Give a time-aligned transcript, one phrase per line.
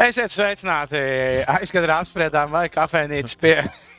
[0.00, 1.00] Esiet sveicināti.
[1.58, 3.54] Aizkadrā apspriedām, vai kafejnīca pie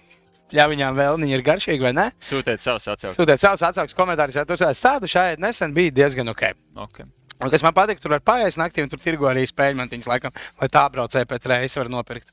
[0.58, 2.06] ļaviņām vēl ir garšīga vai nē.
[2.18, 3.20] Sūtiet savus atsauksmes.
[3.20, 6.48] Sūtiet savus atsauksmes komentārus, ja tur stāstu šeit nesen bija diezgan ok.
[6.88, 7.06] Okay.
[7.42, 10.34] Un, kas man patīk, tur var pāriest naktī, un tur tirgo arī spēļu mantiņas, laikam,
[10.62, 12.30] lai tā braucēji pēc reizes var nopirkt.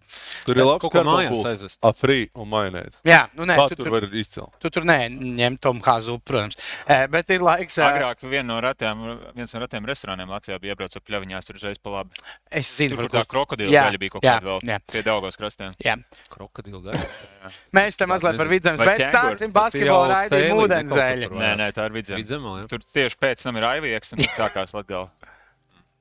[0.47, 1.79] Tur ir labs Kaut ko mājās aizvest.
[1.85, 3.01] Afrī un majonēze.
[3.09, 4.55] Jā, nu nē, tu, tur tur, var izcelt?
[4.63, 4.99] tu tur nē,
[5.39, 6.59] ņem Tomu Hāzu, protams.
[6.87, 7.79] Eh, Bet ir laiks.
[7.85, 9.05] Agrāk vien no ratiem,
[9.37, 12.25] viens no ratiem restorāniem Latvijā bija iebraucis ar pļaviņās, tur uzreiz pa labi.
[12.51, 13.33] Es zinu, Tur, kur tā ko.
[13.35, 14.79] krokodila Jā, gaļa bija kaut kāda vēl jā.
[14.93, 15.73] pie Daugavas krastiem.
[15.85, 15.97] Jā.
[16.33, 17.09] Krokodilu gaļa.
[17.79, 21.27] Mēs te mazliet par vidzemes, bet stāstīsim basketbolu raidījumu ūdens dēļ.
[21.39, 22.69] Nē, nē, tā ir jā.
[22.71, 25.13] Tur tieši pēc tam ir aivieks, un sākās Latgala.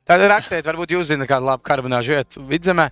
[0.08, 2.86] Tad rakstiet, varbūt jūs zināt kādu labu karbonāžu vietu vidzemē.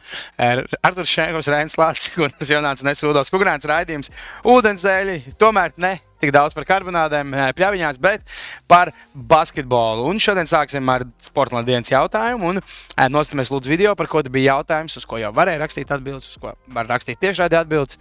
[0.84, 4.12] Artur Šenkovs, Rēns Lācis, Gunārs Jonāts, Nesrūdos, Kukurāns raidījums.
[4.52, 8.28] Ūdenzēļi, tomēr ne tik daudz par karbonādēm, pļaviņās, bet
[8.68, 10.10] par basketbolu.
[10.12, 12.52] Un šodien sāksim ar Sportlandes dienas jautājumu.
[12.52, 16.42] Un nostamies lūdzu video, par ko bija jautājums, uz ko jau varēja rakstīt atbildes, uz
[16.42, 18.00] ko var rakstīt tiešādi atbildes.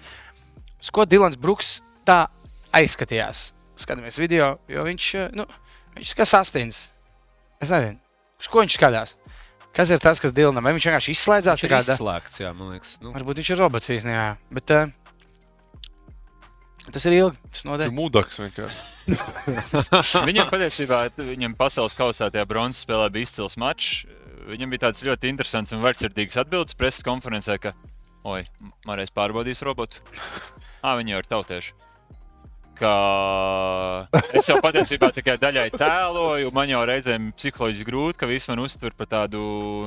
[0.83, 1.77] Uz ko Dilans Bruks
[2.09, 2.25] tā
[2.75, 3.53] aizskatījās?
[3.79, 5.47] Skatāmies video, jo viņš, nu,
[5.99, 6.89] viņš kā sastāvs.
[7.63, 8.04] Es nezinu,
[8.45, 9.17] uz ko viņš skatās.
[9.75, 10.63] Kas ir tas, kas Dilanam?
[10.63, 11.63] Vai viņš vienkārši izslēdzās?
[11.65, 12.93] Kā ir da- izslēgts, jā, man liekas.
[13.03, 14.27] Nu, Varbūt viņš ir robots īstenībā.
[14.55, 14.93] Bet uh,
[16.95, 17.41] tas ir ilgi.
[17.51, 17.91] Tas notiek.
[17.97, 18.85] mūdaks vienkārši.
[20.31, 24.05] Viņam patiesībā, viņam pasaules kausā tajā bronzas spēlē bija izcils mačs.
[24.49, 27.73] Viņam bija tāds ļoti interesants un vērtsirdīgs atbildes preses konferencē, ka,
[28.29, 28.45] oi,
[28.87, 30.01] Marijas pārbaudīs robotu.
[30.87, 31.75] Ā, viņi jau ir tautieši.
[32.79, 32.95] Kā
[34.35, 38.97] es jau patiesībā tikai daļai tēloju, man jau reizēm psiholoģiski grūti, ka viss man uztver
[38.99, 39.43] par tādu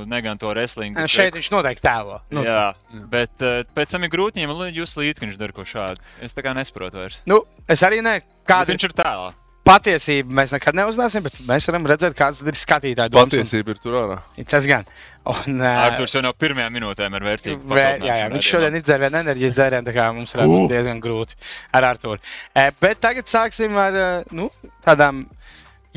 [0.08, 1.04] neganto wrestlingu.
[1.10, 2.20] Šeit viņš noteikti tēlo.
[2.34, 2.70] Nu, Jā,
[3.12, 6.00] bet uh, pēc tam ir grūti viņam just līdzi, ka viņš dara ko šādu.
[6.24, 7.20] Es tā kā nesaprotu vairs.
[7.28, 8.20] nu, es arī ne.
[8.48, 9.28] Kāda viņš ir tēlā?
[9.68, 13.28] Patiesība mēs nekad neuzzināsim, bet mēs varam redzēt, kāds tad ir skatītāju domas.
[13.32, 14.18] un- Patiesība ir tur ārā.
[14.48, 14.84] Tas gan.
[15.28, 17.64] Un, uh, Arktūrs jau no pirmajām minūtēm ir vērtīgs.
[17.68, 20.68] Vē, jā, jā, viņš šodien izdzēra vienu enerģijas dzērienu, tā kā mums ir uh.
[20.70, 21.36] diezgan grūti
[21.76, 22.20] ar Arthuru.
[22.56, 24.48] E, bet tagad sāksim ar eh, nu,
[24.86, 25.26] tādām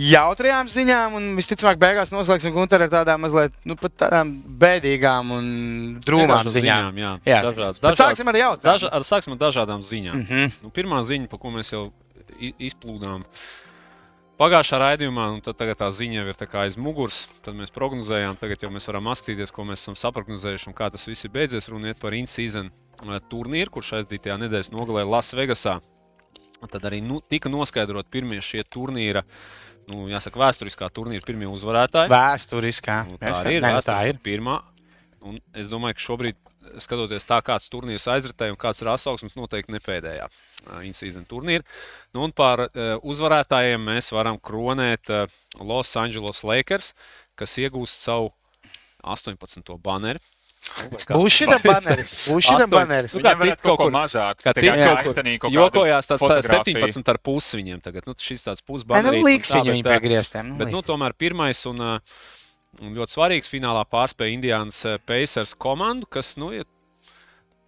[0.02, 5.48] jautrajām ziņām, un visticamāk, beigās noslēgsim Gunteru ar tādām mazliet nu, pat tādām bēdīgām un
[6.04, 7.00] drūmām vienkāršas ziņām.
[7.00, 7.12] jā.
[7.28, 7.80] Jā, Dažādas.
[7.80, 8.68] Bet dažādas- sāksim ar jautrām.
[8.74, 10.16] Daža, ar, sāksim ar dažādām ziņām.
[10.16, 10.54] Mm -hmm.
[10.64, 11.92] Nu, pirmā ziņa, par ko mēs jau
[12.60, 13.24] izplūdām
[14.42, 17.24] pagājušā raidījumā, un tad tagad tā ziņa ir tā aiz muguras.
[17.46, 21.06] Tad mēs prognozējām, tagad jau mēs varam apskatīties, ko mēs esam saprognozējuši un kā tas
[21.10, 21.70] viss ir beidzies.
[21.70, 25.78] Runa iet par in-season eh, turnīru, kurš aizdītajā nedēļas nogalē Lasvegasā.
[26.62, 29.24] Tad arī nu, tika noskaidrot pirmie šie turnīra,
[29.90, 32.12] nu, jāsaka, vēsturiskā turnīra pirmie uzvarētāji.
[32.14, 33.00] Vēsturiskā.
[33.10, 33.66] Nu, tā arī ir.
[33.66, 34.22] Nē, vēsturiski tā ir.
[34.26, 34.60] Pirmā.
[35.26, 36.38] Un es domāju, ka šobrīd,
[36.84, 40.28] skatoties tā, kāds turnīrs aizritēja un kāds ir atsauksmes, noteikti ne pēdējā
[40.88, 41.66] incidenta turnīra.
[42.14, 46.94] Nu, un par uh, uzvarētājiem mēs varam kronēt uh, Los Angeles Lakers,
[47.40, 48.32] kas iegūst savu
[49.02, 49.74] 18.
[49.82, 50.22] baneri.
[51.10, 52.12] Būs šī baneris.
[52.30, 53.16] Būs šī baneris.
[53.18, 54.44] Nu, kā citi kaut ko mazāk.
[54.44, 56.84] Kā kā kaut kaut kādu Jokojās tāds tā, fotografiju.
[56.86, 58.06] 17 ar pusi viņiem tagad.
[58.06, 60.54] Nu, šis tāds Nē, nu, līks viņu pie griestiem.
[60.62, 62.22] Bet, nu, tomēr pirmais un, uh,
[62.80, 66.64] un ļoti svarīgs finālā pārspēja Indiānas uh, Pacers komandu, kas, nu, ja,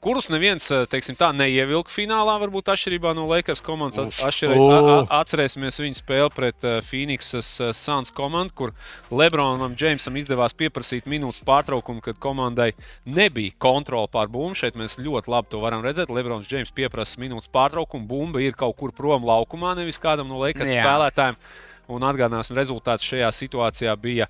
[0.04, 4.00] kurus neviens, uh, teiksim, tā neievilka finālā, varbūt atšķirībā no Lakers komandas.
[4.00, 4.22] Uf.
[4.30, 8.72] Atšķirē, a, atcerēsimies viņu spēli pret uh, Phoenixas Suns komandu, kur
[9.12, 12.72] Lebronam Džeimsam izdevās pieprasīt minūtes pārtraukumu, kad komandai
[13.04, 14.56] nebija kontrole pār bumbu.
[14.60, 16.14] Šeit mēs ļoti labi to varam redzēt.
[16.16, 20.72] Lebrons Džeims pieprasa minūtes pārtraukumu, bumba ir kaut kur prom laukumā, nevis kādam no Lakers
[20.72, 20.88] Jā.
[20.88, 21.40] spēlētājiem.
[21.92, 24.30] Un atgādināsim, rezultāts šajā situācijā bija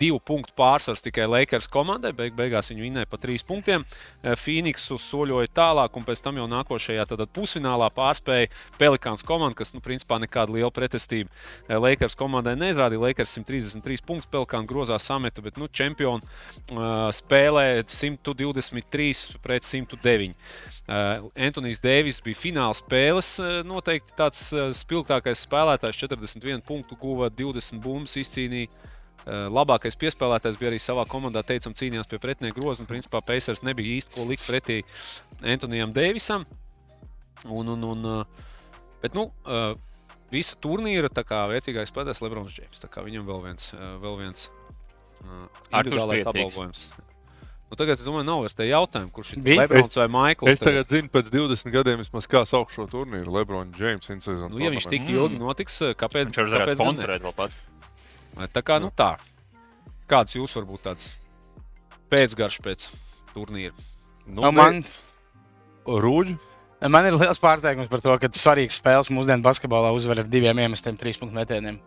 [0.00, 2.12] divu punktu pārsvars tikai Lakers komandai.
[2.16, 3.84] Beig beigās viņi vinnēja pa trīs punktiem.
[4.22, 9.82] Eh, Phoenix soļoja tālāk, un pēc tam jau nākošajā pusfinālā pārspēja Pelikāns komanda, kas, nu,
[9.84, 11.30] principā nekāda liela pretestība
[11.68, 13.04] eh, Lakers komandai neizrādīja.
[13.08, 20.34] Lakers 133 punktus, Pelikāns grozā sameta, bet, nu, čempioni uh, spēlē 123 pret 109.
[20.88, 27.82] Uh, Antonius Deivis bija fināla spēles, uh, noteikti tāds spilgtākais spēlētājs, 41 punktu guva, 20
[27.84, 28.70] bumbas izcīnīja.
[29.26, 32.84] Uh, labākais piespēlētājs bija arī savā komandā, teicam, cīnījās pie pretinieka groza.
[32.84, 34.78] un, Principā Pacers nebija īsti ko likt pretī
[35.42, 36.46] Antonijam Deivisam.
[37.44, 38.46] Un, un, un, uh,
[39.02, 39.74] bet, nu, uh,
[40.32, 42.80] visa turnīra tā kā vērtīgais spēlētājs Lebrons Džeims.
[42.84, 44.48] Tā viņam vēl viens, vēl viens
[45.18, 46.88] Arturs individuālais apbalvojums.
[47.68, 50.54] Nu, tagad es domāju, nav vairs te jautājumu, kurš ir Lebrons vai Maikls.
[50.54, 53.28] Es tagad zinu, pēc 20 gadiem vismaz kā sauc šo turnīru.
[53.34, 54.08] Lebrons Džeims.
[54.08, 55.18] Nu, ja viņš tik Mm.
[55.18, 56.32] ilgi notiks, kāpēc?
[56.32, 56.76] Viņš ne?
[56.80, 57.60] sponsorēt vēl pats.
[58.46, 59.16] Tā kā nu tā.
[60.08, 61.10] Kāds jūs varbūt tāds
[62.12, 62.86] pēcgarš pēc
[63.34, 63.74] turnīra?
[64.28, 64.82] Nu, Nu, man,
[65.88, 66.36] Rūģi.
[66.86, 70.94] Man ir liels pārsteigums par to, ka svarīgas spēles mūsdienu basketbolā uzvar ar diviem iemestiem
[71.00, 71.80] trīs punktu metieniem,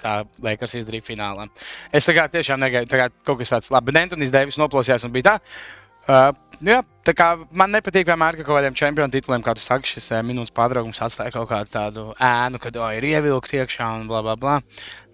[0.00, 1.46] kā Lakers izdarīja finālā.
[1.94, 3.92] Es tā kā tiešām negaidu, tā kā kaut kas tāds labi.
[3.92, 5.36] Bet Antonijs Deivis noplosījās un bija tā.
[6.02, 6.32] Uh,
[6.66, 10.08] jā, tā kā man nepatīk vienmēr, ka kaut kādiem čempionu tituliem, kā tu saki, šis
[10.16, 14.24] uh, minūtes pārtraukums atstāja kaut kādu tādu ēnu, kad oh, ir ievilkti iekšā un bla
[14.26, 14.56] bla bla.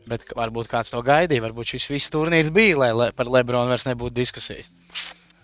[0.08, 3.84] Bet varbūt kāds to gaidīja, varbūt šis viss turnīrs bija, lai le, par Lebronu vairs
[3.88, 4.70] nebūtu diskusijas.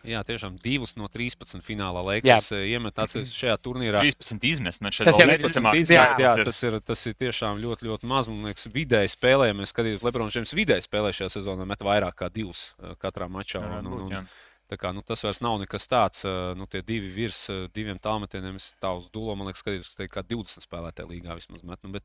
[0.05, 4.02] Jā, tiešām divas no 13 finālā Lakers eh, iemet atsevišķi šajā turnīrā.
[4.05, 4.82] 13 izmest.
[4.84, 5.78] Man šeit Tas jau ir neticamāk.
[5.81, 6.02] izmest, jā.
[6.20, 8.28] Jā, tas ir, tas ir tiešām ļoti, ļoti maz.
[8.28, 12.28] Man liekas, vidēji spēlē, mēs skatītos, Lebrons Džeims vidēji spēlē šajā sezonā, met vairāk kā
[12.28, 13.62] divus eh, katrā mačā.
[13.64, 14.20] Varētu Un, un, jā.
[14.26, 14.28] un,
[14.69, 16.20] tā kā, nu, tas vairs nav nekas tāds.
[16.28, 17.40] eh, Nu, tie divi virs
[17.72, 21.32] diviem tālmetieniem, es tā uz dūlo, man liekas, skatītos, ka tie kā 20 spēlētāji līgā
[21.40, 21.81] vismaz met.
[21.81, 22.05] Nu, bet,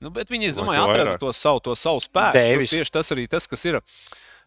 [0.00, 2.40] nu, bet viņi, es domāju, atrada to savu, to savu spēku.
[2.40, 3.80] Tur Tieši tas arī tas, kas ir.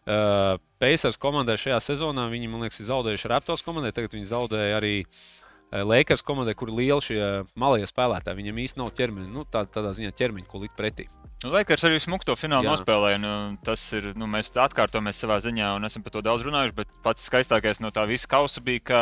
[0.04, 3.94] Uh, Pacers komandai šajā sezonā viņi, man liekas, ir zaudējuši Raptors komandai.
[3.96, 7.20] Tagad viņi zaudēja arī uh, Lakers komandai, kur ir lieli šie
[7.58, 8.38] malie spēlētāji.
[8.42, 11.08] Viņam īsti nav ķermeņa, nu, tā, tādā ziņā ķermeņa, ko likt pretī.
[11.44, 12.74] Nu, Lakers arī smuku to finālu Jā.
[12.76, 13.20] nospēlēja.
[13.20, 13.32] Nu,
[13.64, 16.76] tas ir, nu, mēs atkārtojamies savā ziņā un esam par to daudz runājuši.
[16.78, 19.00] Bet pats skaistākais no tā visa kausa bija, ka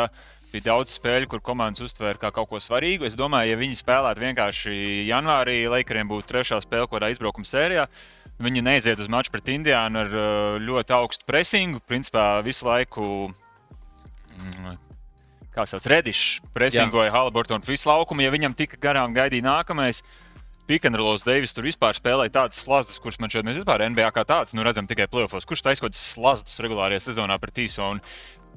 [0.53, 3.07] bija daudz spēļu, kur komandas uztvēra kā kaut ko svarīgu.
[3.07, 4.75] Es domāju, ja viņi spēlētu vienkārši
[5.09, 7.87] janvārī, Lakeriem būtu trešā spēle, kādā izbraukuma sērijā.
[8.43, 11.81] Viņi neiziet uz maču pret Indiānu ar uh, ļoti augstu presingu.
[11.89, 13.05] Principā visu laiku,
[14.33, 14.75] mm,
[15.53, 18.25] kā sauc, Redišs presingoja Haliburtonu visu laukumu.
[18.25, 20.01] Ja viņam tika garām gaidīja nākamais,
[20.63, 24.63] Pikantrolos Deivis tur vispār špēlēja tādas slazdus, kuras man šeit vispār NBA kā tāds nu,
[24.63, 25.43] redzam tikai plēsofos.
[25.49, 27.89] Kurš kādas slazdus regulārajā sezonā pret Tīso?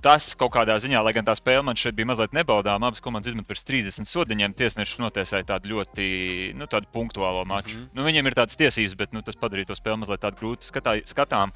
[0.07, 3.33] Tas kaut kādā ziņā, lai gan tā spēle man šeit bija mazliet nebaudāma, abas komandas
[3.33, 4.53] izmet virs 30 sodiņiem.
[4.55, 6.07] Tiesneši notiesāja tādu ļoti
[6.55, 7.75] nu, tādu punktuālo maču.
[7.75, 7.97] Mm -hmm.
[7.99, 11.01] nu, viņiem ir tādas tiesības, bet nu, tas padarīja to spēli mazliet tādu grūtu skatā,
[11.11, 11.51] skatām.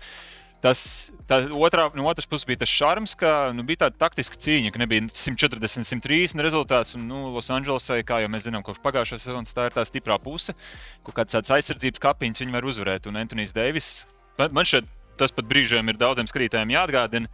[0.61, 4.83] Tas otrā, no otras puses bija tas šarms, ka nu, bija tāda taktiska cīņa, ka
[4.83, 6.97] nebija 140, 130 rezultāts.
[6.99, 10.57] Un, nu, Losandželosai, kā jau mēs zinām, kopš pagājušā sezonas, tā ir tā stiprā puse,
[11.07, 13.07] ko kāds tāds aizsardzības kapiņš viņi var uzvarēt.
[13.07, 13.89] Un Antonius Deivis,
[14.51, 14.85] man šeit
[15.17, 17.31] tas pat brīžiem ir daudziem skatītājiem jāatgādina.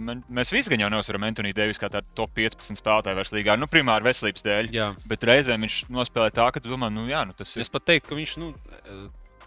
[0.00, 3.58] Man, mēs visi gan jau neuzsveram Antoniu Deivisu kā tādu top 15 spēlētāju vairs līgā,
[3.60, 4.70] nu, primāri veselības dēļ.
[4.74, 4.88] Jā.
[5.10, 7.64] Bet reizēm viņš nospēlēja tā, ka tu domā, nu, jā, nu, tas ir.
[7.66, 8.36] Es pat teiktu, ka viņš.
[8.40, 8.52] Nu,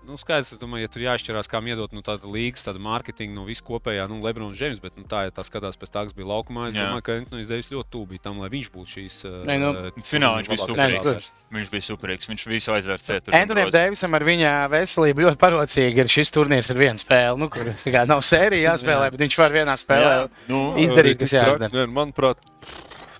[0.09, 3.43] Nu, skaidrs, es domāju, ja tur jāizšķirās, kā iedot nu, tādu līgas, tādu mārketingu, nu,
[3.45, 6.31] visu kopējā, nu, Lebrons Džeims, bet nu, tā, ja tā skatās pēc tā, kas bija
[6.31, 6.87] laukumā, es Jā.
[6.87, 9.19] domāju, ka Antonius Deivis ļoti tuvu bija tam, lai viņš būtu šīs.
[9.29, 11.05] eh, Nē, nu, eh, Finālā viņš Nē, superīgs.
[11.05, 11.29] protams.
[11.53, 12.29] Viņš bija superīgs.
[12.33, 13.29] Viņš visu aizvērts ciet.
[13.29, 17.37] Antoniam Deivisam ar viņa veselību ļoti parocīgi ir šis turnīrs ar vienu spēli.
[17.37, 17.69] Nu, kur
[18.09, 21.61] nav sērija jāspēlē, bet viņš var vienā spēlē Nu, izdarīt, kas Tik traki,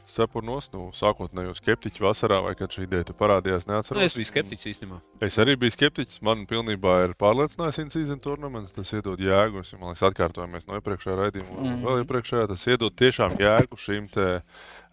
[0.10, 4.04] Manuprāt, Cepurnos, nu, sākotnēji skeptiķi vasarā, vai kad šī ideja parādījās, Nu, neatceros.
[4.04, 5.02] es biju skeptiķis īstenībā.
[5.22, 6.22] Es arī biju skeptiķis.
[6.22, 8.74] Man pilnībā ir pārliecinājis in-season turnaments.
[8.74, 9.62] Tas iedod jēgu.
[9.62, 11.60] Es, man liekas, atkārtojamies no iepriekšējā raidījuma.
[11.60, 11.84] Mm.
[11.86, 14.42] Vēl iepriekšējā tas iedod tiešām jēgu šīm te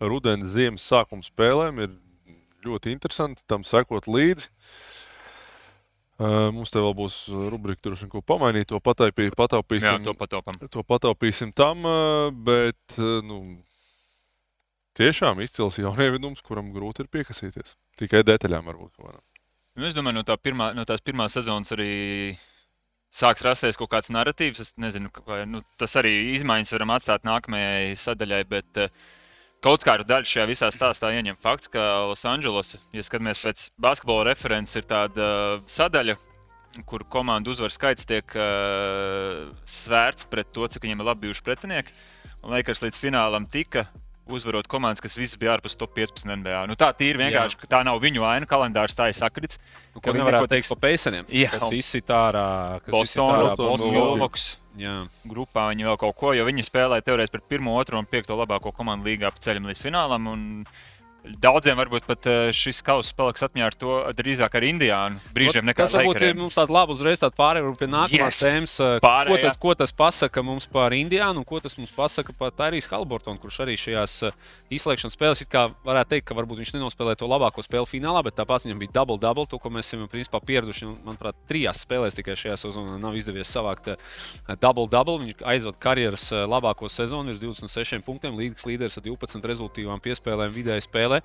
[0.00, 1.80] rudenī, ziemas sākuma spēlēm.
[1.80, 1.96] Ir
[2.66, 4.50] ļoti interesanti tam sekot līdzi.
[6.16, 10.00] Uh, mums te vēl būs rubrika, tur ko pamainīt, to pataupī, jā, pataupīsim.
[10.02, 10.56] to patopam.
[10.56, 11.84] to pataupīsim tam,
[12.32, 13.60] bet nu,
[14.96, 17.76] tiešām izcils jaunievedums, kuram grūti ir piekasīties.
[18.00, 19.00] Tikai detaļām varbūt.
[19.76, 21.90] Nu, es domāju, no, tā pirmā, no tās pirmās sezonas arī
[23.12, 24.62] sāks rasties kaut kāds narratīvs.
[24.64, 28.94] Es nezinu, vai nu, tas arī izmaiņas varam atstāt nākamajai sadaļai, bet eh,
[29.64, 34.76] kaut kāda daļa šajā visā stāstā ieņem fakts, ka Losandželos, ja skatāmies pēc basketbola referents,
[34.80, 36.16] ir tāda eh, sadaļa,
[36.88, 41.94] kur komandu uzvaru skaits tiek uh, svērts pret to, cik viņiem ir labi bijuši pretinieki.
[42.44, 43.86] Lakers līdz finālam tika
[44.26, 46.64] uzvarot komandas, kas visas bija ārpus top 15 NBA.
[46.70, 48.48] Nu, tā ir vienkārši, ka tā nav viņu vaina.
[48.48, 49.60] Kalendārs tā ir sakrits.
[49.94, 51.28] Nu, ko viņi nevarētu neko teikt par Pēceriem?
[51.30, 51.52] Jā.
[51.54, 52.46] Kas izsita ārā,
[52.84, 54.16] kas Boston, izsita ārā Boston, Boston, Milwaukee.
[54.16, 54.46] Milvoks.
[54.76, 54.96] Jā.
[55.24, 58.74] Grupā viņi vēl kaut ko, jo viņi spēlēja teorētiski pret pirmo, otro un piekto labāko
[58.76, 60.28] komandu līgā pa ceļam līdz finālam.
[60.28, 60.42] Un
[61.42, 65.18] Daudziem varbūt pat eh, šis kausa paliks atmiņā ar to drīzāk ar Indiānu.
[65.34, 68.42] Brīžiem nekā Tas varbūt ir mums tāds labi uzreiz tāds pārējais pie nākamās Yes!
[68.44, 68.74] tēmas.
[68.78, 69.40] eh, Ko Pārējā.
[69.42, 73.40] tas, ko tas pasaka mums par Indiānu un ko tas mums pasaka par Tairijas Halbortonu,
[73.42, 74.14] kurš arī šajās
[74.70, 78.38] izslēgšanas spēlēs it kā varētu teikt, ka varbūt viņš nenospēlēja to labāko spēli finālā, bet
[78.38, 80.86] tāpat viņam bija double-double, to, ko mēs esam principā pieraduši.
[81.06, 83.98] Manuprāt, trijās spēlēs tikai šajā sezonā nav izdevies savākt eh,
[84.62, 85.18] double-double.
[85.26, 90.86] Viņš aizvada karjeras labāko sezonu, ir 26 punktiem, līdzīgs līderis ar 12 rezultātām piespēlēm vidēji
[90.86, 91.15] spēlē.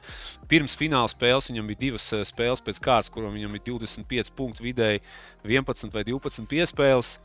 [0.52, 4.68] Pirms fināla spēles viņam bija divas eh, spēles pēc kārtas, kurām viņam bija 25 punkti
[4.68, 5.04] vidēji,
[5.48, 7.16] 11 vai 12 piespēles.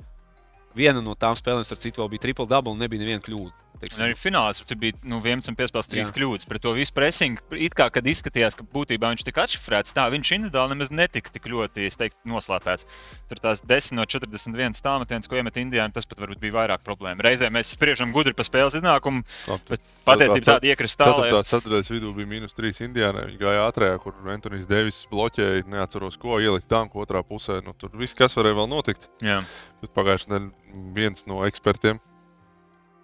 [0.77, 3.66] Viena no tām spēlēm, ar citu, vēl bija triple double nebija neviena kļūda.
[3.81, 6.13] Teiksim, Un arī finālā tur bija nu, 11 piespēles, 3 Jā.
[6.17, 6.49] kļūdas.
[6.49, 10.33] Pret to visu presingu, it kā kad izskatījās, ka būtībā viņš tika atšifrēts, tā viņš
[10.39, 12.87] individuāli nemaz netika tik ļoti teiktu, noslēpēts.
[13.31, 17.25] Tur tās 10 no 41 tālmetienas, ko iemet Indijā, tas pat varbūt bija vairāk problēmu.
[17.27, 19.25] Reizē mēs spriežam gudri par spēles iznākumu,
[19.71, 21.33] bet patiesībā tāda iekrist tālāk.
[21.35, 23.27] Tā ceturtais vidū bija mīnus 3 Indijānai.
[23.33, 27.59] Viņi gāja ātrāk, kur Antonius Devis bloķēja, neatceros, ko ielikt tanku otrā pusē.
[27.67, 29.09] Nu, tur viss, kas varēja vēl notikt.
[29.25, 29.41] Jā.
[29.83, 32.01] Bet pagājušajā nedēļā viens no ekspertiem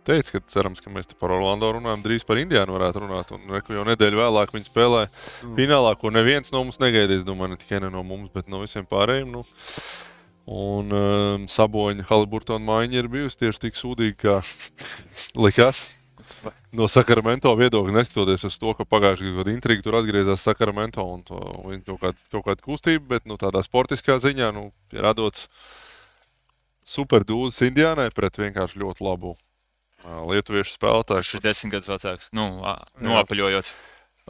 [0.07, 3.33] teica, ka cerams, ka mēs te par Orlando runājam, drīz par Indiānu varētu runāt.
[3.37, 5.55] Un reku, jau nedēļu vēlāk viņi spēlē Mm.
[5.59, 7.23] finālā, ko neviens no mums negaidīja.
[7.23, 9.31] Es domāju, ne tikai ne no mums, bet no visiem pārējiem.
[9.31, 9.45] Nu.
[10.53, 14.39] Un um, saboņa Haliburtona maiņa ir bijusi tieši tik sūdīga, kā
[15.39, 15.91] likās.
[16.75, 21.39] No Sakramento viedokļa, neskatoties uz to, ka pagājušajā gadā intriga tur atgriezās Sakramento un to,
[21.87, 25.47] kaut kāda, kaut kāda kustība, bet nu, tādā sportiskā ziņā nu, ir radots
[26.89, 29.37] superdūzis Indiānai pret vienkārši ļoti labu
[30.05, 31.23] lietuviešu spēlētāju.
[31.23, 32.29] Viņš ir desmit gadus vecāks.
[32.37, 32.49] Nu,
[33.03, 33.71] noapaļojot.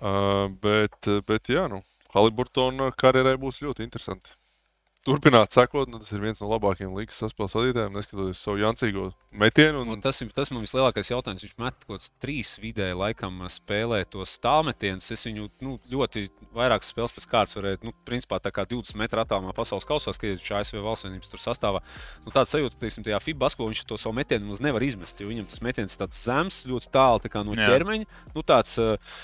[0.03, 1.83] Uh, bet, bet, jā, nu,
[2.15, 4.35] Haliburtona karjerai būs ļoti interesanti.
[5.03, 9.09] Turpināt sekot, nu, tas ir viens no labākajiem līgas saspēles vadītājiem, neskatoties uz savu jancīgo
[9.35, 9.81] metienu.
[9.83, 11.43] Un Un, tas ir tas man vislielākais jautājums.
[11.45, 15.11] Viņš met kaut kāds trīs vidēji laikam spēlē tos tālmetienus.
[15.13, 19.25] Es viņu nu, ļoti vairākas spēles pēc kārtas varēju, nu, principā tā kā 20 metru
[19.25, 21.83] attālumā pasaules kausā, skatīties ASV valsts vienības tur sastāvā.
[22.25, 25.29] Nu, tāds sajūta, ka teiksim, tajā FIBA basketbolā viņš to savu metienu nevar izmest, jo
[25.29, 28.11] viņam tas metiens ir tāds zems, ļoti tālu tā kā no ķermeņa.
[28.37, 29.15] Nu, tāds, uh,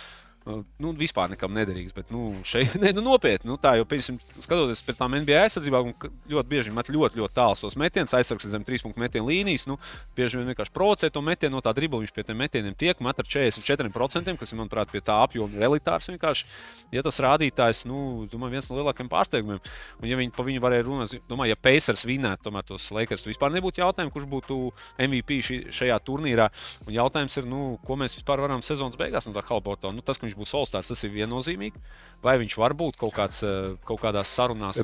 [0.81, 3.51] Nu, vispār nekam nederīgs, bet nu, šeit ne, nu, nopietni.
[3.51, 5.91] Nu, tā jau, piemēram, skatoties pēc tām NBA aizsardzībām,
[6.31, 9.67] ļoti bieži met ļoti, ļoti tālu tos metienus, aizsargs zem trīs punktu metienu līnijas.
[9.69, 9.77] Nu,
[10.17, 12.01] bieži vien vienkārši provocē to metienu no tā dribla.
[12.05, 16.09] Viņš pie tiem metieniem tiek met ar 44%, kas, manuprāt, pie tā apjoma ir elitārs.
[16.13, 16.49] Vienkārši.
[16.95, 19.61] Ja tas rādītājs, nu, domāju, viens no lielākajiem pārsteigumiem,
[20.01, 23.53] un ja viņi pa viņu varēja runāt, domāju, ja Pacers vinētu tomēr tos Lakers, vispār
[23.53, 24.59] nebūtu jautājumu, kurš būtu
[25.05, 26.49] MVP šī, šajā turnīrā.
[26.87, 29.93] Un jautājums ir, nu, ko mēs vispār varam sezonas beigās no tā Halborta.
[29.93, 31.81] Nu, tas, ka viņš būs Olstārs, tas ir viennozīmīgi.
[32.23, 34.81] Vai viņš var būt kaut, kāds, eh, kaut kādās sarunās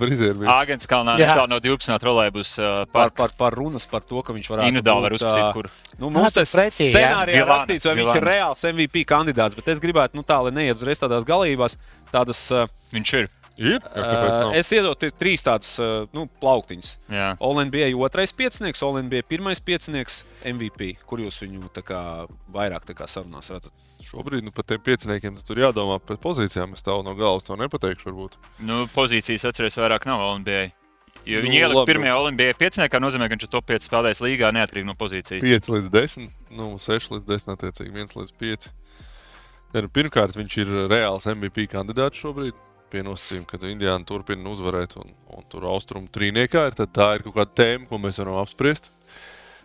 [0.00, 0.46] frizieri.
[0.48, 1.34] Āgens kalnā Jā.
[1.36, 5.04] tā no 12 trolēļus uh, par, par par, runas par to, ka viņš varētu individuāli
[5.04, 5.68] var būt, uzskatīt, ā, kur.
[6.00, 10.16] Nu, mums tas scenārijā ir rakstīts, vai viņš ir reāls MVP kandidāts, bet es gribētu,
[10.16, 11.76] nu tā, lai neiet uzreiz tādās galībās,
[12.14, 12.64] tādas, uh,
[12.96, 13.32] Viņš ir.
[13.54, 13.78] Ir?
[13.94, 15.76] Uh, es iedotu trīs tādas,
[16.16, 16.88] nu, plauktiņas.
[17.44, 22.00] Olin bija otrais piecinieks, Olin bija pirmais piecinieks MVP, kur jūs viņu tā kā
[22.54, 23.70] vairāk tā kā sarunās redzat.
[24.04, 26.74] Šobrīd nu, par tiem pieciniekiem tur jādomā par pozīcijām.
[26.74, 28.10] Es tev no galvas to nepateikšu.
[28.10, 28.34] Varbūt.
[28.66, 30.72] Nu, pozīcijas atceries vairāk nav Olimpijai.
[31.24, 31.88] Jo Nu, viņi ielika labi.
[31.88, 35.40] pirmajā olimpijā pieciniekā, nozīmē, ka viņš ir top 5 spēlējis līgā neatkarīgi no pozīcijas.
[35.40, 38.66] 5 līdz 10, nu, 6 līdz 10, attiecīgi 1 līdz 5.
[39.72, 42.58] Ne, nu, pirmkārt, viņš ir reāls MVP kandidāts šobrīd.
[42.94, 47.24] Pie nosacījuma, ka Indijāna turpina uzvarēt, un, un tur austrumu trīniekā ir, tad tā ir
[47.26, 48.93] kaut kāda tēma, ko mēs varam apspriest.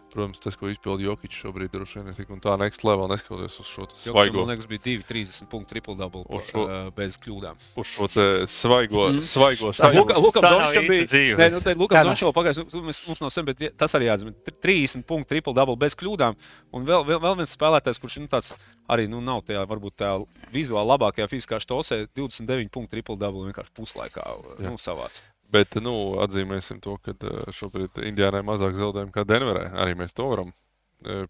[0.10, 3.60] Protams, tas, ko izpildīja Jokic šobrīd, droši vien ir tik un tā next level, neskatoties
[3.62, 7.18] uz šo svaigo, man liekas, bija 2, 30 punktu triple double Uz šo- uh, bez
[7.22, 7.56] kļūdām.
[7.78, 8.08] uz šo
[8.50, 9.20] svaigo, Mhm.
[9.22, 10.10] svaigo sajūtu.
[10.42, 11.38] Dončam īsta bija dzīve.
[11.38, 12.16] Nē, nu, te Lukam Tā nav.
[12.16, 14.34] Dončam pagājis, nu, mēs- mums nav sen, bet tas arī jāatzīmē.
[14.44, 16.36] Tr- 30 punktu triple double bez kļūdām.
[16.74, 18.52] Un vēl, vēl, vēl viens spēlētājs, kurš nu, tāds
[18.90, 23.72] arī nu, nav tajā varbūt tā vizuāli labākajā fiziskā štosē, 29 punktu triple double vienkārši
[23.78, 25.22] puslaikā nu, savāds.
[25.52, 29.70] Bet nu, atzīmēsim to, ka eh, šobrīd Indijānai mazāk zaudējumu kā Denverai.
[29.82, 30.52] Arī mēs to varam
[31.06, 31.24] eh,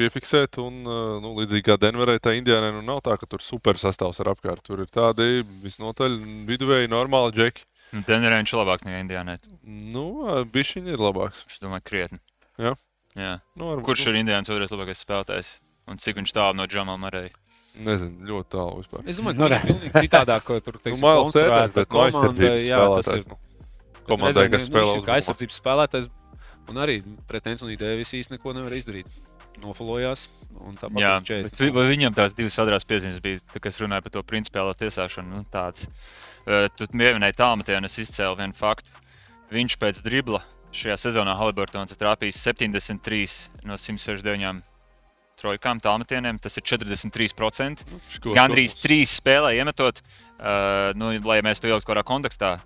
[0.00, 0.58] piefiksēt.
[0.62, 4.18] Un, eh, nu, līdzīgi kā Denverai, tā Indijānai nu, nav tā, ka tur super sastāvs
[4.24, 4.64] ir apkārt.
[4.66, 6.18] Tur ir tādi visnotaļ
[6.50, 7.66] viduvēji, normāli džeki.
[7.92, 9.36] Nu, Denverē viņš ir labāks nekā Indijānē.
[9.92, 10.06] Nu,
[10.54, 11.44] bišķiņi ir labāks.
[11.52, 12.18] Es domāju, krietni.
[12.58, 12.72] Jā.
[13.14, 13.34] Jā.
[13.54, 15.50] Nu, varbūt, Kurš ir Indijāns otrais labākais spēlētājs?
[15.92, 17.34] Un cik viņš tālu no Džamala Marēja?
[17.84, 19.04] Nezinu, ļoti tālu vispār.
[19.08, 21.74] Es domāju, Nu, ka tas ir pilnīgi citādāk, ko tur Nu, teiksim, Mails Tērners, konstruēta
[21.76, 23.22] bet no komanda, aizsardzības jā, tas spēlētājs.
[23.22, 23.38] ir- Nu,
[24.08, 26.08] komandai, kas spēlē uz uz aizsardzības spēlētājs.
[26.70, 29.06] Un arī pret Antoni Dēvis īsti neko nevar izdarīt.
[29.62, 30.28] Nofalojās.
[30.62, 33.78] un tāpat Jā, uz 40 bet vi- vai viņam tās divas vadrās piezīmes bija, kas
[33.78, 35.28] runāja par to principiālo tiesāšanu.
[35.28, 35.86] Nu, tāds.
[36.46, 38.90] Uh, tu pieminēji tālmetienu, es izcēlu vienu faktu.
[39.52, 40.42] Viņš pēc dribla
[40.72, 44.62] šajā sezonā Haliburtons ir trāpījis 73 no 169
[45.36, 46.40] trojkām tālmetieniem.
[46.40, 47.84] Tas ir 43%.
[48.08, 48.82] Škos Gandrīz kosmos.
[48.82, 50.00] trīs spēlē iemetot,
[50.40, 52.60] uh, nu, lai mēs to ieliktu kādā kontekstā.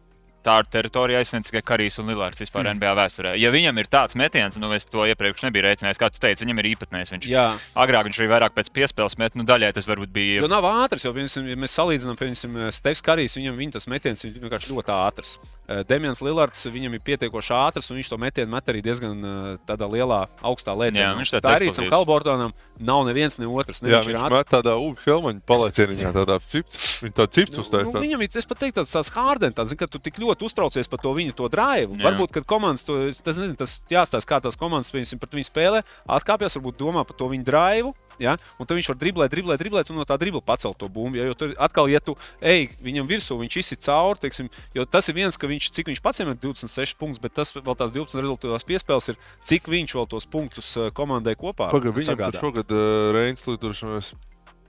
[0.46, 2.76] Tā ir teritorija aizsniedz tikai Karijs un Lillards vispār mm.
[2.78, 3.32] NBA vēsturē.
[3.42, 6.60] Ja viņam ir tāds metiens, nu es to iepriekš nebiju rēķinājis, kā tu teici, viņam
[6.62, 7.10] ir īpatnējs.
[7.16, 7.46] Viņš Jā,
[7.82, 10.44] agrāk viņš arī vairāk pēc piespēles met, nu daļai tas varbūt bija.
[10.44, 11.02] jo nav ātrs.
[11.08, 14.94] Jo, piemēram, ja mēs salīdzinām, piemēram, Stefans Karijs, viņam viņa tas metiens ir vienkārši ļoti
[14.94, 15.34] ātrs.
[15.66, 19.58] Eh, Demians Lillards, viņam ir pietiekoši ātrs, un viņš to metienu met arī diezgan eh,
[19.66, 21.08] tādā lielā, augstā lēcienā.
[21.08, 21.90] Jā, viņš tāds un eksplozīvs.
[21.90, 23.82] Kalbortonam nav neviens ne otrs.
[23.82, 24.36] Ne Jā, viņš ir viņš ātrs.
[24.38, 26.84] met tādā ugu helmaņa palaicieniņā, tādā cipts.
[27.02, 27.94] Viņa tā cipts Nu, uztaisīja.
[27.96, 30.46] nu, viņam ir, es pat teiktu, tāds, tāds hārdens, tāds, ka tu tik ļoti ļoti
[30.46, 31.96] uztraucies par to viņu to drive.
[31.96, 32.04] Jā.
[32.10, 35.82] Varbūt, kad komandas to tas, nezinu, tas jāstāsta, kā tās komandas piemēram, pret viņu spēlē,
[36.06, 37.94] atkāpjas, varbūt domā par to viņu drive.
[38.18, 38.36] Ja?
[38.56, 41.18] Un tad viņš var driblēt, driblēt, driblēt, un no tā dribla pacelt to bumbu.
[41.18, 41.26] Ja?
[41.28, 45.18] Jo tur atkal, ja tu ej viņam virsū, viņš izsit cauri, teiksim, jo tas ir
[45.18, 48.64] viens, ka viņš, cik viņš pats iemet 26 punktus, bet tas vēl tās 12 rezultātās
[48.68, 53.44] piespēles ir, cik viņš vēl tos punktus eh, komandai kopā Pagaidām, viņam šogad uh, Reins
[53.44, 54.16] līdz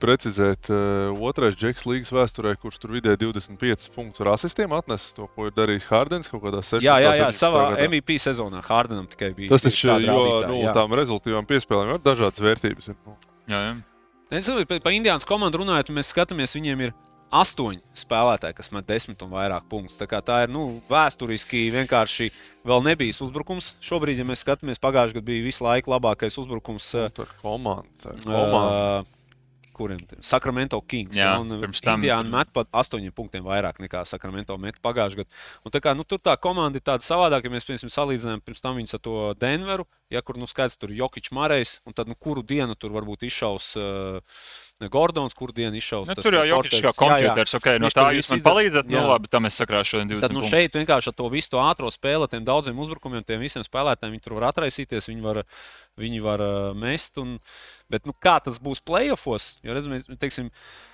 [0.00, 5.28] precizēt, uh, otrais džeks līgas vēsturē, kurš tur vidēji 25 punktus ar asistiem atnesis to,
[5.34, 6.86] ko ir darījis Hārdens kaut kādā 16.
[6.86, 7.40] Jā, jā, jā, 17.
[7.40, 7.88] savā gadā.
[7.88, 9.52] MVP sezonā Hārdenam tikai bija.
[9.54, 10.76] Tas taču, jo rādītāji, nu, jā.
[10.76, 12.92] tām rezultātīvām piespēlēm ir dažādas vērtības.
[12.94, 13.18] Nu.
[13.50, 13.76] Jā, jā.
[14.38, 16.96] Es domāju, par pa Indiānas komandu runājot, mēs skatāmies, viņiem ir
[17.34, 19.98] astoņi spēlētāji, kas met desmit un vairāk punktus.
[20.00, 22.30] Tā, kā tā ir nu, vēsturiski vienkārši
[22.68, 23.74] vēl nebijis uzbrukums.
[23.84, 26.88] Šobrīd, ja mēs skatāmies, pagājušajā gadā bija visu laiku labākais uzbrukums.
[26.96, 27.88] uh, Tā ir komanda.
[28.02, 29.04] Tā ir komanda.
[29.04, 29.17] Uh,
[29.78, 30.02] kuriem?
[30.20, 31.16] Sacramento Kings.
[31.16, 35.42] Jā, un pirms tam Indiāna met pat astoņiem punktiem vairāk nekā Sacramento met pagājušajā gadā.
[35.64, 38.64] Un Tā kā, nu, tur tā komanda ir tāda savādāka, ja mēs piemēram salīdzinām pirms
[38.64, 42.16] tam viņus ar to Denveru, ja kur nu skaidrs tur Jokic Marejs, un tad nu,
[42.18, 44.40] kuru dienu tur varbūt izšaus uh,
[44.86, 46.06] Gordons, kuru dienu izšaus.
[46.06, 46.82] Nu, tur jau Porters.
[46.84, 48.86] jau kompjuters, ok, no tā jūs man palīdzat.
[48.92, 51.62] Nu, labi, tad mēs sakrāšu šodien 20 Tad nu, šeit vienkārši ar to visu to
[51.64, 55.42] ātrā spēli, tiem daudziem uzbrukumiem, tiem visiem spēlētājiem, viņi tur var atraisīties, viņi var,
[55.98, 57.18] viņi var uh, mest.
[57.18, 57.34] Un,
[57.90, 59.56] bet nu, kā tas būs playoffs?
[59.66, 60.87] Jo, redz, mēs, teiksim, eh,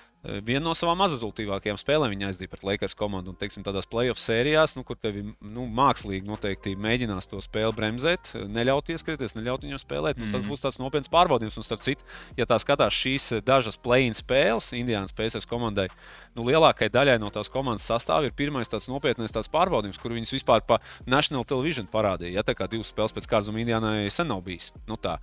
[0.45, 3.29] Viena no savām mazrezultīvākajām spēlēm viņa aizdīja pret Lakers komandu.
[3.33, 8.31] Un, teiksim, tādās playoff sērijās, nu, kur tevi nu, mākslīgi noteikti mēģinās to spēli bremzēt,
[8.33, 10.17] neļaut ieskrieties, neļaut viņam spēlēt.
[10.17, 10.49] Nu, tas Mhm.
[10.51, 11.57] būs tāds nopietns pārbaudījums.
[11.57, 12.03] Un, starp citu,
[12.37, 15.87] ja tā skatās šīs dažas play-in spēles Indiānas Pacers komandai,
[16.35, 20.33] nu, lielākajai daļai no tās komandas sastāvā ir pirmais tāds nopietnais tāds pārbaudījums, kur viņas
[20.35, 22.33] vispār pa National Television parādīja.
[22.39, 24.71] Ja tā kā divas spēles pēc kārtas Indiānai sen nav bijis.
[24.87, 25.17] Nu, tā.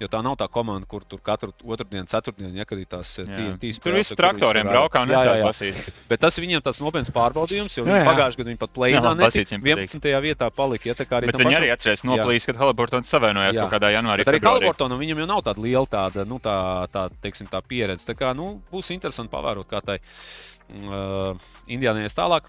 [0.00, 3.26] Jo tā nav tā komanda, kur tur katru otrdienu, ceturtdienu, ja kad ir tās eh,
[3.26, 3.34] Jā.
[3.36, 5.12] TNT Tur spēles, viss viņi traktoriem braukā un
[5.44, 5.88] basīt.
[6.10, 9.64] Bet tas viņiem tāds nopietns pārbaudījums, jo pagājušajā gadā viņi pat plēnā labi, basīts netika.
[9.64, 9.94] viņiem patīk.
[10.04, 10.20] 11.
[10.24, 10.88] vietā palika.
[10.90, 12.08] Ja, tā kā arī Bet viņi pašam- arī atcerās Jā.
[12.10, 13.64] noplīs, kad Haliburtons savienojās Jā.
[13.64, 14.24] kaut kādā janvārī.
[14.24, 14.40] Bet arī.
[14.44, 16.56] Kalifornam viņam jau nav tāda liela tāda, nu, tā,
[16.92, 18.06] tā, teiksim, tā pieredze.
[18.06, 21.34] Tā kā, nu, būs interesanti pavērot, kā tai uh,
[21.68, 22.48] Indiānai ies tālāk.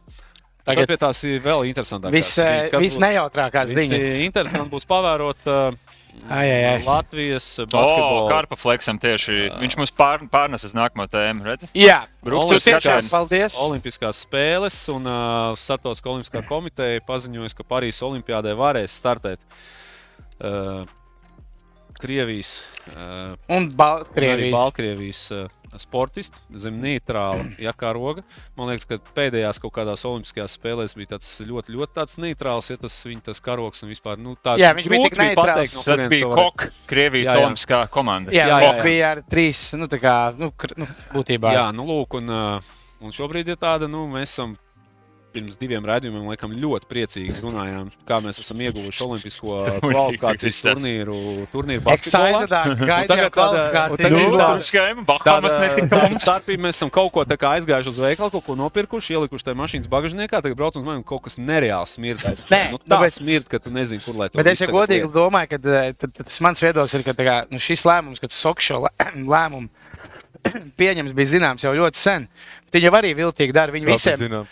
[0.66, 2.10] Tagad pie tās ir vēl interesantāk.
[2.10, 2.40] Viss
[2.82, 4.02] vis nejautrākās ziņas.
[4.26, 5.78] Interesanti būs pavērot uh,
[6.26, 6.82] Ai, ai, ai.
[6.86, 8.26] Latvijas O, basketbolu.
[8.32, 9.38] Karpa fleksam tieši.
[9.62, 11.70] Viņš mums pār, pārnes uz nākamo tēmu, redzi?
[11.78, 13.58] Jā, tu tiešām paldies.
[13.68, 19.42] Olimpiskās spēles un uh, Startautiskā olimpiskā komiteja paziņoja, ka Parīzes Olimpiādē varēs startēt
[20.42, 20.86] uh,
[22.06, 22.50] Krievijas,
[22.94, 24.52] uh, Un un arī Baltkrievija.
[24.54, 25.48] Baltkrievijas uh,
[25.82, 28.22] sportisti zem neitrāla jakaroga.
[28.56, 32.78] Man liekas, ka pēdējās kaut kādās Olimpiskajās spēlēs bija tāds ļoti, ļoti tāds neitrāls, ja
[32.80, 34.22] tas viņa tas karogs un vispār.
[34.22, 35.76] Nu, tā, Jā, viņš bija tik neitrāls.
[35.76, 37.46] no Tas bija Kok, Krievijas Jā, jā.
[37.48, 38.36] olimpiskā komanda.
[38.36, 41.56] Jā, Jā, jā, jā, bija ar trīs, nu, tā kā, nu, nu būtībā.
[41.58, 44.56] Jā, nu, lūk, un, uh, un šobrīd ir tāda, nu, mēs esam
[45.36, 51.18] pirms diviem raidījumiem laikam, ļoti priecīgi runājām, kā mēs esam ieguvuši Olimpisko kvalifikācijas turnīru,
[51.52, 51.84] turnīru
[56.24, 60.42] starpība mēs esam kaut ko aizgājuši uz veikalu, kaut ko nopirkuši, ielikuši tajā mašīnas bagāžniekā,
[60.42, 62.46] tagad braucam uz un kaut kas nereāli smirdēs.
[62.52, 65.12] Nē, nu, tā bet- smird, ka tu nezini, kur lai to Bet es tagad godīgi
[65.14, 68.86] domāju, ka tas mans viedoklis ir, ka kā, nu, šis lēmums, kad Sokšo
[69.36, 69.70] lēmumu
[70.80, 72.30] pieņems, bija zināms jau ļoti sen.
[72.76, 73.72] Viņi jau arī viltīgi dara.
[73.72, 74.46] Viņi visiem.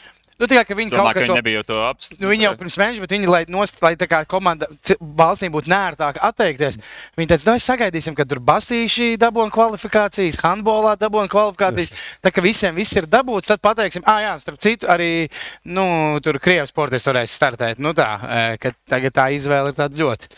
[0.43, 2.23] Nu, tā kā, viņi Domāju, kaut ka kā viņi to, nebija to apsprieduši.
[2.23, 4.67] nu, viņi jau pirms mēneša, bet viņi, lai, nost, lai tā kā komanda
[5.21, 6.79] valstī būtu nērtāk atteikties,
[7.19, 11.93] viņi teica, nu, sagaidīsim, kad tur basīši dabūna kvalifikācijas, handbolā dabūna kvalifikācijas.
[12.23, 15.29] Tā kā visiem viss ir dabūts, tad pateiksim, ah, jā, starp citu, arī,
[15.63, 15.87] nu,
[16.25, 17.81] tur Krievijas sportisti varēs startēt.
[17.83, 18.11] Nu, tā,
[18.59, 20.31] ka tagad tā izvēle ir tāda ļoti.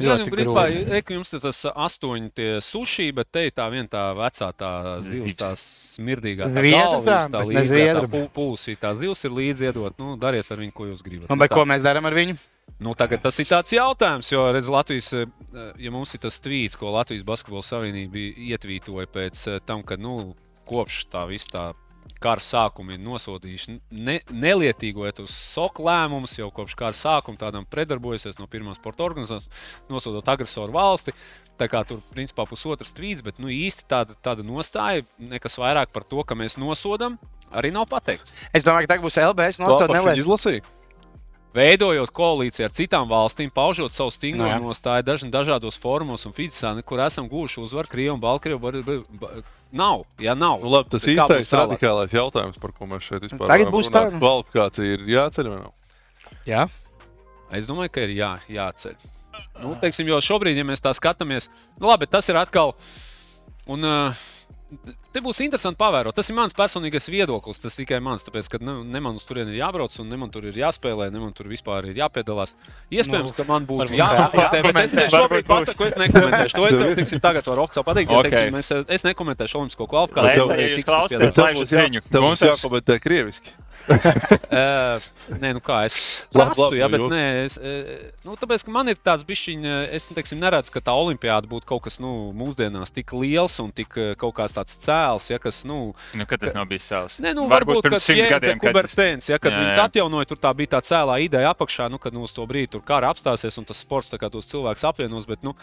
[0.00, 0.54] Jā, ļoti nu,
[0.96, 4.48] e, ka jums ir tas astoņi tie suši, bet te ir tā viena tā vecā,
[4.56, 4.70] tā
[5.06, 6.48] zivs, tā smirdīgā.
[6.48, 8.02] tā Zviedra galva, tā, tā zviedra.
[8.06, 9.98] tā pu- Pulsī, tā zivs ir līdzi iedot.
[9.98, 11.30] Nu, dariet ar viņu, ko jūs gribat.
[11.30, 11.54] Un, Nu, bet tā.
[11.60, 12.36] ko mēs darām ar viņu?
[12.80, 15.26] Nu, tagad tas ir tāds jautājums, jo, redz, Latvijas, eh,
[15.78, 18.16] ja mums ir tas tvīts, ko Latvijas Basketbola Savienība
[18.56, 20.34] ietvītoja pēc eh, tam, kad nu,
[20.70, 21.64] kopš tā visa tā
[22.20, 28.40] kara sākuma ir nosodījuši ne, nelietīgojot uz soku lēmumus, jau kopš kara sākuma tādam predarbojusies
[28.40, 29.48] no pirmās sporta organizācijas,
[29.90, 31.14] nosodot agresoru valsti.
[31.60, 36.08] Tā kā tur principā pusotrs tvīts, bet nu, īsti tāda, tāda nostāja, nekas vairāk par
[36.08, 37.18] to, ka mēs nosodām,
[37.52, 38.36] arī nav pateikts.
[38.52, 39.60] Es domāju, ka tagad būs LBS.
[39.60, 40.22] Pašu nelēs.
[40.24, 40.79] izlasīju.
[41.54, 44.58] Veidojot koalīciju ar citām valstīm, paužot savu stingro Nu jā.
[44.62, 49.00] nostāju dažn, dažādos formos un fizikā, kur esam guvuši uzvaru Krievijā un Baltkrievijā.
[49.74, 50.62] Nav, ja nav.
[50.62, 53.90] Nu, labi, tas būs īstais radikālais jautājums, par ko mēs šeit vispār Tagad varam būs
[53.90, 54.04] tā.
[54.14, 55.74] Kvalifikācija ir jāceļ vai nav?
[56.46, 56.68] Jā,
[57.50, 59.06] Es domāju, ka ir jā, jāceļ.
[59.60, 61.48] Nu, teiksim, jo šobrīd, ja mēs tā skatāmies,
[61.80, 62.76] nu, labi, tas ir atkal.
[63.70, 64.26] Un, uh,
[65.12, 66.14] te būs interesanti pavērot.
[66.14, 67.60] Tas ir mans personīgais viedoklis.
[67.62, 70.30] Tas tikai mans, tāpēc, ka ne, ne man uz turieni ir jābrauc, un ne man
[70.30, 72.54] tur ir jāspēlē, ne man tur vispār ir jāpiedalās.
[72.90, 75.08] Iespējams, Nu, ka man būtu jākomentē, bet es jākomentē.
[75.16, 76.54] šobrīd pasaku, es nekomentēšu.
[76.60, 78.10] To es tev teiksim, tagad varu oficiāli pateikt.
[78.10, 78.30] Ja, Ok.
[78.30, 80.46] teiksim, es, es nekomentēšu Olimpisko kvalifikāciju.
[80.60, 82.02] ja jūs klausāties, lai būtu ziņu.
[82.10, 83.50] Tev Gunters- jākomentē krieviski.
[84.50, 84.98] Uh,
[85.40, 87.54] nē, nu kā es labi, jā, bet nē, es,
[88.26, 91.84] nu, tāpēc, ka man ir tāds bišķiņš, es teiksim, neredzu, ka tā olimpiāda būtu kaut
[91.86, 95.80] kas nu, mūsdienās tik liels un tik kaut kāds tāds cēls, ja, kas, nu,
[96.16, 97.18] Nu, kad tas nav bijis savs?
[97.22, 99.86] Nē, nu, varbūt varbūt pirms simts gadiem, Kubertēns, ja, kad Jā, viņas jā.
[99.88, 102.84] atjaunoja, tur tā bija tā cēlā ideja apakšā, nu, kad nu, uz to brīdi tur
[102.86, 105.28] kara apstāsies un tas sports tā kā tos cilvēkus apvienos.
[105.30, 105.54] Bet, nu,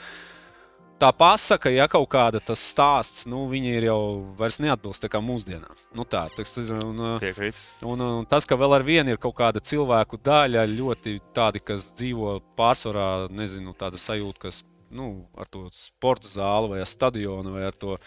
[1.02, 4.00] tā pasaka, ja kaut kāda tas stāsts, nu, viņi ir jau
[4.40, 5.84] vairs neatbilst tā kā mūsdienām.
[5.98, 7.60] Nu, tā, tas, un, uh, piekrīt.
[7.86, 11.92] Un, un tas, ka vēl ar vienu ir kaut kāda cilvēku daļa, ļoti tādi, kas
[11.98, 17.66] dzīvo pārsvarā, nezinu, tāda sajūta, kas nu, ar to sporta zāli, vai ar stadionu, vai
[17.68, 17.98] ar to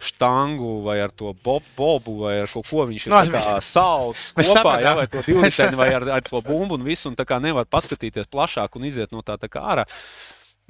[0.00, 3.56] štangu, vai ar to bob, bobu, vai ar kaut ko viņš ir Nu, tā kā
[3.64, 4.84] saucis kopā, sapratām.
[4.86, 7.68] ja, vai to divriteni, vai ar, ar to bumbu un visu, un tā kā nevar
[7.68, 9.86] paskatīties plašāk un iziet no tā, tā kā ārā.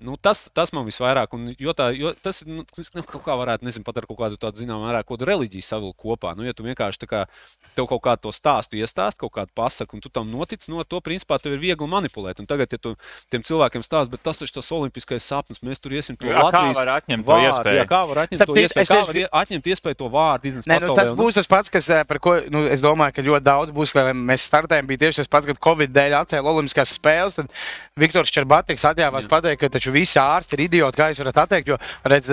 [0.00, 3.66] Nu, tas, tas man visvairāk, un, jo tā, jo tas nu, nu, kaut kā varētu,
[3.68, 6.32] nezinu, pat ar kaut kādu tādu zināmu mērā, kādu reliģiju savilkt kopā.
[6.38, 7.24] Nu, ja tu vienkārši kā
[7.76, 11.00] tev kaut kādu to stāstu iestāst, kaut kādu pasaku, un tu tam notic, no to
[11.04, 12.40] principā tev ir viegli manipulēt.
[12.40, 12.94] Un tagad, ja tu
[13.32, 16.46] tiem cilvēkiem stāst, bet tas taču tas olimpiskais sapnis, mēs tur iesim to Jā, kā
[16.48, 17.80] Latvijas var atņemt to vārdu, iespēju?
[17.80, 18.86] Jā, kā var atņemt Starp to iespēju?
[18.86, 21.90] es Kā var atņemt iespēju to vārdu iznest Nē, nu, tas būs tas pats, kas,
[21.92, 23.94] eh, par ko nu, es domāju, ka ļoti daudz būs.
[23.96, 27.38] Kad mēs startējām, bija tieši tas pats, kad Covid dēļ atcēla Olimpiskās spēles.
[27.38, 27.50] Tad
[28.00, 31.68] Viktors Čerbatiks atļāvās pateikt, ka taču visi ārsti ir idioti, kā jūs varat atteikt.
[31.72, 32.30] Jo, redz,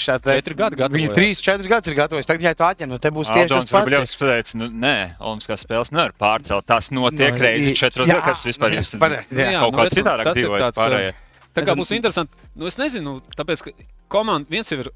[0.00, 1.14] šā te- Četri gadi Viņi jā.
[1.16, 2.26] trīs, četrus gadus ir gatavojis.
[2.26, 3.72] Tagad, ja tu atņem, nu te būs tieši tas pats.
[3.76, 6.66] Varbļevskis pateica, nu, nē, Olimpiskās spēles nevar pārcelt.
[6.66, 9.60] Tas notiek Nu, reizi i- četros jā, gados, kas vispār nu, ir pareizi, jā.
[9.60, 11.14] kaut nu, kā nu, citādāk ir tāds, pārējie.
[11.58, 12.32] Tā kā būs interesanti.
[12.58, 13.72] Nu, es nezinu, tāpēc, ka
[14.08, 14.88] komanda viens jau ir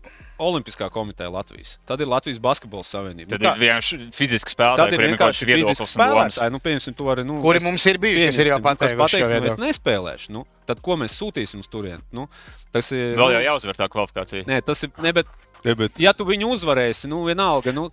[0.43, 1.77] Olimpiskā komiteja Latvijas.
[1.87, 3.29] Tad ir Latvijas Basketbola savienība.
[3.35, 6.03] Tad Nu, ir kā- vienkārši fiziski spēlētāji, ir kuriem ir kaut kāds viedoklis fiziski un
[6.03, 6.53] spēlētāji.
[6.57, 9.29] Nu, pieņemsim, to arī, nu, Kuri es- mums ir bijuši, kas ir jau pateikuši šo
[9.29, 9.53] pateiks, nu.
[9.53, 10.31] Es nespēlēšu.
[10.31, 12.03] Nu, tad ko mēs sūtīsim uz turieni?
[12.13, 12.29] Nu,
[12.73, 13.15] tas ir.
[13.17, 14.45] Vēl nu, jau jāuzvar tā kvalifikācija.
[14.47, 14.91] Nē, tas ir.
[15.03, 15.27] Ne, bet,
[15.65, 17.71] Ja, bet ja tu viņu uzvarēsi, nu, vienalga.
[17.73, 17.85] Nu,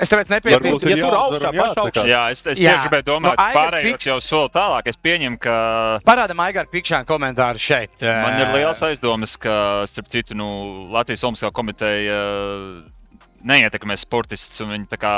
[0.00, 0.78] Es tāpēc nepiekrītu.
[0.80, 2.04] Varbūt ja tur augšā, pašā.
[2.08, 2.72] Jā, es, es Jā.
[2.72, 4.86] tieši gribēju domāt, Nu, ka Aigars pārējos Pikš- jau soli tālāk.
[4.88, 5.56] Es pieņemu, ka
[6.08, 7.90] Parāda Maigara Pikšāna komentāru šeit.
[8.00, 12.16] man ir Eh, liels aizdomas, ka, starp citu, nu, Latvijas Olimpiskā komiteja
[13.44, 15.14] neietekmē sportistus un viņi tā kā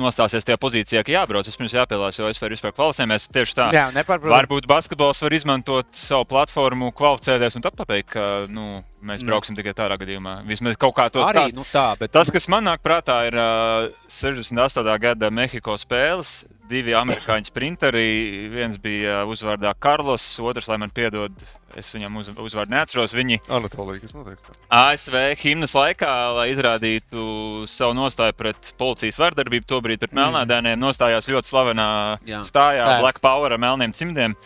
[0.00, 1.48] nostāsies tajā pozīcijā, ka jābrauc.
[1.48, 3.28] Vispirms jāpielāgojas, jo es varu vispār kvalificēties.
[3.34, 3.68] Tieši tā.
[3.76, 4.34] Jā, nepārprotami.
[4.36, 9.74] Varbūt basketbols var izmantot savu platformu, kvalificēties un tad pateikt, ka nu, mēs brauksim tikai
[9.78, 10.38] tādā gadījumā.
[10.48, 11.58] Vismaz kaut kā to arī stāst.
[11.58, 11.86] nu, tā.
[12.00, 14.86] Bet, Tas, kas man nāk prātā, ir uh, 68.
[15.02, 16.46] gada Mehiko spēles.
[16.68, 18.48] Divi amerikāņu sprinteri.
[18.52, 21.32] Viens bija uzvārdā Karlos, otrs, lai man piedod,
[21.76, 23.14] es viņam uz, uzvārdu neatceros.
[23.16, 24.40] Viņi Anatolija, kas notiek?
[24.44, 24.54] tā?
[24.72, 31.50] ASV himnas laikā, lai izrādītu savu nostāju pret policijas vardarbību, tobrīd pret melnādēniem, nostājās ļoti
[31.50, 31.90] slavenā
[32.28, 32.42] Jā.
[32.46, 32.96] stājā Jā.
[33.02, 34.36] Black Power ar melniem cimdiem.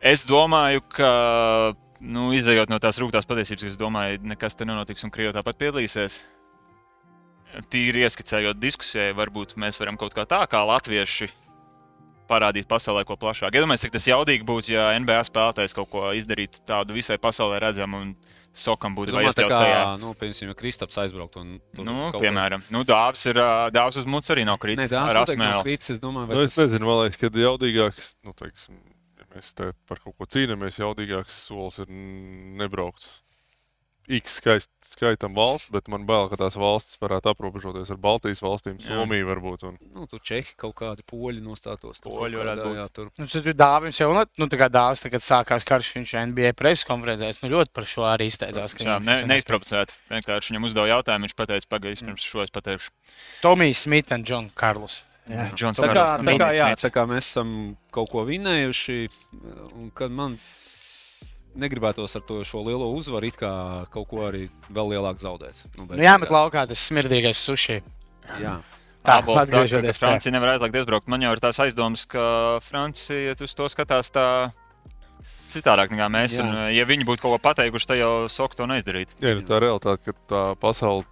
[0.00, 1.10] Es domāju, ka,
[2.00, 6.22] nu, izējot no tās rūktās patiesības, es domāju, nekas te nenotiks un Krievija tāpat piedalīsies.
[7.72, 11.32] Tīri ieskicējot diskusijai, varbūt mēs varam kaut kā tā kā latvieši
[12.30, 13.56] parādīt pasaulē ko plašāk.
[13.58, 18.04] Iedomājieties, cik tas jaudīgi būtu, ja NBA spēlētājs kaut ko izdarītu tādu visai pasaulē redzamu
[18.04, 18.12] un
[18.56, 22.10] sokam būtu vai Domā, tā iespējams kā, nu, piemēram, ja Kristaps aizbraukt un tur Nu,
[22.16, 23.38] piemēram, nu, dāvs ir
[23.74, 24.90] dāvs uz mucas arī kritis.
[24.90, 25.62] tā ar asmēlu.
[25.66, 25.92] krītis.
[25.94, 28.80] Es domāju, Nu, vai es tas nezinu, man liekas, ka jaudīgāks, nu, teiksim,
[29.22, 31.94] ja mēs te par kaut ko cīnāmies, jaudīgāks solis ir
[32.60, 33.06] nebraukt.
[34.08, 38.78] X skaist, skaitam valsts, bet man bail, ka tās valstis varētu aprobežoties ar Baltijas valstīm,
[38.80, 38.96] Jā.
[38.96, 39.66] Somiju varbūt.
[39.68, 42.00] Un, nu, tur čehi kaut kādi poļi nostātos.
[42.02, 42.78] tur Poļi varētu būt.
[42.78, 43.10] jā, tur.
[43.20, 47.42] Nu, tad dāvins jau, nu, tā kā dāvins, tagad sākās karš, viņš NBA preses konferencēs,
[47.44, 48.74] nu, ļoti par šo arī izteicās.
[48.74, 49.94] ka Jā, ne, neizprovocēt.
[50.10, 52.90] Vienkārši viņam uzdeva jautājumu, viņš pateica, pagaidīs, pirms šo es pateikšu.
[53.44, 55.04] Tomijs Smith un Džons Karls.
[55.30, 58.96] Džons Tā kā, tā, kā, jā, tā kā mēs esam kaut ko vinējuši,
[59.78, 60.34] un kad man
[61.58, 63.50] negribētos ar to šo lielo uzvaru, it kā
[63.90, 65.58] kaut ko arī vēl lielāku zaudēt.
[65.76, 67.80] Nu, Nu, jāmet laukā tas smirdīgais suši.
[68.40, 68.60] Jā.
[69.00, 71.08] Tā, Abols atgriežoties ka Francija nevar aizliegt aizbraukt.
[71.08, 74.26] Man jau ir tās aizdomas, ka Francija uz to skatās tā
[75.50, 76.36] citādāk nekā mēs.
[76.36, 76.44] Jā.
[76.44, 79.16] Un, ja viņi būtu kaut ko pateikuši, tad jau Soka to neizdarītu.
[79.18, 81.06] jā, nu, tā ir realitāte, ka tā pasaule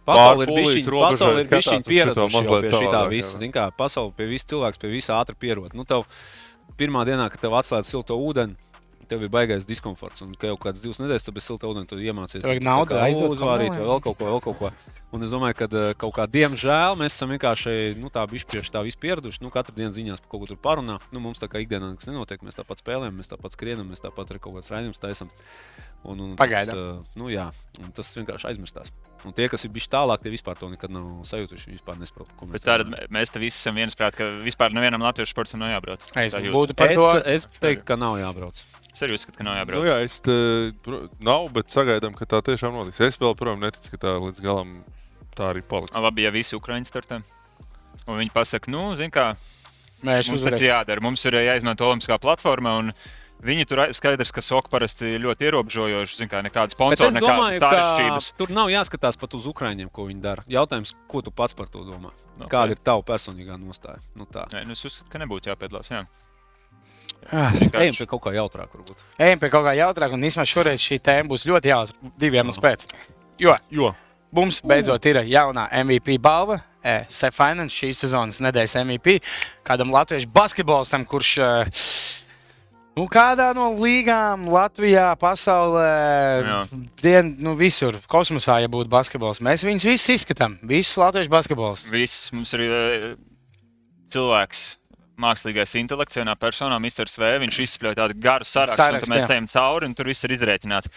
[0.00, 1.50] Pasaule ir robežai pasaule ir
[2.16, 3.34] jau mazliet pie šitā visa.
[3.34, 3.38] jā.
[3.38, 5.76] Zini kā, Pasaule pie visa cilvēks pie visa ātri pierod.
[5.76, 6.06] Nu, tev
[6.80, 8.56] pirmā dienā, kad tev atslēdz silto ūdeni,
[9.10, 10.22] tev ir baigais diskomforts.
[10.24, 12.44] Un, ka jau kādas divas nedēļas tu bez silta ūdens tu iemācījies.
[12.46, 14.70] Tev naudu tā aizdot uzvārīt, vai vēl kaut ko, vēl kaut ko.
[15.10, 18.84] Un es domāju, ka eh, kaut kā diemžēl mēs esam vienkārši nu, tā bišķi tā
[18.86, 19.42] visu pieraduši.
[19.42, 21.00] Nu, katru dienu ziņās par kaut ko tur parunā.
[21.10, 22.42] Nu, mums tā kā ikdienā nekas nenotiek.
[22.46, 25.34] Mēs tāpat spēlējam, mēs tāpat skrienam, mēs tāpat arī kaut kādas raidījumus taisām.
[26.00, 26.78] Un, un, Pagaidām.
[26.78, 27.50] Tas, uh, nu, jā,
[27.82, 28.88] un tas vienkārši aizmirstās.
[29.28, 31.68] Un tie, kas ir bijuši tālāk, tie vispār to nekad nav sajūtuši.
[31.68, 35.04] Viņi vispār nesaprot, ko Bet mēs mē- mēs te visi esam viensprāt, ka vispār nevienam
[35.04, 36.06] latviešu sportam nav jābrauc.
[36.08, 36.54] Es Tā jūtu.
[36.56, 37.08] būtu par to.
[37.20, 38.62] Es, es teiktu, ka nav jābrauc.
[38.92, 39.86] Es arī uzskatu, ka nav Nu, jābrauc.
[39.86, 40.34] jā, es te,
[40.82, 43.00] pro- nav, bet sagaidām, ka tā tiešām notiks.
[43.00, 44.84] Es vēl, protams, neticu, ka tā līdz galam
[45.36, 45.92] tā arī paliks.
[45.94, 47.22] Labi, ja visi Ukraiņi startē.
[48.08, 49.36] Un viņi pasaka, nu, zini, kā
[50.02, 51.00] Mēs mums tas ir jādara.
[51.04, 52.78] Mums ir jāizmanto Olimpiskā platforma.
[52.78, 52.92] un
[53.40, 56.16] Viņi tur ai- skaidrs, ka soka parasti ir ļoti ierobežojoši.
[56.18, 58.36] Zini, kā nekādas domāju, ka stārešķības.
[58.36, 60.44] tur nav jāskatās pat uz Ukrāņiem, ko viņi dara.
[60.46, 62.10] Jautājums, ko tu pats par to domā?
[62.38, 63.96] Nu, Kāda ir tava personīgā nostāja?
[64.14, 64.44] Nu, tā.
[64.52, 65.88] Nē, nu, es uzskatu, ka nebūtu jāpiedalās.
[65.88, 66.06] Jā.
[67.30, 67.52] Ah,
[67.82, 69.04] Ejam pie kaut kā jautrāka, varbūt.
[69.20, 72.12] Ejam pie kaut kā jautrāka, un īstenībā šoreiz šī tēma būs ļoti jautra.
[72.18, 72.88] Diviem iemeslu pēc.
[73.40, 73.92] Jo Jo
[74.34, 76.60] mums beidzot ir jaunā MVP balva.
[76.80, 79.18] E, Sefinance šīs sezonas nedēļas MVP.
[79.66, 81.82] Kādam latviešu basketbolistam, kurš eh,
[82.96, 85.90] nu, kādā no līgām Latvijā, pasaulē,
[86.46, 86.60] Jā.
[87.02, 89.42] dien, nu, visur, kosmosā, ja būtu basketbols.
[89.44, 91.84] Mēs viņus visus izskatām, visus latviešu basketbolus.
[91.92, 93.08] Viss mums ir eh,
[94.08, 94.79] cilvēks.
[95.20, 97.08] Mākslīgais intelekts, vienā personā, Mr.
[97.20, 97.30] V.
[97.44, 99.30] Viņš izspļauj tādu garu sarakstu, un Sarakstu, tad mēs jā.
[99.36, 100.90] ejam cauri, un tur viss ir izreikināts.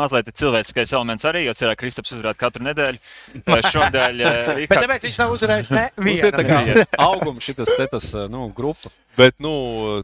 [0.00, 3.02] Mazliet ir cilvēciskais elements arī, jo cilvēks Kristaps uzvarētu katru nedēļu.
[3.40, 6.86] Eh, Šodien eh, Bet tāpēc viņš nav uzvarējis Mums ir tā kā nevienu.
[7.10, 8.92] augums, šis te tas, nu, grupa.
[9.18, 9.52] Bet, nu,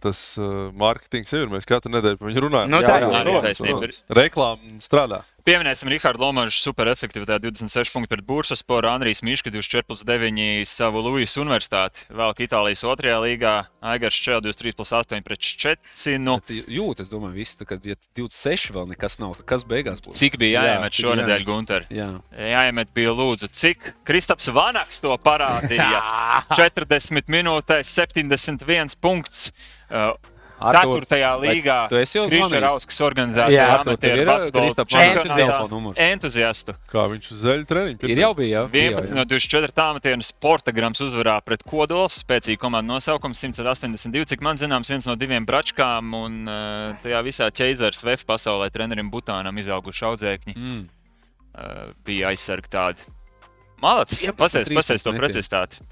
[0.03, 1.47] tas uh, mārketings ir.
[1.53, 2.73] Mēs katru nedēļu par viņu runājam.
[2.75, 3.07] Nu, tā ir.
[3.07, 3.97] jā, Arī jā, taisnība ir.
[4.19, 5.23] Reklāma strādā.
[5.47, 11.37] Pieminēsim Rahardu Lomaču superefektivitāti 26 punktu pret Bursasporu, Andrijs Miška 24 plus 9 savu Luijas
[11.39, 12.03] universitāti.
[12.11, 13.53] Vēlāk Itālijas otrajā līgā
[13.93, 16.41] Aigars Čēl 23 plus 8 pret Ščecinu.
[16.43, 20.19] Bet Jūt, es domāju, viss, kad ja 26 vēl nekas nav, tad kas beigās būs?
[20.19, 21.47] Cik bija Jā, jāiemet cik šonadēļ.
[21.47, 21.87] Gunter?
[21.95, 22.11] Jā.
[22.35, 26.03] Jāiemet bija lūdzu, cik Kristaps Vanaks to parādīja.
[26.59, 29.53] 40 minūtēs 71 punkts.
[29.87, 30.17] Uh,
[30.57, 31.77] Artur, Ceturtajā vai līgā
[33.53, 33.67] Jā,
[34.89, 36.01] čempionātā telefona numurs?
[36.01, 36.75] entuziastu.
[36.89, 38.93] Kā viņš uz zeļu treniņu Ir jau bija, jā.
[38.97, 42.23] 11 no 24 tāmatienu sporta grams uzvarā pret Kodols.
[42.25, 46.15] Spēcīga komandas nosaukums 182, cik man zināms, viens no diviem bračkām.
[46.17, 50.57] Un uh, tajā visā ķeizars VF pasaulē trenerim Butānam izauguši audzēkņi.
[50.57, 50.81] Mm.
[51.57, 53.05] Uh, bija aizsargi tādi.
[53.85, 55.85] Malacis, Jā, pasēs, 13 pasēs to precizitāti.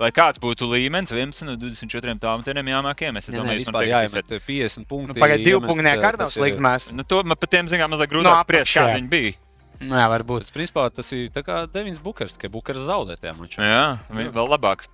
[0.00, 3.28] Lai kāds būtu līmenis, 11 no 24 tāmatieniem jāmāk iemest.
[3.28, 4.30] Es domāju, jūs man vispār teiksiet.
[4.30, 5.12] jāiemet 50 punkti.
[5.12, 6.86] Nu, Pagaidiet, divu iemest, punktu eh, nekārtos tas ir- likt mēs.
[6.96, 8.86] Nu, to man pat tiem zinām mazliet No grūtāk spriest, apakšā.
[8.86, 9.34] kādi viņi bija.
[9.80, 10.40] Nu, Jā, varbūt.
[10.46, 13.60] Tas, principā, tas ir tā kā Devins Bukers, tikai Bukers zaudē tajā mačā.
[13.60, 14.88] Jā, viņi vēl labāk.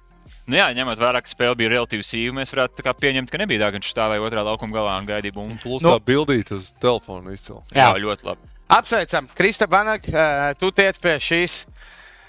[0.47, 3.39] Nu jā, ņemot vērā, ka spēle bija relatīvi sīva, mēs varētu tā kā pieņemt, ka
[3.39, 5.59] nebija tā, ka viņš stāvēja otrā laukuma galā un gaidīja bumbu.
[5.63, 5.95] Plus Nu.
[5.99, 7.63] tā bildīte uz telefona izcila.
[7.75, 7.99] Jā, Jā.
[8.03, 8.41] ļoti labi.
[8.71, 11.67] Apsveicam, Krista Banak, uh, tu tiec pie šīs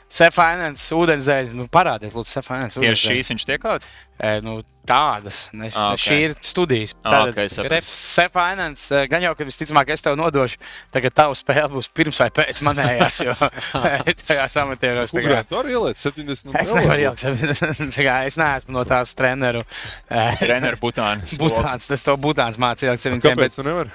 [0.09, 1.51] Sefinance ūdenzēļa.
[1.57, 3.83] Nu, parādiet, lūdzu, Sefinance Tieši šīs viņš tiek kaut
[4.17, 5.49] E, nu, tādas.
[5.53, 5.99] Ne, Ah, ok.
[5.99, 6.01] okay.
[6.01, 6.95] Šī ir studijas.
[7.05, 7.85] Ah, ok, sapratu.
[7.85, 10.57] Sefinance, gan jau, ka visticamāk es tev nodošu,
[10.95, 13.35] tagad tava spēle būs pirms vai pēc manējās, jo
[14.23, 15.13] tajās amatieros.
[15.13, 16.49] tā kā- tu arī ieliec 70?
[16.63, 17.27] Es nevaru ielikt,
[17.99, 19.61] tā kā es neesmu no tās treneru.
[20.09, 21.21] eh, Treneru Butāna.
[21.37, 23.93] Butāns, tas to Butāns mācīja ielikt 700, bet Kāpēc tu nevari?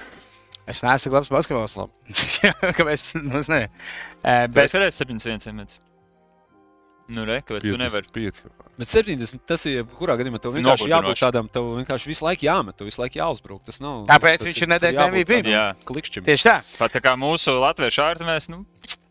[0.70, 1.80] es neesmu tik labs basketbols.
[2.78, 3.08] Kāpēc?
[3.26, 3.66] Nu, es nezinu.
[4.22, 5.81] Eh, Bet es varēju 700 metru.
[7.08, 8.06] Nu, re, kāpēc tu nevari?
[8.14, 8.42] 5.
[8.78, 10.92] Bet 70, tas ir kurā gadījumā tev vienkārši Nogurdinoši.
[10.94, 13.64] jābūt tādam, tev vienkārši visu laiku jāmet, tev visu laiku jāuzbruk.
[13.66, 14.04] Tas nav.
[14.08, 15.40] Tāpēc tas viņš ir nedēļas MVP.
[15.50, 15.64] Jā.
[15.84, 16.24] Klikšķim.
[16.24, 16.54] tieši tā.
[16.78, 18.62] Pat tā kā mūsu latviešu ārzemēs, nu,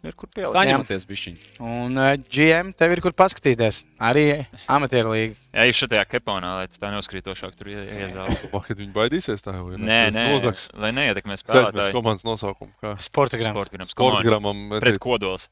[0.01, 0.55] ir kur pielikt.
[0.55, 1.35] Paņemties bišķiņ.
[1.61, 3.83] Un uh, GM tev ir kur paskatīties.
[4.01, 4.25] Arī
[4.65, 5.37] amatieru līnga.
[5.53, 8.33] Jā, ir šajā keponā, lai tā neuzkrītošāk tur ie- iezrāva.
[8.65, 9.77] Kad viņi baidīsies tā jau ir.
[9.77, 10.69] Nē, nē, Nozags.
[10.73, 11.93] lai neietekmē spēlētāju.
[11.93, 12.73] komandas nosaukumu.
[12.81, 13.61] Kā Sporta grāmatā.
[13.67, 13.93] Sportgrams.
[13.93, 14.65] sportgramam.
[14.81, 15.51] Pret kodols.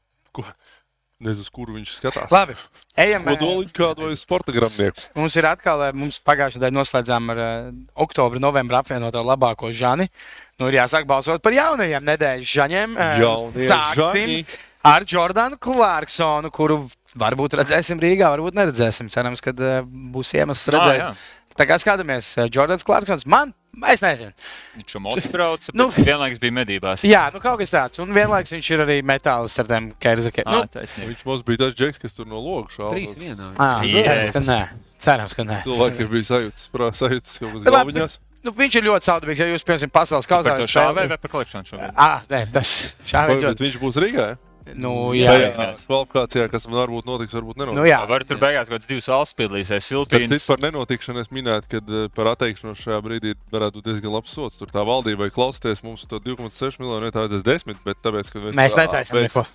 [1.20, 2.30] Nezinu, uz kuru viņš skatās.
[2.32, 2.54] Labi.
[2.96, 3.26] Ejam.
[3.28, 5.10] Ko eh, kādu vai sportgramnieku?
[5.18, 7.66] Mums ir atkal, eh, mums pagājušajā nedēļā noslēdzām ar uh,
[8.06, 10.08] oktobra, novembra apvienoto labāko žani.
[10.56, 12.96] Nu, ir jāsāk balsot par jaunajiem nedēļas žaņiem.
[13.20, 14.56] Jaunie Sāksim
[14.88, 16.80] ar Jordānu Clarksonu, kuru
[17.20, 19.12] varbūt redzēsim Rīgā, varbūt neredzēsim.
[19.12, 21.04] Cerams, ka uh, būs iemesls redzēt.
[21.04, 21.56] Ah, jā.
[21.60, 23.52] Tā kā skatāmies, Jordāns Clarksons, man,
[23.92, 24.32] es nezinu.
[24.76, 25.88] Viņš jau mocis brauca, Nu.
[25.94, 27.04] vienlaikus bija medībās.
[27.06, 28.00] Jā, nu kaut kas tāds.
[28.02, 30.44] Un vienlaikus viņš ir arī metālis ar tiem kerzakiem.
[30.46, 31.10] Ah, Nu, taisnība.
[31.14, 33.18] Viņš mums bija tas džeks, kas tur no loga Trīs šāva.
[33.18, 33.52] vienā.
[33.56, 34.04] ā, Jēzus.
[34.04, 34.68] cerams, ka nē.
[35.00, 35.62] Cerams, ka nē.
[35.64, 38.18] Cilvēki bija sajūtas, prā, sajūtas kaut kas galviņās.
[38.42, 39.40] Nu, viņš ir ļoti saudabīgs.
[39.42, 41.92] Ja jūs, piemēram, pasaules kausā Par to šāvēju vai par kolekciju šobrīd?
[41.96, 44.28] Ah, nē, tas šāvis Bet viņš būs Rīgā.
[44.32, 44.36] ja?
[44.76, 45.66] Nu, Jā, jā, jā.
[45.66, 45.74] jā.
[45.86, 47.88] Kvalifikācijā, kas varbūt notiks, varbūt Nu, nenotiks.
[47.90, 47.98] jā.
[48.10, 49.88] Var tur beigās kaut kāds divs valsts piedalīsies.
[49.90, 50.46] Filipīnas.
[50.46, 54.56] par nenotikšanu es minēju, ka eh, par atteikšanos šajā brīdī varētu būt diezgan labs sots.
[54.60, 58.44] Tur tā valdība vai klausīties mums to 2,6 miljonu vietā vajadzēs 10, bet tāpēc, ka
[58.52, 59.46] Mēs netaisām mēs neko.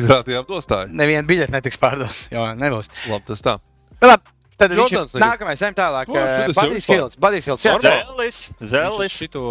[0.00, 0.92] izrādījām dostāju.
[0.94, 2.14] Neviena biļete netiks pārdota.
[2.32, 2.90] Jā, nebūs.
[3.10, 3.56] Labi, tas tā.
[4.02, 4.22] Labi,
[4.60, 6.10] Tad viņš ir nākamais, ejam tālāk.
[6.56, 6.88] Badijs.
[6.90, 7.16] Hills.
[7.20, 7.64] Badijs Hills.
[7.64, 7.76] Jā.
[7.80, 9.16] Zelis, Zelis.
[9.16, 9.44] Šito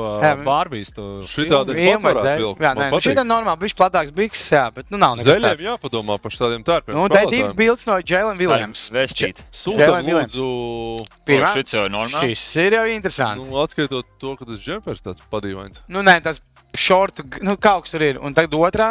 [0.45, 2.61] bārbīs, to Šitādi Vien pats varētu vilkt.
[2.63, 5.63] Jā, Man nē, ir normāli, viņš platāks biks, jā, bet nu nav nekas tāds.
[5.65, 6.97] jāpadomā par tādiem tērpiem.
[6.97, 8.85] Nu, te ir divi bildes no Jalen Williams.
[10.05, 11.51] lūdzu, Pirmā?
[11.57, 12.33] Šis jau ir normāli.
[12.33, 13.49] Šis ir jau interesants.
[13.49, 15.81] nu, atskaitot to, ka tas džempers tāds padīvains.
[15.91, 16.41] Nu, nē, tas
[16.77, 18.19] šortu, nu, kaut kas tur ir.
[18.21, 18.89] Un tagad otrā,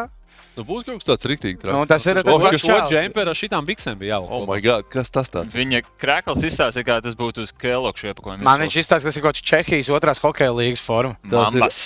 [0.59, 1.88] Nu, būs kaut kas tāds riktīgi nu, traks.
[1.92, 2.90] tas ir tas Oh, čalis.
[2.90, 4.49] džemperu ar šitām biksēm bija Oh, jāvelk.
[4.51, 5.55] my God, kas tas tāds?
[5.55, 8.42] Viņa krāklis izstāsta, kā tas būtu uz Kelokšu iepakojuma.
[8.42, 11.14] Man viņš izstāsta, kas ir kaut kāds Čehijas otrās hokeja līgas forma.
[11.23, 11.79] Mambas.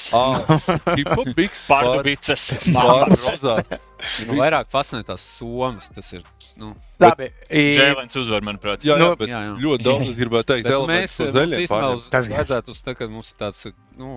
[0.97, 1.67] Hip-hop biks.
[1.71, 2.47] Pārdubīcas.
[2.73, 3.27] Pārdubīts.
[3.37, 3.57] Rozā.
[4.27, 5.91] Nu, vairāk fascinē tās somas.
[5.95, 6.25] Tas ir.
[6.57, 7.29] Nu, Labi.
[7.51, 8.83] Džēlens uzvar, manuprāt.
[8.85, 9.53] Jā, jā, Nu, bet jā, jā.
[9.63, 13.31] ļoti daudz es gribētu teikt, mēs uz mums zaļiem īstenībā vajadzētu uz tā, ka mums
[13.33, 13.63] ir tāds.
[13.97, 14.11] Nu,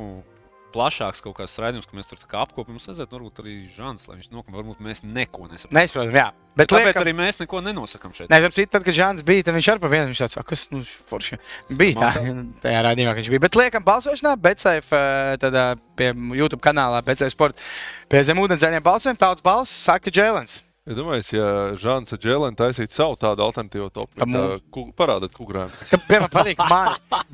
[0.76, 2.20] Plašāks kaut kāds raidījums, ka mēs tur.
[2.26, 4.58] Mums vajadzētu varbūt arī žants, lai viņš nokāptu.
[4.58, 5.78] Varbūt mēs neko nesaprotam.
[5.78, 6.26] Neizprotam, jā.
[6.56, 8.30] Bet Tāpēc liekam, arī mēs neko nenosakām šeit.
[8.32, 10.68] Nē, es tad, kad Žants bija, tad viņš arī pa vienu viņš tāds, "A, kas
[10.72, 11.40] nu, forši
[11.72, 12.12] bija tā,
[12.64, 13.44] tajā raidījumā, ka viņš bija.
[13.48, 17.60] Bet liekam, balsošanā, Betsafe, eh, tad eh, pie YouTube kanālā Betsafe Sport,
[18.08, 20.62] pie zem ūdens zaļiem balsojumiem, tautas balss saka Džēlens.
[20.86, 21.46] Es domāju, ja
[21.82, 25.72] Žants ar Džēlēnu taisītu savu tādu alternatīvu tad mums- ku- parādāt kukurēm.
[25.90, 26.94] Ka, piemēram, patīk man.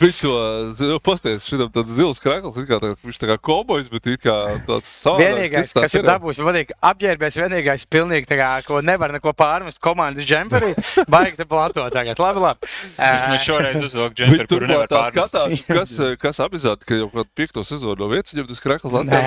[0.00, 4.08] Viņš to pasties, šitam tāds zils krakls, it kā tā, viņš tā kā kobojs, bet
[4.14, 5.26] it kā tāds savādāks.
[5.28, 9.80] Vienīgais, kas ir dabūjis, man patīk, apģērbies vienīgais, pilnīgi tā kā, ko nevar neko pārmest
[9.84, 10.72] komandas džemperī,
[11.12, 12.16] baigi te plato tagad.
[12.16, 12.72] Labi, labi.
[12.96, 15.36] Mēs šoreiz džemperi, tur kuru nevar tā pārmest.
[15.36, 19.22] skatās, kas, kas apzināti, ka jau kādu piekto sezonu no vietas, ja tas krakls Nē,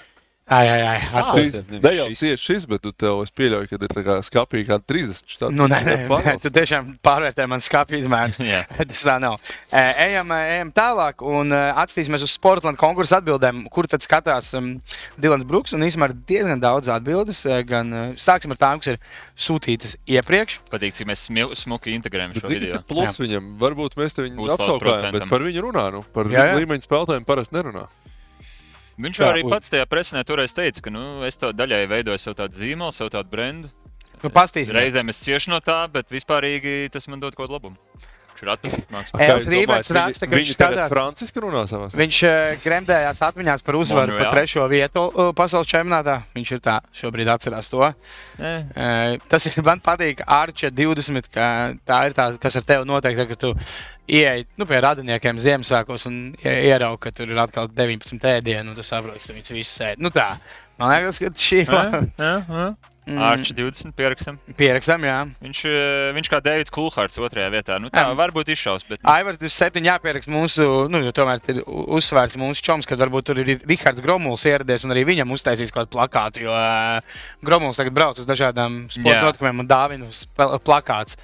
[0.50, 0.96] Ai, ai, ai.
[1.14, 1.52] Ah, atpūst.
[1.54, 2.20] tas ir Ne jau šis.
[2.24, 5.28] tieši šis, bet tu tev es pieļauju, ka ir tā kā skapīgi kā 30.
[5.30, 5.54] štādi.
[5.54, 8.40] Nu, nē, nē, nē, tu tiešām pārvērtē man skāpju izmērus.
[8.50, 8.64] Jā.
[8.80, 9.38] Tas tā nav.
[9.70, 14.72] Ejam, ejam tālāk un atskatīsimies uz Sportlandu konkursu atbildēm, kur tad skatās um,
[15.22, 15.76] Dilans Brooks.
[15.78, 17.44] Un īstenībā ir diezgan daudz atbildes.
[17.70, 19.00] Gan, sāksim ar tām, kas ir
[19.38, 20.60] sūtītas iepriekš.
[20.74, 22.82] Patīk, cik mēs smil- smuki integrējam Bet šo tas video.
[22.90, 23.54] plus viņam?
[23.62, 25.86] Varbūt mēs te viņu Uzpeld apšaukājam, bet par viņu runā.
[25.94, 26.56] Nu, par Jā, jā.
[26.58, 27.86] viņu līmeņa spēlētājiem parasti nerunā.
[29.00, 32.18] Viņš jau arī uz- pats tajā presinē toreiz teica, ka nu, es to daļai veidoju
[32.20, 33.70] savu tādu zīmolu, savu tādu brendu.
[34.22, 34.76] Nu, pastīsimies.
[34.76, 37.76] Reizēm es ciešu no tā, bet vispārīgi tas man dod kaut kādu labumu.
[38.40, 42.00] Rībets domājat, raksta, ka viņš skatās- Franciski runā savā starpā.
[42.00, 42.30] Viņš e,
[42.64, 44.30] gremdējās atmiņās par uzvaru Monreal.
[44.30, 46.14] par trešo vietu e, pasaules čempionātā.
[46.32, 47.84] Viņš ir tā, šobrīd atcerās to.
[48.40, 51.28] Eh, Tas ir man patīk, Arčē 20.
[51.28, 53.52] ka Tā ir tā, kas ar tevi notiek, tad, kad tu
[54.10, 58.76] ieej nu, pie radiniekiem Ziemassvētkos un ie- ieraugi, ka tur ir atkal 19 ēdienu, un
[58.78, 60.02] tu saproti, ka viņas visas ēd.
[60.02, 60.32] Nu, tā.
[60.80, 61.70] Man liekas, ka šī ir
[63.18, 64.38] Arčs 20 pierakstam.
[64.56, 65.18] pierakstam, jā.
[65.42, 67.80] Viņš, eh, viņš kā Deivids Kulhārds otrajā vietā.
[67.80, 68.14] Nu, tā Jā.
[68.14, 72.98] varbūt izšaus, bet Aivars 27 jāpierakst mūsu, nu, jo tomēr ir uzsvērts mūsu čoms, kad
[72.98, 77.00] varbūt tur ir Rihards Gromuls ieradies un arī viņam uztaisīs kaut kādu plakātu, jo uh,
[77.42, 81.16] Gromuls tagad brauc uz dažādām sporta notikumiem un spēl- plakāts.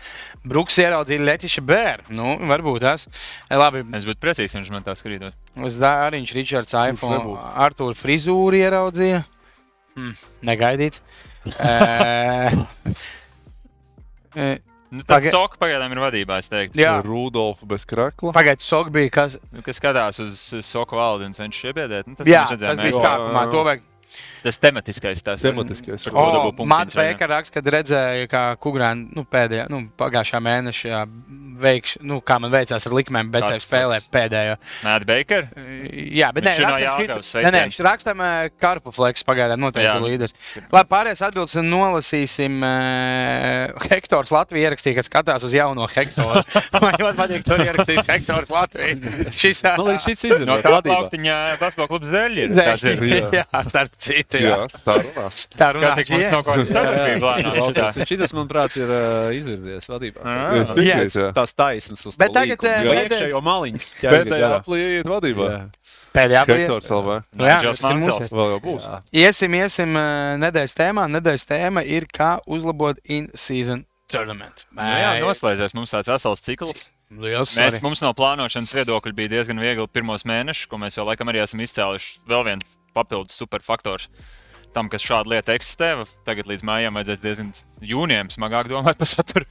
[0.46, 3.06] Bruks ieraudzīja Letiša Bēru, nu, varbūt tas.
[3.50, 5.34] Labi, es būtu priecīgs, ja viņš man tā skatītos.
[5.56, 7.54] Zāriņš, Ričards, iPhone, nebūtu?
[7.56, 9.24] Artūra frizūru ieraudzīja.
[9.96, 10.12] Hmm,
[10.44, 11.00] negaidīts.
[11.54, 12.56] Eh,
[14.36, 14.56] eh,
[14.86, 16.78] Nu, tā Paga- toka pagaidām ir vadībā, es teiktu.
[16.78, 18.30] Jā, Rudolfa bez krakla.
[18.32, 19.34] pagaidiet, sok bija kas.
[19.50, 22.06] Nu, kas skatās uz Soku valdi un cenšas iebiedēt.
[22.06, 23.42] Nu, Jā, tas bija sākumā.
[23.50, 23.82] To vajag.
[24.46, 26.04] Tas tematiskais tās Tematiskais.
[26.06, 27.14] Par O, ko dabū punktiņus Mans vai ne?
[27.14, 31.00] Beigars raksta, kad redzēja, kā Kungrāna nu, pēdējā, nu, pagājušā mēneša
[31.56, 34.10] veikš, nu, kā man veicās ar likmēm, bet Kāds sev spēlē foks?
[34.12, 34.56] pēdējo.
[34.84, 35.46] Nē, Baker.
[36.12, 38.22] Jā, bet nē, Viņš ir no rakstam Jelgavas, šit- nē, nē, viņš rakstam
[38.60, 39.96] Karpu fleks pagaidām noteikti Jā.
[40.04, 40.34] līderis.
[40.70, 42.60] Labi, pārējais atbildes nolasīsim.
[42.60, 46.42] Uh, Hektors Latvija ierakstīja, ka skatās uz jauno Hektoru.
[46.84, 49.30] Man ļoti patīk, tur ierakstīt Hektors Latvija.
[49.32, 52.54] Šis Man liekas, šis ir No tā plauktiņa basketbola klubs dēļ ir.
[52.56, 53.02] Tas ir.
[53.06, 53.30] Jā.
[53.40, 54.40] Jā, starp citu.
[54.42, 55.24] Jā, Jā, tā runā.
[55.52, 55.90] tā Kā runā.
[55.98, 58.06] tik mums nav kāda sadarbība lēnām.
[58.10, 60.22] Šis, manuprāt, ir uh, izvirzies vadībā.
[60.24, 60.54] Ah.
[60.62, 61.32] Es piekrītu, jā.
[61.36, 62.94] Tās taisnas uz Bet tagad, eh, Jā.
[63.10, 63.42] pēdējā.
[64.06, 65.50] Pēdējā aplī iet vadībā.
[66.16, 67.18] Pēdējā Hektors LV.
[67.36, 68.30] Nu Jā, tas ir mūsu.
[68.32, 68.86] Vēl jau būs.
[69.12, 69.92] Iesim, iesim
[70.40, 71.04] nedēļas tēmā.
[71.12, 74.64] Nedēļas tēma ir, kā uzlabot in-season tournament.
[74.72, 76.86] Nu Jā, noslēdzies mums tāds vesels cikls.
[77.14, 77.82] Liels Mēs, sorry.
[77.84, 81.60] mums no plānošanas viedokļa bija diezgan viegli pirmos mēnešus, ko mēs jau laikam arī esam
[81.62, 82.16] izcēluši.
[82.26, 84.08] Vēl viens papildus superfaktors
[84.74, 85.92] tam, kas šāda lieta eksistē.
[86.26, 89.46] Tagad līdz mājām vajadzēs diezgan jūnijam smagāk domāt par saturu.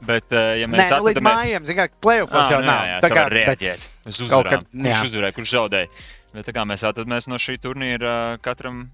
[0.00, 2.66] Bet, eh, ja Nē, mēs nu, līdz atceramies- mājām, zinām, kā playoffs Ah, jau nu
[2.70, 2.80] nav.
[2.86, 3.88] jā, jā, Tā kā reaģēt.
[4.06, 4.50] Uz uzvarām.
[4.54, 4.70] kad-.
[4.72, 5.88] Kurš uzvarēja, kurš zaudēja.
[6.32, 8.86] Bet tā kā mēs atraдаmies no šī turnīra, katram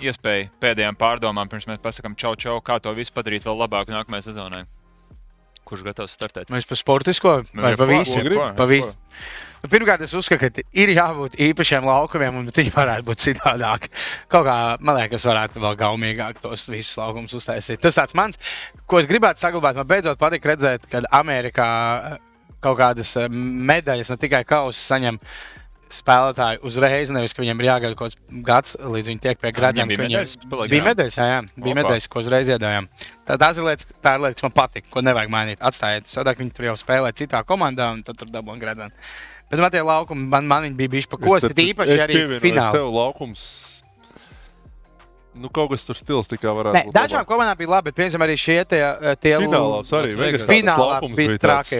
[0.00, 4.24] iespēju pēdējām pārdomām, pirms mēs pasakām čau, čau, kā to visu padarīt vēl labāk nākamajai
[4.32, 4.64] sezonai.
[5.68, 6.50] Kurš gatavs startēt?
[6.52, 8.18] Mēs par sportisko vai par visu?
[8.18, 8.92] Jebko, Pa visu.
[9.62, 13.86] Nu, Pirmkārt, es uzskatu, ka ir jābūt īpašiem laukumiem, un viņi varētu būt citādāk.
[14.32, 17.78] Kaut kā, man liekas, varētu vēl gaumīgāk tos visus laukumus uztaisīt.
[17.84, 18.40] Tas tāds mans,
[18.90, 19.78] ko es gribētu saglabāt.
[19.78, 21.68] Man beidzot patīk redzēt, ka Amerikā
[22.10, 22.18] eh,
[22.58, 25.22] kaut kādas eh, medaļas, ne tikai kausus, saņem
[25.92, 27.10] spēlētāji uzreiz.
[27.14, 29.86] Nevis, ka viņiem ir jāgaida kaut kāds gads, līdz viņi tiek pie gradzena.
[29.86, 31.40] viņiem bija medaļas Bija medaļas, jā, jā.
[31.66, 32.88] bija medaļas, ko uzreiz iedājām.
[33.28, 35.60] Tā, tās ir lietas, tā ir lietas, kas man patīk, ko nevajag mainīt.
[35.62, 38.90] Atstājiet, sadāk viņi tur jau spēlē citā komandā, un tad tur dabūjām gradzenu.
[39.52, 42.88] Bet man tie laukumi, man, man viņi bija bijuši pa kosti, tīpaši arī finālā.
[45.32, 46.96] Nu, kaut kas tur stils tikai varētu Nē, būt.
[46.96, 48.80] dažām komandām bija labi, bet piemēram arī šie tie,
[49.16, 51.72] tie Finālā arī tāds finālā bija tāds.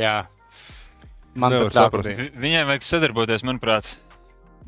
[1.34, 2.08] Man Nevar saprast.
[2.16, 3.86] Vi- Viņiem vajag sadarboties, manuprāt,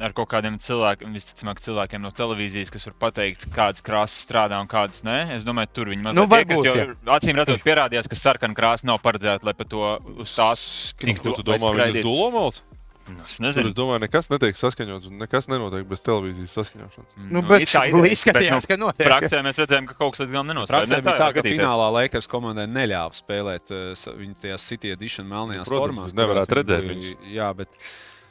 [0.01, 4.67] ar kaut kādiem cilvēkiem, visticamāk, cilvēkiem no televīzijas, kas var pateikt, kādas krāsas strādā un
[4.67, 5.31] kādas nē.
[5.37, 9.03] Es domāju, tur viņi Nu, varbūt, iekrīt, jo acīm redzot, pierādījās, ka sarkana krāsa nav
[9.03, 12.03] paredzēta, lai pa to uz tās Ko tu domā, viņas skraidītu.
[12.03, 12.63] dulomauts?
[13.07, 13.69] Nu, Es Tur, nezinu.
[13.69, 17.11] es domāju, nekas netiek saskaņots un nekas nenotiek bez televīzijas saskaņošanas.
[17.31, 19.07] Nu, bet it kā ideja, izskatījās, ka bet, nu, notiek.
[19.11, 20.47] Praksē mēs redzējām, ka kaut kas līdz galam.
[20.71, 21.59] Praksē Ne, bija tā, ka gadīties.
[21.61, 26.13] finālā Lakers komandai neļāva spēlēt uh, sa- viņa tajā City Edition melnajās Protams, formās.
[26.13, 27.69] jūs nevarētu redzēt viņi bija- Jā, bet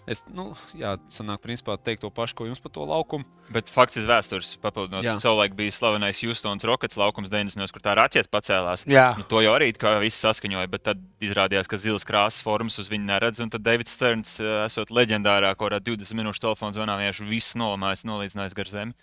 [0.10, 3.28] es, nu, jā, sanāk, principā teikt to pašu, ko jums par to laukumu.
[3.54, 4.54] Bet fakts ir vēstures.
[4.64, 5.16] Papildinot, Jā.
[5.22, 7.72] savulaik bija slavenais Houstons Rockets laukums 90.
[7.76, 8.86] kur tā raķeita pacēlās.
[8.89, 9.12] Jā.
[9.20, 12.91] Nu, to jau arī kā viss saskaņoja, bet tad izrādījās, ka zilas krāsas formas uz
[12.91, 13.41] viņu neredz.
[13.43, 18.08] Un tad Davids Sterns, eh, esot leģendārā, kurā 20 minūšu telefona zvanā, vienkārši viss nolamājis,
[18.10, 18.93] nolīdzinājis gar zemi.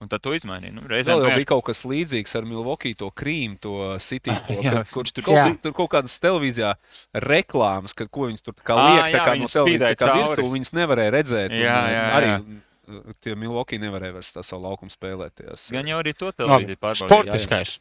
[0.00, 0.72] Un tad to izmainīja.
[0.72, 4.30] Nu, reizēm Vēl jau vienkārši- bija kaut kas līdzīgs ar Milwaukee, to krīmu, to City.
[4.48, 5.44] To, Jā, kad- kurš tur, Jā.
[5.50, 6.70] kaut, tur kaut kādas televīzijā
[7.14, 10.42] reklāmas, kad ko viņas tur kā liek, tā jā, kā no spīdēja tā cauri.
[10.56, 11.52] viņas nevarēja redzēt.
[11.52, 12.38] Jā, un, jā, arī jā.
[12.40, 15.36] uh, tie Milwaukee nevarēja vairs tā savu laukumu spēlēt.
[15.36, 17.04] tajās, Gan jau arī to televīziju pārbaudīja.
[17.04, 17.76] Sportiskais.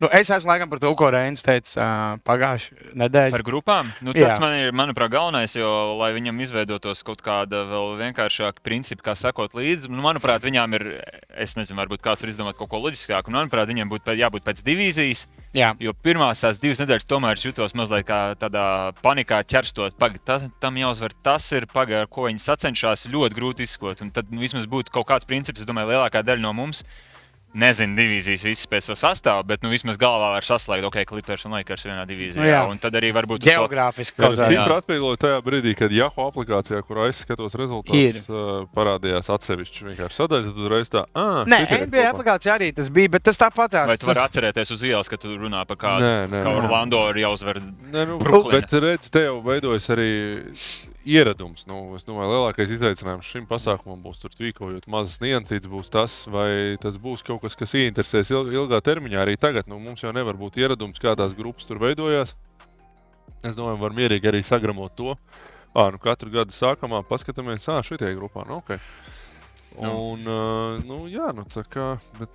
[0.00, 3.32] Nu, es esmu laikam par to, ko Reinis teica uh, pagājušajā nedēļā.
[3.34, 3.90] Par grupām?
[4.00, 4.30] Nu, Jā.
[4.30, 9.14] tas man ir, manuprāt, galvenais, jo, lai viņam izveidotos kaut kāda vēl vienkāršāka principa, kā
[9.20, 10.86] sekot līdzi, nu, manuprāt, viņām ir,
[11.36, 13.28] es nezinu, varbūt kāds var izdomāt kaut ko loģiskāku.
[13.28, 15.74] un, Manuprāt, viņiem būtu jābūt pēc divīzijas, Jā.
[15.76, 18.64] jo pirmās tās divas nedēļas tomēr jutos mazliet kā tādā
[19.04, 20.00] panikā ķerstot.
[20.00, 24.00] Pagaid, ta, tam jāuzvar, tas ir pagaidi, ar ko viņi sacenšas, ļoti grūti izskot.
[24.00, 26.86] Un tad nu, vismaz būtu kaut kāds princips, es domāju, lielākā daļa no mums.
[27.50, 31.56] Nezinu, divīzijas visas pēc savu sastāvu, bet nu, vismaz galvā var saslēgt, ok, Clippers un
[31.56, 32.38] Lakers vienā divīzijā.
[32.38, 32.60] Nu, jā.
[32.70, 34.50] un tad arī varbūt Geogrāfiski Jā, kaut kādā.
[34.52, 40.20] stipri atviegloju tajā brīdī, kad Yahoo aplikācijā, kurā es skatos rezultātus, uh, parādījās atsevišķi vienkārši
[40.20, 40.46] sadaļa.
[40.50, 44.06] Tad uzreiz tā, ah, Nē, NBA aplikācijā arī tas bija, bet tas tāpat Vai tu
[44.06, 46.06] vari atcerēties uz ielas, ka tu runā par kādu?
[46.06, 46.62] Nē, nē, Kā nē.
[46.62, 47.58] Orlando ir jāuzvar.
[47.90, 48.60] Nē, nu, Bruklina.
[48.60, 50.10] bet redz, te jau veidojas arī
[51.06, 51.64] ieradums.
[51.66, 56.76] Nu, es domāju, lielākais izaicinājums šim pasākumam būs tur tvīkojot mazas niansītas, būs tas, vai
[56.80, 59.68] tas būs kaut kas, kas ieinteresēs il- ilgā termiņā arī tagad.
[59.68, 62.34] Nu, mums jau nevar būt ieradums, kādās grupas tur veidojās.
[63.42, 65.16] Es domāju, var mierīgi arī sagramot to.
[65.74, 68.44] À, nu, katru gadu sākumā paskatāmies, ah, šitie grupā.
[68.46, 68.78] Nu, okay.
[69.88, 71.86] Un, uh, nu, jā, nu, kā,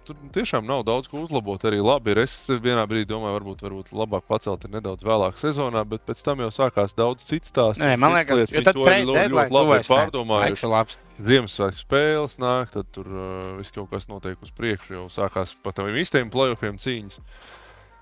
[0.07, 1.61] tur tiešām nav daudz ko uzlabot.
[1.67, 2.23] Arī labi ir.
[2.23, 6.41] Es vienā brīdī domāju, varbūt, varbūt labāk pacelt ir nedaudz vēlāk sezonā, bet pēc tam
[6.45, 7.81] jau sākās daudz cits tās.
[7.81, 9.99] Nē, man liekas, jo tad trade deadline labi tuvojas, ne?
[9.99, 10.45] pārdomāju.
[10.47, 10.97] Laiks ir labs.
[11.25, 14.97] Ziemassvētku spēles nāk, tad tur uh, viss kaut kas notiek uz priekšu.
[14.97, 17.21] Jau sākās pat tam īstajiem playoffiem cīņas.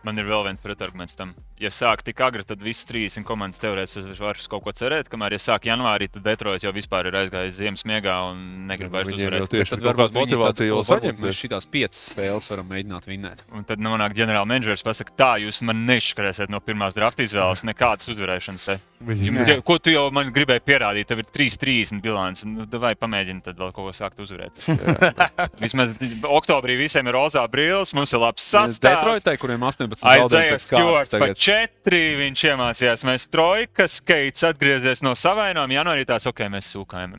[0.04, 1.32] Man ir vēl viens pretarguments tam.
[1.62, 5.08] Ja sāk tik agri, tad visas 30 komandas teorētiski var kaut ko cerēt.
[5.12, 9.14] Kamēr ja sāk janvārī, tad Detroits jau vispār ir aizgājis ziemas miegā un negrib vairs
[9.14, 9.48] uzvarēt.
[9.54, 11.24] tieši Tad varbūt motivācija jau saņemt.
[11.24, 13.46] Mēs šīs piecas spēles varam mēģināt vinnēt.
[13.56, 18.68] Un tad nonāk ģenerālmenedžers, pasakā, tā jūs man nešķirēsiet no pirmās drafta izvēles, nekādas uzvarēšanas.
[18.68, 18.80] Te.
[19.04, 21.08] Ja, ko tu jau man gribēji pierādīt?
[21.10, 22.44] Tev ir 3-30 bilants.
[22.48, 24.64] Nu, vai pamēģini tad vēl kaut ko sākt uzvarēt?
[25.64, 28.80] Vismaz oktobrī visiem ir rozā brīvs, mums ir labs sastāvs.
[28.84, 31.38] Detroitai, kuriem 18 Aizdzēja zaudējumi Stewarts pa tagad.
[31.38, 32.02] četri.
[32.24, 35.74] Viņš iemācījās, mēs trojkas, Keits atgriezies no savainojuma.
[35.78, 37.14] Janvārī tās, ok, mēs sūkājam.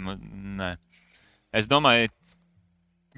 [0.58, 0.76] Nē.
[1.54, 2.08] Es domāju,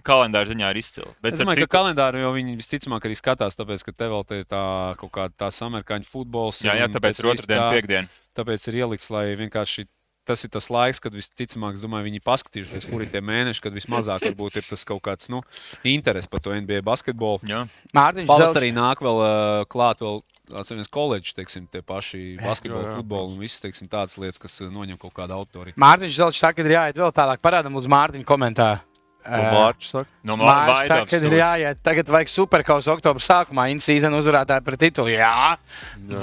[0.07, 1.09] kalendāra ziņā ir izcili.
[1.25, 4.45] Bet Es domāju, ka kalendāru jau viņi visticamāk arī skatās, tāpēc, ka te vēl te
[4.45, 4.63] tā
[5.01, 6.61] kaut kāda tās amerikāņu futbols.
[6.63, 8.09] Jā, jā, tāpēc ir tā- piekdiena.
[8.37, 9.87] Tāpēc ir ielikts, lai vienkārši
[10.27, 14.27] tas ir tas laiks, kad visticamāk, domāju, viņi paskatījušies, kur ir tie mēneši, kad vismazāk
[14.29, 15.43] varbūt ir tas kaut kāds nu,
[15.87, 17.47] interesi par to NBA basketbolu.
[17.49, 17.65] Jā.
[17.97, 20.25] Mārtiņš Zelčs- arī nāk vēl uh, klāt vēl.
[20.47, 22.53] Atceramies, koledžas, teiksim, tie paši jā.
[22.63, 25.75] futbola un visas teiksim, tādas lietas, kas noņem kaut kādu autori.
[25.75, 27.43] Mārtiņš Zelčs saka, ka ir jāiet vēl tālāk.
[27.43, 28.96] Parādām, lūdzu, Mārtiņa komentāru.
[29.27, 31.83] Mārķis saka, No Mārtiņš saka, ir jāiet.
[31.87, 33.69] Tagad vajag superkausa oktobra sākumā.
[33.75, 35.13] In-season uzvarētāji par titulu.
[35.15, 35.57] Jā,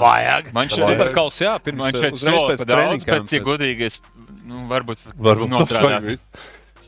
[0.00, 0.50] vajag.
[0.56, 0.98] Man šķiet, Vajag.
[0.98, 3.08] Superkauls, jā, pirms Man šeit uzreiz pēc treniņiem.
[3.14, 4.00] bet, ja godīgi, es
[4.44, 6.20] nu, varbūt, varbūt nostrādāt.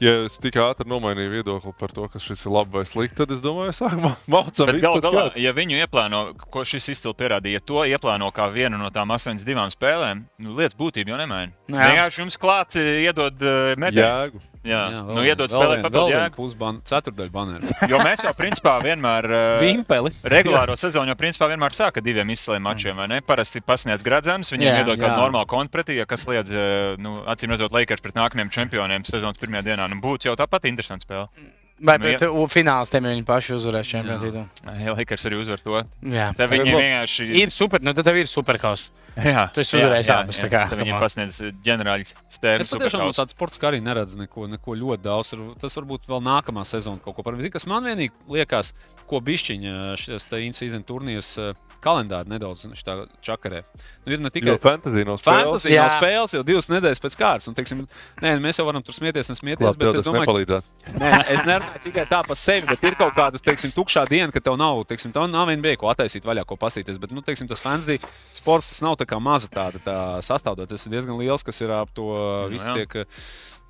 [0.00, 3.30] ja es tik ātri nomainīju viedokli par to, ka šis ir labi vai slikti, tad
[3.32, 6.20] es domāju, sākumā mācām Bet galu galā, ja viņu ieplāno,
[6.52, 10.76] ko šis izcili pierādīja, ja to ieplāno kā vienu no tām 82 spēlēm, nu, lietas
[10.76, 11.52] būtība jau nemaina.
[11.72, 11.80] Nu.
[11.80, 13.40] Vienkārši jums klāt eh, iedod
[13.80, 14.44] medaļu.
[14.66, 16.36] Jā, Jā, nu, iedod spēlēt papildu jēgu.
[16.36, 17.74] Pusbana, ceturdaļa banēra.
[17.92, 19.28] Jo mēs jau principā vienmēr.
[19.38, 20.12] eh, Vimpeli.
[20.36, 22.96] Regulāro sezonu jau principā vienmēr sāka diviem izslēgtiem mačiem.
[22.98, 23.20] vai ne?
[23.26, 27.20] Parasti pasniedz gradzens, viņiem Jā, iedod kādu normālu kontu pretī, ja kas liedz, eh, nu,
[27.30, 29.88] acīm redzot, Lakers pret nākamajiem čempioniem sezonas pirmajā dienā.
[29.92, 31.30] Nu, būtu jau tāpat interesanti spēle.
[31.79, 34.45] Vai Nu, pret ja- u- finālistiem viņi paši uzvarēs čempionu titulu?
[34.81, 35.83] Ja Lakers arī uzvar to.
[36.09, 36.31] Jā.
[36.35, 37.27] Tad viņi vienkārši.
[37.43, 38.87] Ir super, nu tad tev ir superkaus.
[39.16, 40.62] Jā, Tu esi uzvarējis jā, jā.
[40.72, 41.01] tā Viņi on.
[41.01, 42.61] pasniedz ģenerāļu stēru.
[42.64, 45.33] Es patiešām no tādas sporta kā arī neredzu neko, neko ļoti daudz.
[45.37, 47.53] Var- Tas varbūt vēl nākamā sezona kaut ko par viņu.
[47.53, 48.72] Kas man vienīgi liekas,
[49.07, 51.53] ko bišķiņa šis in-season turnīrs eh,
[51.87, 53.62] kalendāri nedaudz šitā čakarē.
[54.05, 55.62] Nu, ir ne tikai fantasy nav spēles.
[55.62, 55.87] Fantasy Jā.
[55.95, 57.49] spēles jau divas nedēļas pēc kārtas.
[57.51, 57.84] Un, teiksim,
[58.24, 59.64] nē, mēs jau varam tur smieties, nesmieties.
[59.64, 60.99] Labi, tev bet es tas domāju, nepalīdzētu.
[61.01, 64.43] Nē, es nerunāju tikai tā par sevi, bet ir kaut kāda teiksim, tukšā diena, ka
[64.43, 67.01] tev nav, teiksim, tev nav viena bija ko attaisīt vaļā, ko pasīties.
[67.03, 68.01] Bet, nu, teiksim, tas fantasy
[68.37, 70.70] sports tas nav tā kā maza tāda tā sastāvdaļa.
[70.74, 72.74] Tas ir diezgan liels, kas ir ap to Nu, visu jā.
[72.82, 72.99] tiek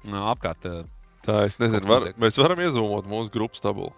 [0.06, 0.66] apkārt.
[1.26, 3.92] Tā es nezinu, var, mēs varam iezūmot mūsu grupas tabulu.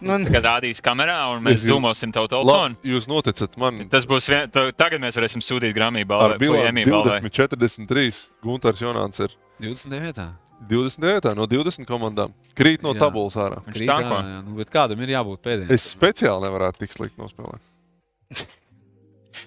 [0.00, 2.76] Nu, Kad rādīs kamerā, un mēs gribu- domāsim tavu telefonu.
[2.84, 6.68] jūs noticat man Tas būs vien, ta- tagad mēs varēsim sūtīt Grammy balvu ar bilanci
[6.68, 7.10] Emmy balvu.
[7.20, 8.30] 20, 43.
[8.42, 10.34] Gunārs Jonāns ir 29.
[10.68, 12.32] 20 vietā no 20 komandām.
[12.56, 13.00] Krīt no Jā.
[13.00, 13.58] tabulas ārā.
[13.66, 14.14] Viņš Krīt, tanko.
[14.22, 15.70] jā, jā, nu, bet kādam ir jābūt pēdējiem?
[15.70, 17.60] Es speciāli nevarētu tik slikti nospēlēt.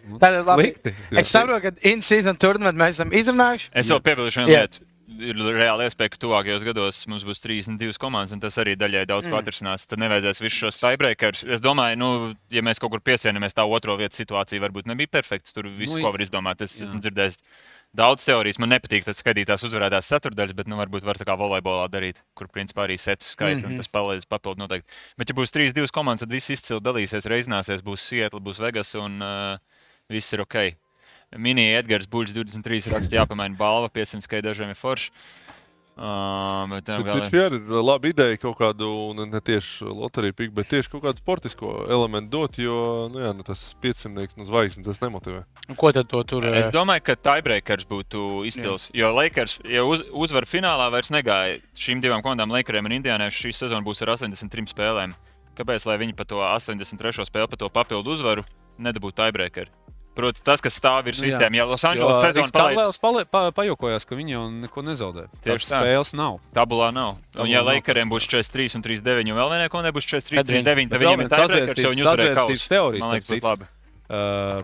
[0.08, 0.64] Nu, Tātad labi.
[0.70, 0.94] slikti.
[1.18, 3.70] Es saprotu, ka in-season turnament mēs esam izrunājuši.
[3.74, 4.84] Es vēl piebildu vienu lietu.
[5.18, 9.26] Ir reāli iespēja, ka tuvākajos gados mums būs 32 komandas, un tas arī daļai daudz
[9.26, 9.38] mm.
[9.40, 9.88] atrisinās.
[9.90, 11.42] Tad nevajadzēs visus šos tiebreakers.
[11.50, 12.10] Es domāju, nu,
[12.54, 15.56] ja mēs kaut kur piesienāmies, tā otro vietu situācija varbūt nebija perfekta.
[15.56, 16.62] Tur visu, Nu, ko var izdomāt.
[16.62, 17.40] Es esmu dzirdējis
[17.98, 18.60] daudz teorijas.
[18.62, 22.52] Man nepatīk tas skatītās uzvarētās ceturdaļas, bet nu, varbūt var tā kā volejbolā darīt, kur
[22.54, 23.80] principā arī setu skaita, mm -hmm.
[23.80, 24.94] un tas palīdz papildu noteikti.
[25.18, 29.22] Bet, ja būs 3-2 komandas, tad viss izcili dalīsies, reizināsies, būs Seattle, būs Vegas un
[29.22, 29.58] uh,
[30.10, 30.78] viss ir ok.
[31.38, 35.14] Mini Edgars Buļs 23 raksta, jāpamaina balva, 500 skai dažiem ir forši.
[36.00, 40.70] Uh, bet tam vēl ir laba ideja kaut kādu, ne, ne tieši loteriju piku, bet
[40.72, 45.02] tieši kaut kādu sportisko elementu dot, jo nu jā, nu, tas 500 no zvaigznes tas
[45.04, 45.42] nemotivē.
[45.68, 46.48] Nu, Ko tad to tur?
[46.56, 48.88] Es domāju, ka tiebreakers būtu izcils.
[48.96, 53.28] Jo Lakers, ja uz, uzvar finālā, vairs negāja šīm divām komandām, Lakeriem un Indiānai.
[53.36, 55.18] Šī sezona būs ar 83 spēlēm.
[55.60, 57.28] Kāpēc lai viņi pa to 83.
[57.28, 58.48] spēli, pa to papildu uzvaru,
[58.80, 59.76] nedabūtu tiebreakeru?
[60.20, 61.38] Proti, tas, kas stāv virs Nu jā.
[61.38, 62.52] visiem, ja Los Jo Angeles sezona Riks
[63.00, 65.24] palaid, pa- pajokojās, ka viņi jau neko nezaudē.
[65.46, 65.80] Tieši tā.
[65.80, 66.40] spēles nav.
[66.54, 67.16] tabulā nav.
[67.16, 70.10] Un, Tabulā ja nav Lakeriem tas, būs 43 un 39, un vēl vienai komandai būs
[70.12, 72.68] 43, Tad viņi- 39, tad viņiem ir tiebreakers, jo viņi uzvarēja kausu.
[72.76, 73.66] teorijas, Man liekas, būtu labi.
[74.10, 74.62] Uh,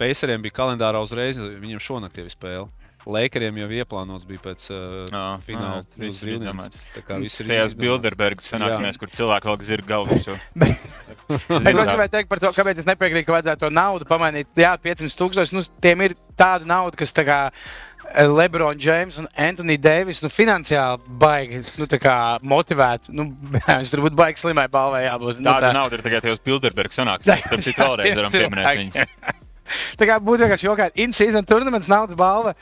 [0.00, 2.68] Pēceriem bija kalendārā uzreiz, viņiem šonakt jau ir spēle.
[3.06, 5.84] Lakeriem jau ieplānots bija pēc uh, fināla.
[5.96, 6.82] viss ir izdomāts.
[6.94, 7.80] Tā kā viss ir Tajās izdomāts.
[7.80, 10.38] Bilderbergas sanāksmēs, kur cilvēki vēl zirga galvu.
[11.70, 14.50] Es gribēju teikt par to, kāpēc es nepiekrītu, ka vajadzētu to naudu pamainīt.
[14.58, 15.56] Jā, 500 tūkstoši.
[15.56, 20.30] Nu, tiem ir tāda nauda, kas tā kā eh, Lebrons Džeims un Antoni Deivis nu,
[20.32, 23.10] finansiāli baigi nu, tā kā motivēt.
[23.14, 23.28] Nu,
[23.80, 25.42] es tur būtu baigi slimai balvai jābūt.
[25.42, 27.46] Nu, Tāda nauda ir tikai tajos Bilderbergas sanāksmēs.
[27.52, 29.39] Tad citu vēlreiz varam pieminēt viņus.
[29.98, 32.54] Tā kā būtu vienkārši jokā, in-season turnaments naudas balva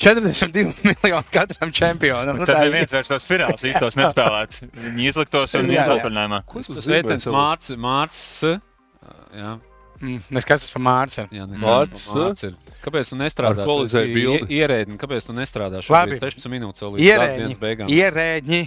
[0.00, 2.36] 42 miljoni katram čempionam.
[2.38, 4.70] Nu, Tad tā ir- neviens vairs tos fināls īstos nespēlētu.
[4.86, 6.42] Viņi izliktos un iet atvaļinājumā.
[6.46, 7.76] Ko tas Sveiciens Mārcis.
[7.80, 8.60] Mārcis.
[9.36, 9.58] Jā,
[10.00, 11.28] Mm, Mēs kas tas par Mārciņu?
[11.36, 12.54] jā Mārcis, Mārcis ir.
[12.80, 13.66] Kāpēc tu nestrādā?
[14.48, 16.16] Ierēdni, kāpēc tu nestrādā Labi.
[16.16, 17.90] šobrīd 16 minūtes vēl līdz dienas beigām?
[17.92, 18.60] Ierēģi.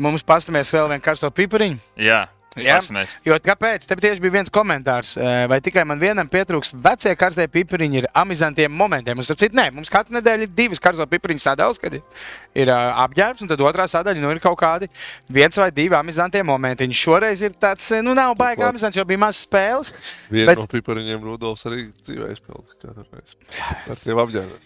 [0.00, 1.76] Mums pastamies vēl vienu karsto pipariņu.
[2.00, 2.22] Jā,
[2.60, 2.76] Jā.
[2.80, 3.14] pasamies.
[3.24, 3.86] Jo kāpēc?
[3.88, 8.08] Te tieši bija viens komentārs, eh, vai tikai man vienam pietrūks vecie karstie pipariņi ar
[8.24, 9.16] amizantiem momentiem.
[9.16, 13.40] Mums, citu, nē, mums katru nedēļu ir divas karsto pipariņu sadaļas, kad ir, uh, apģērbs,
[13.40, 14.90] un tad otrā sadaļa nu, ir kaut kādi
[15.30, 16.88] viens vai divi amizantie momenti.
[16.92, 19.92] Šoreiz ir tāds, eh, nu, nav baigi Turklāt- amizants, jo bija maz spēles.
[20.30, 22.76] Viena Bet- no pipariņiem Rudolfs arī dzīvē izpildīja.
[22.82, 23.36] Katru reizi.
[23.86, 24.60] Tas jau apģērbs.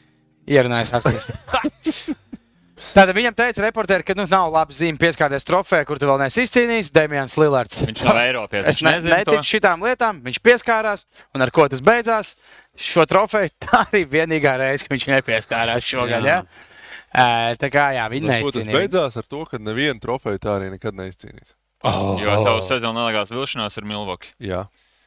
[0.48, 2.16] Ierunājis atpakaļ.
[2.76, 6.44] Tātad viņam teica, reporteri, ka nu, nav labi zīme pieskārties trofejai, kur tu vēl neesi
[6.44, 6.90] izcīnījis.
[6.92, 7.80] Demians Lillards.
[7.88, 8.68] Viņš nav Eiropietis.
[8.68, 9.32] Es ne, Viņš nezina to.
[9.36, 10.20] neticu šitām lietām.
[10.26, 12.34] Viņš pieskārās, un ar ko tas beidzās?
[12.76, 16.24] Šo trofeju tā arī vienīgā reize, kad viņš nepieskārās šogad.
[16.28, 16.42] Jā.
[16.42, 17.54] Ja?
[17.56, 18.76] Tā kā jā, viņi Nu, ko Tas neizcīnīja.
[18.76, 21.54] beidzās ar to, ka nevienu trofeju tā arī nekad neizcīnīs.
[21.86, 22.16] Oh.
[22.20, 24.32] Jo tavu sezonu nelegāls vilšanās ar Milvoki.
[24.42, 24.66] Jā.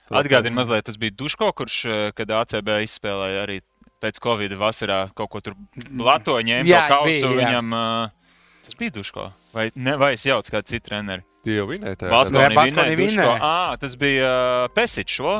[0.10, 3.60] Atgādini mazliet, tas bija Duško, kurš, eh, kad ACB izspēlēja arī
[4.04, 5.58] pēc Covid vasarā kaut ko tur
[5.90, 6.68] plato ņēma.
[6.70, 9.30] Jā, to kausu, bija, viņam, uh, tas bija Duško.
[9.54, 11.26] Vai, ne, vai es jaucu kādu citu treneri?
[11.46, 13.50] Tie jau vinēja Baskoni Baskoni vinēja Duško.
[13.50, 15.38] Ā, tas bija uh, Pesičs, šo?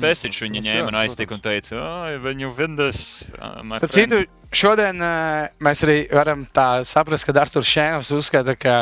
[0.00, 3.02] Pesičs viņu ņēma un aiztika un teica, oi, viņu vindas.
[3.28, 4.22] Starp citu,
[4.56, 8.76] šodien uh, mēs arī varam tā saprast, ka Arthurs Šēns uzskata, ka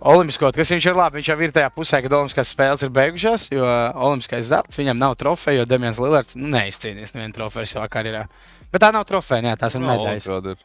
[0.00, 3.48] Olimpisko, kas viņš ir labi, viņš jau ir tajā pusē, kad Olimpiskās spēles ir beigušās,
[3.54, 3.64] jo
[4.08, 8.26] Olimpiskais zelts viņam nav trofeja, jo Demians Lillards nu, neizcīnījis nevienu trofeju savā karjerā.
[8.72, 10.64] Bet tā nav trofeja, jā, tās ir medaļas.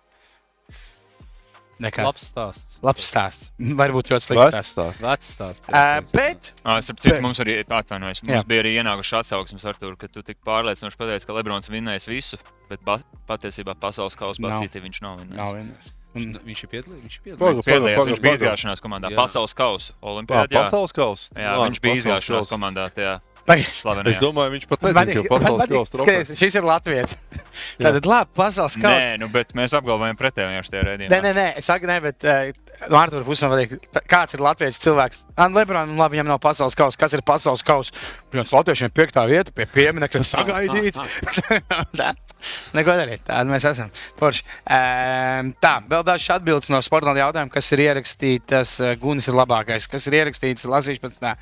[1.82, 2.06] Nekas.
[2.06, 2.76] Labs stāsts.
[2.86, 3.48] Labs stāsts.
[3.58, 5.02] Varbūt ļoti slikts Vecs stāsts.
[5.02, 5.70] Vecs stāsts.
[5.72, 8.22] Uh, bet Starp citu, Bet- mums arī atvainojas.
[8.22, 8.44] Mums Jā.
[8.52, 12.38] bija arī ienākuši atsauksmes ar to, ka tu tik pārliecinoši pateici, ka Lebrons vinnēs visu,
[12.70, 15.42] bet patiesībā pasaules kausa basītī viņš nav vinnējis.
[15.42, 15.90] nav vienas.
[16.12, 17.04] Un, Viņš ir piedalījies.
[17.08, 17.62] Viņš ir Paga.
[17.64, 18.40] Piedalījās, paga, viņš bija paga.
[18.42, 19.16] izgāšanās komandā, Jā.
[19.16, 20.52] pasaules kausa, Pā, olimpiādā.
[20.52, 21.30] Jā, Pasaules kausa.
[21.36, 22.50] jā Labi, viņš bija kausa.
[22.52, 23.66] komandā, tajā Pagaid.
[23.66, 24.20] Es slavenajā.
[24.22, 26.36] domāju, viņš pat nezina, ka pasaules kausa trofeja.
[26.38, 27.16] šis ir Latvijas.
[27.82, 29.00] Tātad, labi, pasaules kausa.
[29.02, 31.10] Nē, nu, bet mēs apgalvojam pretējo šajā redzējumā.
[31.10, 34.78] Nē, nē, nē, es saku, nē, bet uh, puses man patīk, tā- kāds ir Latvijas
[34.84, 35.24] cilvēks.
[35.42, 37.00] An Lebrons, nu labi, viņam nav pasaules kausa.
[37.02, 37.96] Kas ir pasaules kausa?
[38.32, 41.02] Viņam Latviešiem piektā vieta pie pieminiekta sagaidīts.
[42.78, 43.92] Neko darīt, tāda mēs esam.
[44.20, 44.46] Forši.
[44.66, 48.78] Um, tā, vēl dažas atbildes no sporta jautājumiem, kas ir ierakstītas.
[48.82, 50.70] Uh, Gunis ir labākais, kas ir ierakstīts.
[50.70, 51.36] Lasīšu pēc tā.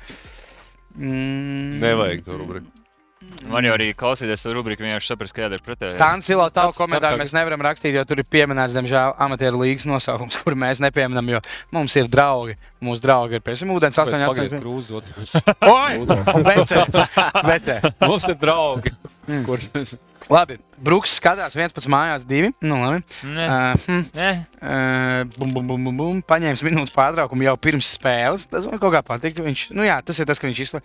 [0.96, 2.80] Mm, Nevajag to rubriku.
[3.50, 5.96] Man jau arī klausīties to rubriku, vienkārši saprast, kāda ir pretēji.
[6.00, 9.86] Tā Ansila, tavu Tāds komentāru mēs nevaram rakstīt, jo tur ir pieminēts, diemžēl, amatieru līgas
[9.88, 11.40] nosaukums, kur mēs nepieminam, jo
[11.74, 12.58] mums ir draugi.
[12.84, 14.64] Mūsu draugi ir piemēram ūdens 8, Pagaidiet, 8.
[14.64, 15.34] krūze otrs.
[15.68, 16.00] Oi!
[16.04, 16.84] Un Becē!
[17.48, 17.78] Becē!
[18.06, 18.94] Mums ir draugi.
[19.46, 19.96] Kurus mēs
[20.30, 22.52] Labi, Brooks skatās viens pats mājās, divi.
[22.62, 23.00] Nu, labi.
[23.26, 26.20] Nē, Uh, hm, uh, bum, bum, bum, bum, bum.
[26.22, 28.46] Paņēmis minūtes pārtraukumu jau pirms spēles.
[28.50, 29.40] Tas man kaut kā patīk.
[29.42, 30.80] Viņš, nu jā, tas ir tas, ka viņš izla...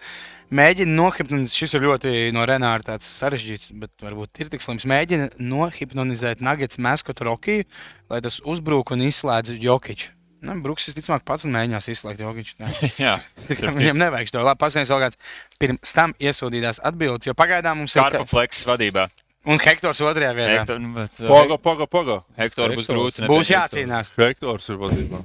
[0.50, 1.60] mēģina nohipnotizēt.
[1.62, 4.88] Šis ir ļoti no Renāra tāds sarežģīts, bet varbūt ir tik slims.
[4.90, 7.68] Mēģina nohipnotizēt Nuggets Maskotu Rokiju,
[8.10, 10.16] lai tas uzbruk un izslēdz Jokiču.
[10.46, 12.58] Nu, Brooks visticamāk pats mēģinās izslēgt Jokiču.
[12.60, 12.72] Tā.
[13.02, 13.14] Jā,
[13.78, 14.42] Viņam nevajag to.
[14.46, 15.22] Labi, pasniedz vēl kāds
[15.62, 18.04] pirms tam iesūtītās atbildes, jo pagaidām mums ir.
[18.04, 19.08] Karpa fleks vadībā.
[19.46, 20.60] Un Hektors otrajā vietā.
[20.60, 22.20] Hektor, nu, bet, uh, Paga, paga, paga.
[22.40, 23.26] Hektor būs grūti.
[23.30, 23.56] Būs nepieņemt.
[23.56, 24.12] jācīnās.
[24.18, 25.20] Hektors ir vadībā.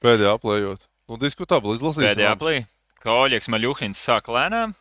[0.00, 0.86] Pēdējā aplējot.
[1.10, 2.06] Nu, diskutabli izlasīt.
[2.08, 2.62] Pēdējā plī.
[3.04, 4.72] Koļieks Maļuhins sāk lēnām.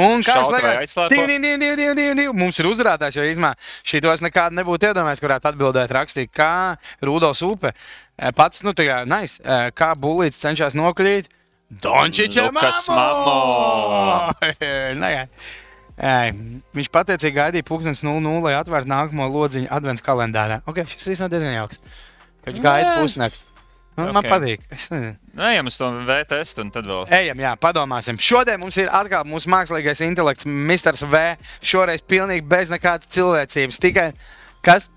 [0.00, 2.32] Un kā Šaut jau vai teicu, aizslēpo?
[2.32, 3.50] mums ir uzrādājis, jo izmā
[3.84, 7.74] šī tos nekādu nebūtu iedomājies, kurāt atbildēt rakstīt, kā Rudolfs Upe.
[8.16, 11.28] eh, Pats, nu, tā kā, nice, eh, kā Bulīts cenšas nokļūt.
[11.82, 14.32] Dončiča Lukas mammo!
[15.02, 15.12] Nē,
[15.96, 16.32] Ei,
[16.76, 20.60] viņš pateicīgi gaidīja pūkstens 0-0, lai atvērtu nākamo lodziņu advents kalendārā.
[20.68, 21.80] Okay, šis īstenībā diezgan jauks.
[22.46, 23.02] Viņš gaida Nē.
[23.02, 23.38] pusnakti.
[23.96, 24.28] Nu, Man Ok.
[24.28, 24.60] patīk.
[24.70, 25.16] Es nezinu.
[25.40, 27.06] Ejam uz to VTS un tad vēl.
[27.08, 28.18] Ejam, jā, padomāsim.
[28.20, 30.92] Šodien mums ir atkal mūsu mākslīgais intelekts, Mr.
[31.08, 31.22] V.
[31.64, 33.78] Šoreiz pilnīgi bez nekādas cilvēcības.
[33.80, 34.12] Tikai
[34.60, 34.90] kas?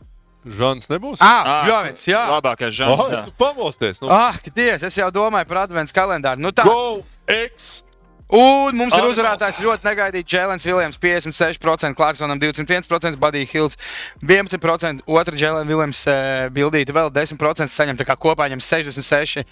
[0.46, 1.20] Žants nebūs?
[1.24, 2.28] Ah, Jovits, jā.
[2.28, 3.00] Labākais žants.
[3.00, 4.02] Oh, tu pamosties.
[4.02, 6.40] Nu, Ah, Dievs, es jau domāju par adventu kalendāru.
[6.40, 6.64] Nu tā.
[6.68, 7.84] Go X!
[8.30, 10.34] Un mums ir uzvarētājs ļoti negaidīts.
[10.36, 13.78] Jēlens Viljams 56%, Clarksonam 201%, Buddy Hills
[14.22, 17.98] 11%, otra Jēlens Viljams uh, bildīta vēl 10% saņem.
[17.98, 19.48] Tā kā kopā viņam 66 uh,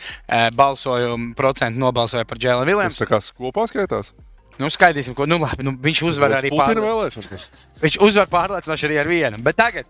[0.53, 3.01] balsojumu procentu nobalsoja par Jēlenu Tas Viljams.
[3.01, 4.13] tā kā kopā skaitās.
[4.61, 5.25] Nu, skaidīsim, ko.
[5.29, 6.85] Nu, labi, nu, viņš uzvar arī Putina pār...
[6.85, 7.49] vēlēšanas.
[7.81, 9.41] Viņš uzvar pārliecinoši arī ar vienu.
[9.45, 9.89] Bet tagad,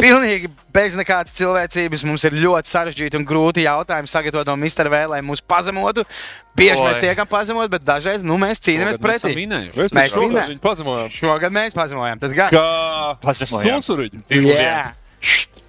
[0.00, 4.90] pilnīgi bez nekādas cilvēcības, mums ir ļoti sarežģīti un grūti jautājumi sagatavot no Mr.
[4.92, 6.04] V, lai mūs pazemotu.
[6.58, 6.88] Bieži Oi.
[6.88, 9.34] mēs tiekam pazemot, bet dažreiz nu, mēs cīnāmies pretī.
[9.46, 11.12] Mēs, Mēs viņu pazemojām.
[11.14, 12.20] Šogad mēs pazemojam.
[12.22, 12.54] Tas gan.
[12.54, 13.82] Kā Pazemojām.
[14.30, 14.92] Divu Jā.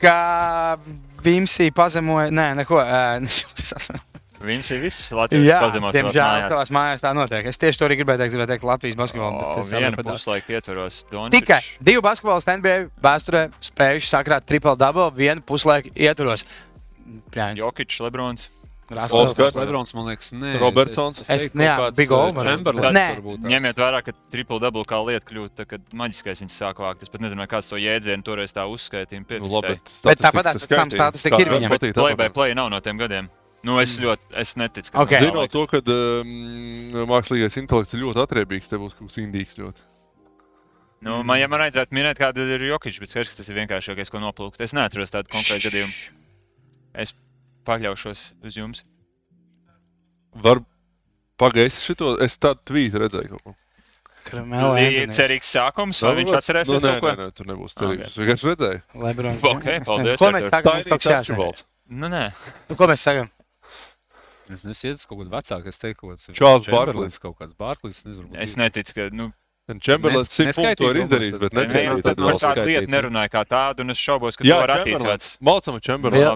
[0.02, 0.18] Kā
[1.22, 2.32] Vimsī pazemoja.
[2.34, 2.82] Nē, neko.
[2.82, 4.02] ē,
[4.42, 5.94] Viņš ir viss Latvijas pazemot.
[5.94, 7.46] diemžēl savās mājās tā notiek.
[7.46, 9.40] Es tieši to arī gribēju teikt, gribēju teikt Latvijas basketbolu.
[9.40, 11.04] bet es Vienu saprotu, ka tas- puslaiku ietvaros.
[11.12, 11.36] Dončič.
[11.38, 16.46] Tikai divi basketbolisti NBA vēsturē spējuši sakrāt triple double vienu puslaiku ietvaros.
[17.32, 17.58] Pļāņas.
[17.58, 18.50] Jokičs, Lebrons.
[18.92, 19.38] Rasels.
[19.56, 20.60] Lebrons, man liekas, nē.
[20.60, 21.22] Robertsons.
[21.30, 22.44] Es- jā, kaut kāds, Big eh, Over.
[22.46, 22.62] Tās.
[23.40, 27.04] Ņemiet vērā, ka triple double kā lieta kļūst, tad, kad maģiskais viņas sāk vākt.
[27.04, 29.24] Es pat nezinu, kāds to jēdzienu toreiz tā uzskaitīja.
[29.40, 31.94] Nu, labi, Bet tāpat tās pēc tam statistika ir viņam.
[31.94, 33.30] Play by play nav no tiem gadiem.
[33.68, 34.90] Nu, es ļoti, es neticu.
[34.90, 35.04] ka.
[35.04, 35.12] Ok.
[35.14, 39.20] tas tā Zinot to, ka um, mākslīgais intelekts ir ļoti atriebīgs, te būs kaut kas
[39.22, 39.86] indīgs ļoti.
[41.06, 44.12] Nu, man, ja man vajadzētu minēt, kāda ir Jokic, bet skaidrs, ka tas ir vienkāršākais,
[44.14, 44.62] ko noplūkt.
[44.62, 45.96] Es neatceros tādu konkrētu gadījumu.
[47.06, 47.14] Es
[47.66, 48.84] paļaušos uz jums.
[50.46, 50.62] Var
[51.42, 53.34] pagaist šito, es tādu tvītu redzēju.
[53.34, 53.58] kaut ko.
[54.22, 57.12] Kramela Bija cerīgs sākums, vai viņš atcerēsies nu, nē, kaut ko?
[57.18, 58.12] nē, nē, tur nebūs cerības.
[58.12, 58.82] Es vienkārši redzēju.
[59.02, 59.46] Lebrons.
[59.50, 61.66] Ok, paldies, Ko mēs tagad mums kaut kas jāsaka?
[61.92, 62.26] Nu, nē.
[62.70, 63.32] Nu, Ko mēs sakām?
[64.52, 68.02] Es nezinu, kaut kāds vecāks, es teiktu, kaut kāds Charles Chamberlains, kaut kāds Barklīs.
[68.34, 69.10] Es neticu, ka.
[69.16, 69.32] Nu,
[69.80, 71.84] Čemberlins Nes- cik punktu to ir neskaitīja izdarījis, varbūt, bet ne,
[72.26, 72.92] vēl tādu lietu jā.
[72.92, 75.08] nerunāju kā tādu, un es šaubos, ka Jā, to var Čemberlins.
[75.08, 75.38] kāds.
[75.40, 76.36] Malcam Jā.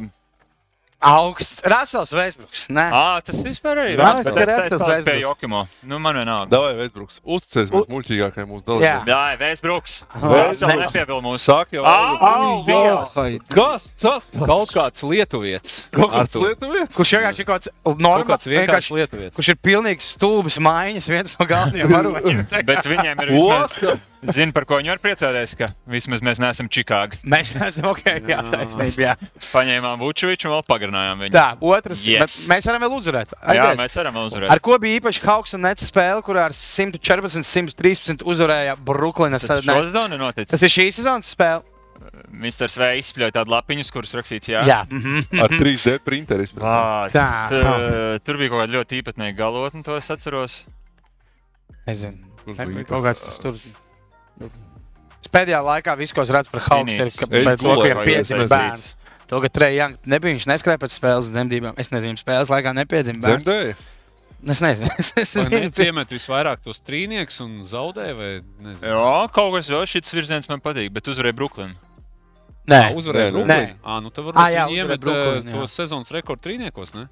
[1.05, 1.61] Augsts.
[1.69, 2.63] Rasels Vēsbruks.
[2.73, 2.85] Nē.
[2.89, 3.99] Ā, tas vispār arī ir.
[4.01, 5.21] Jā, tas ir Westbrooks.
[5.21, 5.61] Jokimo.
[5.85, 6.47] Nu, man vienalga.
[6.49, 7.19] Davai, Vēsbruks.
[7.23, 9.11] Uzticies mums muļķīgākajai mūsu dalībniekiem.
[9.11, 9.95] Jā, Vēsbruks.
[10.15, 11.43] Vēs- Vēsel nepievil mūsu.
[11.45, 11.83] Sāk jau.
[11.85, 13.15] Au, Dievs!
[13.53, 13.87] Kas?
[14.01, 14.31] Tas?
[14.33, 15.75] Kaut kāds lietuvietis.
[15.93, 16.95] Kaut kāds lietuvietis?
[16.97, 17.69] Kurš vienkārši ir kaut kāds
[18.01, 19.35] normāls, kāds vienkārši lietuvietis.
[19.37, 22.43] kurš ir pilnīgs stulbs maiņas, viens no galvenajiem varoņiem.
[22.65, 23.97] Bet viņiem ir Oska.
[24.33, 27.19] Zini, par ko viņi var priecāties, ka vismaz mēs neesam Čikāga.
[27.33, 29.01] Mēs esam ok, jā, taisnība.
[29.01, 29.13] Jā.
[29.51, 31.35] Paņēmām Vučoviču un vēl pagarinājām viņu.
[31.35, 32.05] Tā, otrs.
[32.09, 32.37] Yes.
[32.51, 33.35] Mēs varam vēl uzvarēt.
[33.35, 33.79] Jā, Aiziet.
[33.81, 34.53] mēs varam uzvarēt.
[34.55, 39.47] Ar ko bija īpaši Hawks un Nets spēle, kurā ar 114, 113 uzvarēja Brooklynas
[40.49, 40.55] Tas.
[40.55, 41.63] Tas ir šīs sezonas spēle.
[42.35, 42.67] Mr.
[42.71, 44.61] Svei izspļauj tādu lapiņu, kuras rakstīts jā.
[44.67, 45.41] Jā, mhm.
[45.41, 46.53] Ar 3D printeris.
[46.57, 47.27] Vā, Tā.
[47.51, 47.69] Tur,
[48.25, 50.59] tur bija kaut kāda ļoti īpatnēja galotne, to es atceros.
[51.87, 52.25] Nezinu.
[52.45, 53.57] Bija Kaut kāds tas tur.
[54.41, 58.45] Es Pēdējā laikā viss, ko es redzu par Hawks, ir ka pēc to, ka piedzimts
[58.45, 58.93] es bērns.
[59.25, 61.79] To, ka Trey Young nebija, viņš neskrēja pēc spēles dzemdībām.
[61.81, 63.47] Es nezinu, spēles laikā nepiedzima bērns.
[63.47, 63.75] Zemdēja?
[64.45, 64.91] Es nezinu.
[65.01, 65.49] Es, nezinu.
[65.49, 68.85] neciemet visvairāk tos trīnieks un zaudē, vai nezinu?
[68.85, 71.73] Jā, kaut kas jau šis virziens man patīk, bet uzvarēja Brooklyn.
[72.69, 73.33] Nē, Uzvarēja.
[73.33, 73.49] Brooklyn.
[73.49, 73.77] Nē.
[73.81, 75.57] Ā, nu tad Ā, varbūt jā, viņi uzvarēja iemet Brooklyn, jā.
[75.57, 77.07] tos sezonas rekordu trīniekos, ne?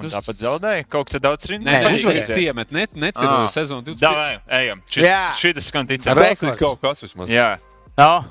[0.00, 0.88] Un Tas- tāpat zaudēja.
[0.88, 2.26] Kaut kas daudz Nē, Nē, uzvarēja.
[2.34, 3.52] Viņi iemet, ne, neceroja Ā.
[3.52, 4.00] sezonu 20.
[4.00, 4.82] Davai, ejam.
[4.88, 5.22] Šis, Jā.
[5.36, 6.14] šis skan ticami.
[6.16, 7.28] Tas ir kaut kas vismaz.
[7.28, 7.58] Jā.
[7.98, 8.24] no.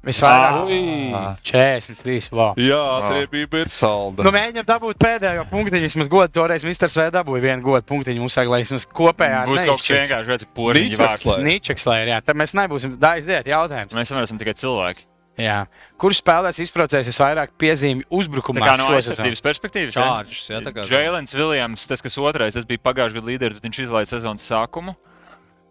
[0.00, 0.64] Visvairāk.
[0.64, 1.12] Ui.
[1.44, 2.30] 43.
[2.32, 2.54] Wow.
[2.56, 4.24] Jā, atriebība ir salda.
[4.24, 5.82] Nu, mēģinām dabūt pēdējo punktiņu.
[5.90, 6.88] Vismaz godu toreiz Mr.
[6.88, 8.22] Svēta dabūja vienu godu punktiņu.
[8.24, 11.26] Mums vajag, lai vismaz kopējā Būs kaut kas vienkārši redz poriņu vārds.
[11.28, 12.08] lai- Nīčeks, lai ir.
[12.14, 12.96] Jā, tad mēs nebūsim.
[12.98, 13.92] Da, aiziet, jautājums.
[13.92, 15.04] Mēs neesam tikai cilvēki.
[15.38, 15.66] Jā.
[16.00, 18.60] Kurš spēlēs izbraucējis visvairāk piezīmju Tā uzbrukumā?
[18.66, 19.94] kā no aizsardzības perspektīvas.
[19.94, 23.62] Čārģis, jā, tā kā- Jēlens Viljams, tas, kas otrais, tas bija pagājušā gada līderis, bet
[23.70, 24.96] viņš izlaiž sezonas sākumu.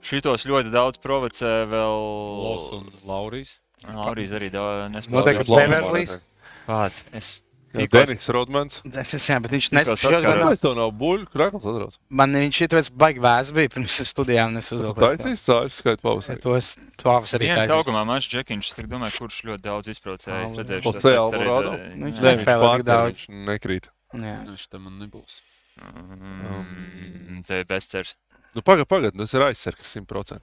[0.01, 1.97] Šitos ļoti daudz provocē vēl.
[2.43, 3.59] Los un Laurijs.
[3.87, 5.67] Laurijas arī daudz Noteikti nespēlēja.
[5.67, 6.19] Beverlijs.
[6.65, 7.03] Pats.
[7.13, 7.43] Es
[7.73, 8.79] Denis Rodmans.
[8.93, 9.97] Tas, jā, bet viņš nespēja.
[10.01, 10.39] saskarās.
[10.41, 11.99] Kāpēc tev nav buļļu krakls atrādās?
[12.09, 14.57] Man viņš ir tāds baigi vēs bija pirms studijām.
[14.57, 16.41] Es uzvilku taisīs cāļus skaitu pavasarī.
[16.41, 16.71] tos
[17.03, 17.45] pavasarī.
[17.45, 17.77] Viens taisīju.
[17.77, 20.41] augumā mazs džekiņš, es tik domāju, kurš ļoti daudz izbraucēja.
[20.49, 21.73] Es redzēju, tas arī, Alvarado?
[21.77, 23.21] eh, Viņš nespēlē tik daudz.
[23.27, 23.91] viņš Nekrīt.
[24.17, 24.37] Jā.
[24.43, 25.39] Nu, Viņš tam man nebūs.
[25.79, 28.15] Mm, Te ir bezcers.
[28.55, 30.41] Nu, pagaid, pagaid, tas ir aizsargs 100%.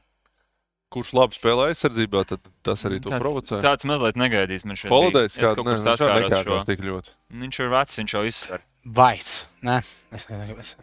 [0.95, 3.59] Kurš labi spēlē aizsardzībā, tad tas arī to Tāds- provocē.
[3.64, 4.89] Tāds mazliet negaidījis man šeit.
[4.91, 6.66] Kaut kur ne, viņš saskāros nekārtos šo.
[6.70, 7.11] tik ļoti.
[7.43, 8.61] Viņš ir vecs, viņš jau izsver.
[8.87, 9.32] Vaits.
[9.66, 9.80] Nē,
[10.14, 10.76] es nezinu, kas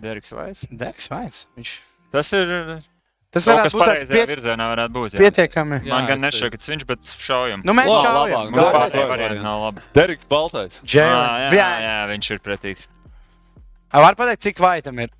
[0.00, 0.62] Deriks Vaits.
[0.64, 0.78] ir.
[0.80, 1.42] Degs vaits.
[1.58, 1.74] Viņš.
[2.10, 2.46] Tas ir
[3.30, 5.12] Tas kas būt tāds pie, virzienā varētu būt.
[5.14, 5.20] jā.
[5.22, 5.84] pietiekami.
[5.84, 7.60] Jā, Man gan es nešķiet, ka tas viņš, bet šaujam.
[7.62, 8.48] Nu, mēs Labāk, šaujam.
[8.50, 8.56] labāk.
[8.58, 9.44] Labāk, labāk.
[9.44, 9.80] labi.
[9.94, 10.80] Deriks Baltais.
[10.80, 11.52] Ā, Džēlens.
[11.52, 12.88] Jā, Jā, jā, viņš ir pretīgs.
[13.90, 15.10] Var pateikt, cik vaitam ir?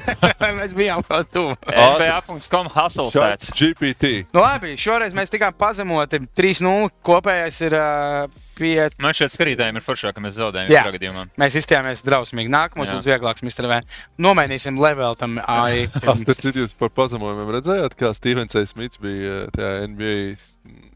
[0.60, 1.56] mēs bijām kaut tuvu.
[1.66, 3.50] NBA.com hustle stats.
[3.58, 4.12] GPT.
[4.30, 6.22] Nu, labi, šoreiz mēs tikām pazemoti.
[6.38, 8.76] 3-0 kopējais ir uh, pie.
[9.02, 10.84] Man šeit skatītājiem ir foršāk, ka mēs zaudējam Jā.
[10.86, 11.26] šajā gadījumā.
[11.42, 12.52] Mēs izstājāmies drausmīgi.
[12.54, 13.66] Nākamos būs vieglāks, Mr.
[13.70, 13.80] V.
[14.22, 15.88] Nomainīsim level tam AI.
[16.22, 18.62] Citu, jūs par pazemojumiem redzējāt, kā Stevens A.
[18.68, 20.18] Smits bija tajā NBA,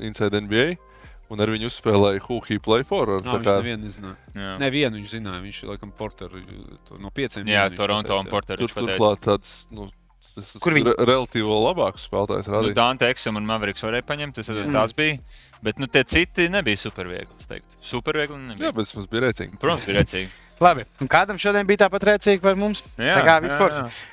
[0.06, 0.74] Inside NBA,
[1.30, 3.08] un ar viņu uzspēlēja Hooky Play for.
[3.16, 4.16] ar Nā, tā viņš kā- nevienu nezināja.
[4.34, 5.40] Jā, Nevienu viņš zināja.
[5.44, 6.42] Viņš laikam porteru
[6.88, 7.46] to no pieciem.
[7.46, 8.30] jā Toronto pateica, un jā.
[8.30, 8.56] Porter.
[8.58, 9.88] Tur turklāt tāds, nu,
[10.20, 12.74] tas, tas Kur viņi- re relatīvi labāks spēlētājs Nu.
[12.74, 14.72] Dante Eksum un Mavericks varēja paņemt, tas mm.
[14.72, 15.18] tās bija.
[15.62, 17.32] Bet nu, tie citi nebija superviegli.
[17.80, 18.72] Superviegli Jā, nebija.
[18.72, 19.58] bet tas bija rēcīgi.
[19.58, 20.28] Protams, bija rēcīgi.
[20.62, 22.84] Labi, un kādam šodien bija tāpat rēcīgi par mums?
[22.94, 23.72] Jā, tā kā vispār.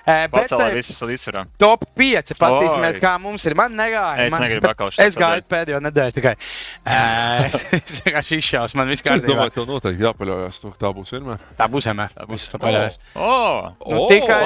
[0.09, 1.43] Eh, Bet Pacelā te visas līdzsvarā.
[1.61, 2.33] top 5.
[2.39, 3.55] Paskatīsimies, kā mums ir.
[3.59, 4.25] Man negāja.
[4.25, 6.33] Es man, negribu šeit Es gāju pēdējo nedēļu tikai.
[6.85, 7.45] Eh,
[7.81, 9.35] Es vienkārši izšaus, man viss Es kārtībā.
[9.35, 11.45] domāju, tev noteikti jāpaļaujas, tā būs vienmēr.
[11.61, 12.15] Tā būs vienmēr.
[12.17, 12.97] Tā būs tā paļaujas.
[13.15, 13.69] Oh!
[13.85, 14.41] Nu, tikai,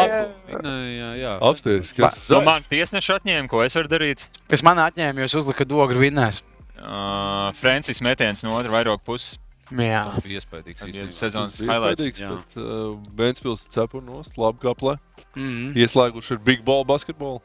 [1.21, 1.37] jā.
[1.39, 4.27] Apsties, kas Nu, man tiesneši atņēma, ko es varu darīt.
[4.51, 6.43] Kas man atņēma, jūs uzlikat ogru vinnēs.
[6.75, 9.39] Uh, Francis metiens no otras vairoga puses.
[9.73, 10.01] Jā.
[10.13, 11.05] Tas bija īstenībā.
[11.15, 12.19] Sezonas bija highlights.
[12.21, 12.29] jā.
[12.37, 14.97] bet uh, Vēnspils cepurnos, labi kaplē.
[15.35, 15.71] Mm.
[15.75, 17.41] Ieslēguši ar big ball basketbolu.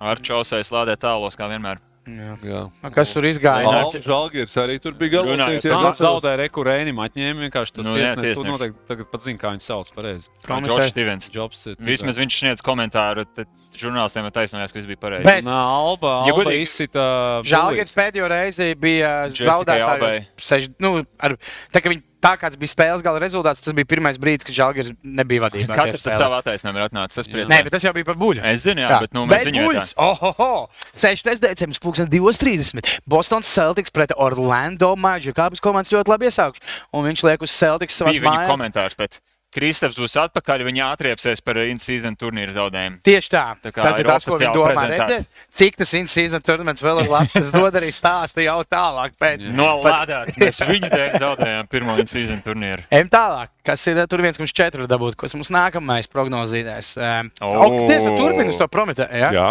[0.00, 1.80] Ar čausais lādē tālos, kā vienmēr.
[2.08, 2.34] Jā.
[2.42, 2.60] Jā.
[2.82, 3.66] Nu, Kas tur izgāja?
[3.68, 5.62] Lai- Alans Žalgiris arī tur bija galvenais.
[5.64, 8.34] Tā zaudēja rekurēni, atņēma vienkārši tas Nu, jā, tiesnesis.
[8.34, 8.52] Tu tiesneši.
[8.54, 10.28] noteikti tagad pat zini, kā viņu sauc pareizi.
[10.42, 10.88] Prometē.
[11.30, 11.88] Džordžs Stevens.
[11.90, 13.46] Vismaz viņš sniedz komentāru, tad
[13.82, 15.24] žurnālistiem ir taisnojās, ka viss bija pareizi.
[15.26, 17.08] Bet- Nā, Alba, Ja Alba godīgi- izsita.
[17.48, 20.70] Žēlgājs pēdējo reizi bija zaudētājs.
[20.80, 21.36] Nu, ar...
[21.72, 22.02] tā, ka viņi...
[22.20, 25.72] tā kāds bija spēles gala rezultāts, tas bija pirmais brīdis, kad Žēlgājs nebija vadībā.
[25.78, 26.26] Katrs tas spēlē.
[26.28, 27.16] tā attaisnojums ir atnācis.
[27.20, 27.46] Tas Jā.
[27.48, 28.44] Nē, bet tas jau bija par buļbuļsu.
[28.52, 30.50] Es zinu, jā, bet nu, mēs viņu buļs, ohoho!
[30.92, 31.32] 6.
[31.46, 33.00] decembris, 2.30.
[33.08, 35.38] Boston Celtics pret Orlando Magic.
[35.40, 36.78] Abas komandas ļoti labi iesākušas.
[36.92, 38.50] Un viņš liek uz Celtics viņa mājās.
[38.52, 39.20] komentārs, bet
[39.50, 43.00] Kristaps būs atpakaļ, viņa atriepsies par in-season turnīru zaudējumu.
[43.06, 43.42] Tieši tā.
[43.58, 44.84] Tā kā tas ir tas, ko viņi domā.
[44.92, 45.26] Redzēt,
[45.58, 47.34] cik tas in-season turnīrs vēl ir labs.
[47.34, 49.16] Tas dod arī stāstu jau tālāk.
[49.18, 49.48] Pēc.
[49.50, 52.86] Nolādēt, mēs viņu dēļ zaudējām pirmo in-season turnīru.
[52.94, 53.50] Ejam tālāk.
[53.66, 56.94] Kas ir eh, tur viens, kurš četri dabūt, kas mums nākamais prognozēs?
[57.42, 57.50] O.
[57.50, 59.10] Oh, Tieši tu turpini uz to prometē.
[59.10, 59.34] Ja?
[59.34, 59.48] Jā,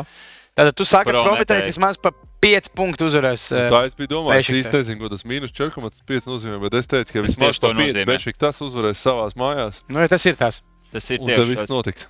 [0.59, 1.27] Tad tu saki, ka Prometēji.
[1.29, 3.51] prometējs vismaz pa 5 punktu uzvarēs.
[3.51, 4.47] eh, tā es biju domājis.
[4.47, 7.59] Es īsti nezinu, ko tas mīnus 4,5 nozīmē, bet es teicu, ka Tas vismaz tieši
[7.65, 8.05] to nozīmē.
[8.07, 9.81] Bešik tas uzvarēs savās mājās.
[9.91, 10.61] Nu, ja tas ir tas.
[10.93, 11.69] Tas ir Un tad tieši viss tas.
[11.69, 12.07] notiks.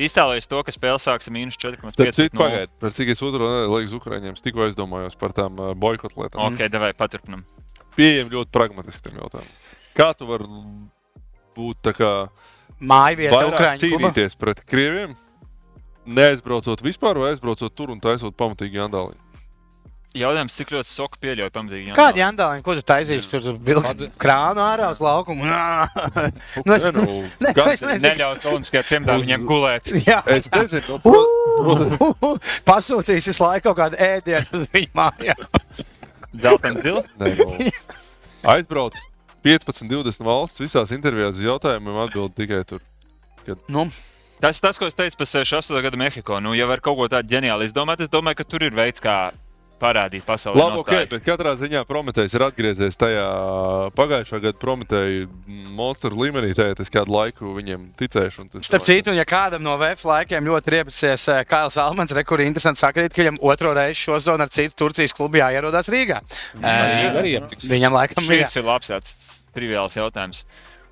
[0.00, 1.90] Iztēlojies to, ka spēle sāks ar mīnus 4,5.
[1.96, 6.14] Starp citu, pagaidiet, par cik es otru laiku Ukraiņiem, tikko aizdomājos par tām uh, boikotu
[6.22, 6.46] lietām.
[6.46, 7.42] Ok, devai paturpinam.
[7.98, 9.50] Pieejam ļoti pragmatiski tam jautājumam.
[9.98, 10.46] Kā tu vari
[11.58, 12.12] būt tā kā
[12.80, 13.74] Māja vieta klubā.
[13.82, 15.16] cīnīties pret krieviem,
[16.06, 19.18] neaizbraucot vispār vai aizbraucot tur un taisot pamatīgi andālī?
[20.18, 21.92] Jautājums, cik ļoti soka pieļauj pamatīgi.
[21.94, 23.28] Kādi jandāliņi, ko tu taisīsi?
[23.30, 25.44] Tur vilks krānu ārā uz laukumu.
[25.46, 27.04] Nu, es- Ne, nu,
[27.54, 28.08] kas- es nezinu.
[28.16, 29.92] Neļaut Olimpiskajā cimdā viņiem gulēt.
[30.08, 32.32] Jā, Es nezinu, nu, pro- pro-
[32.66, 35.36] pasūtīs visu laiku kaut kādu ēdienu uz viņu mājā.
[36.42, 37.06] Zeltens dils.
[37.20, 37.70] Nē, nu,
[38.50, 38.98] aizbrauc
[39.46, 42.82] 15, 20 valsts visās intervijās uz jautājumiem atbild tikai tur.
[43.70, 43.86] Nu,
[44.40, 46.38] Tas ir tas, ko es teicu par 68 gadu Mehiko.
[46.40, 49.16] Nu, ja var kaut ko tādu ģeniālu izdomāt, es domāju, ka tur ir veids, kā
[49.80, 50.60] parādīt pasaulē.
[50.60, 53.24] Labi, ok, bet katrā ziņā Prometējs ir atgriezies tajā
[53.96, 55.26] pagājušā gada Prometēja
[55.74, 56.52] monstru līmenī.
[56.56, 58.40] Tajā es kādu laiku viņiem ticēšu.
[58.44, 62.24] un tas- starp citu, un ja kādam no VF laikiem ļoti riepsies Kails Almans, re,
[62.24, 65.88] kur ir interesanti sakrīt, ka viņam otro reizi šo zonu ar citu Turcijas klubu jāierodās
[65.90, 66.20] Rīgā.
[66.60, 67.64] Arī, Eh, arī aptiks.
[67.64, 70.44] Viņam laikam ir Šis ir labs, tāds triviāls jautājums.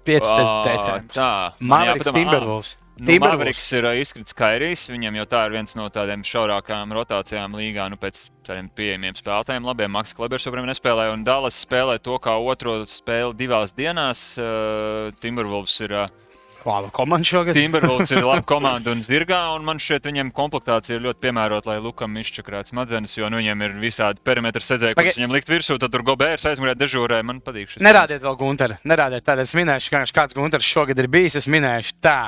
[0.05, 1.13] 5 Ā, teicējums.
[1.13, 2.77] Tā, man ā, Timberwolves.
[2.99, 3.15] Nu.
[3.23, 4.87] Mavericks ir izkritis Kairijs.
[4.91, 9.67] Viņam jau tā ir viens no tādiem šaurākajām rotācijām līgā, nu, pēc tādiem pieejamiem spēlētājiem.
[9.69, 14.33] Labiem Maks Klebers joprojām nespēlē, un Dallas spēlē to kā otro spēli divās dienās.
[14.41, 16.29] Uh, Timberwolves ir, uh,
[16.69, 17.55] Laba komanda šogad.
[17.55, 21.79] Timberwolves ir laba komanda un zirgā, un man šķiet, viņiem komplektācija ir ļoti piemērota, lai
[21.83, 25.95] Lukam izčakrētu smadzenes, jo nu, viņiem ir visādi perimetri sedzēji, kurus viņam likt virsū, tad
[25.95, 27.23] tur Gobērs aizmugurē dežūrē.
[27.27, 27.85] Man patīk šis.
[27.85, 28.79] Nerādiet vēl Gunteru.
[28.89, 29.47] Nerādiet tādu.
[29.47, 31.39] Es minēšu, kāds Gunters šogad ir bijis.
[31.39, 32.19] Es minēšu tā.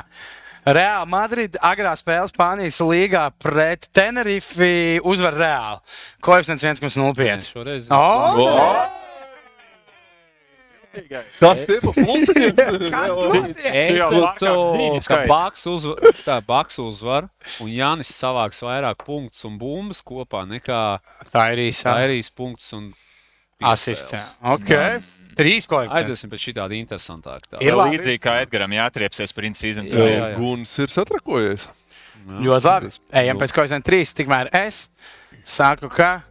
[0.61, 5.79] Reāli Madrid agrā spēlē Spānijas līgā pret Tenerifi uzvar Reāli.
[6.21, 7.47] Koeficients 1,05.
[7.55, 7.87] Šoreiz.
[7.89, 8.99] Oh!
[10.91, 11.79] Tas ir
[15.07, 15.29] ka skaiti.
[15.31, 17.29] Baks uzvar, tā, Baks uzvar,
[17.63, 20.99] un Jānis savāks vairāk punktus un bumbas kopā nekā
[21.31, 22.91] Tairijas punkts un
[23.63, 24.11] asists.
[24.17, 24.25] jā.
[24.51, 24.75] Ok.
[25.37, 26.01] Trīs koeficients.
[26.01, 27.53] Aiziesim pēc šī tāda interesantāka.
[27.53, 27.61] Tā.
[27.63, 27.97] Ir labi.
[27.97, 30.39] līdzīgi kā Edgars jāatriepsies par in-season Jā, jā, jā.
[30.39, 31.67] Guns ir satrakojies.
[32.27, 32.91] Ļoti labi.
[33.23, 34.13] Ejam pēc koeficienta 3.
[34.19, 34.83] Tikmēr es
[35.47, 36.21] saku, ka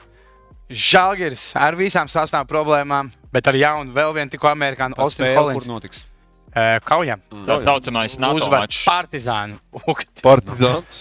[0.70, 6.04] Žalgiris ar visām sastāvdaļām problēmām, bet ar jaunu vēl vienu tikko amerikāņu Austinu notiks?
[6.54, 7.22] eh, kaujām.
[7.46, 8.84] Tā saucamais NATO mačs.
[8.86, 9.58] Partizānu.
[10.22, 11.00] Partizāns.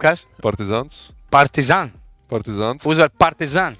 [0.00, 0.24] Kas?
[0.42, 1.10] Partizāns.
[1.30, 1.94] Partizānu.
[2.30, 2.86] Partizāns.
[2.86, 3.78] Uzvar Partizānu.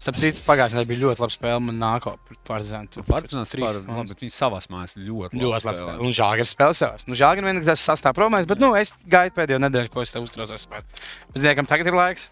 [0.00, 1.60] Starp citu, pagājušajā nedēļā bija ļoti laba spēle.
[1.66, 2.88] Man nākamā Partizānu.
[2.94, 3.84] Tur Partizāns punktus.
[3.84, 5.76] labi, bet viņi savās mājās ļoti Ļoti labi.
[5.76, 5.96] spēlē.
[6.00, 7.04] Un Žāģers spēlē savās.
[7.10, 10.24] Nu, Žāģers vienīgi tas sastāv problēmas, bet nu, es gaidu pēdējo nedēļu, ko es tev
[10.24, 10.86] uztraucos par.
[11.34, 12.30] Mēs zinām, tagad ir laiks.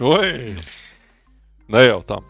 [0.00, 0.60] Oi!
[1.70, 2.26] Nejautām.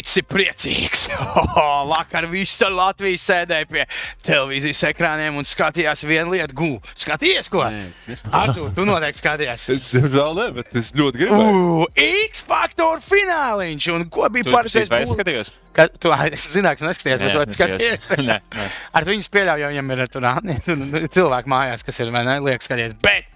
[0.00, 1.08] Ir priecīgs.
[1.90, 3.82] Vakar viss Latvijas sēdēja pie
[4.24, 6.68] televīzijas ekrāniem un skatījās vienu lietu, gū.
[6.94, 7.64] Skaties, ko?
[7.66, 8.16] Nē.
[8.30, 9.66] Artur, tu noteikti skaties.
[9.74, 11.64] Es, Diemžēl ne, bet es ļoti gribēju.
[11.82, 13.90] Uh, X faktor fināliņš.
[13.96, 15.52] Un ko bija vai būs- skatījos?
[15.76, 18.08] Ka, tu, es zināju, ka neskaties, bet tu es skaties.
[18.30, 18.70] Nē, nē.
[18.96, 20.86] Ar viņu pieļauju, jo viņam ir tur āni- tur
[21.18, 22.96] cilvēki mājās, kas ir vai ne, liekas skaties.
[23.02, 23.28] Bet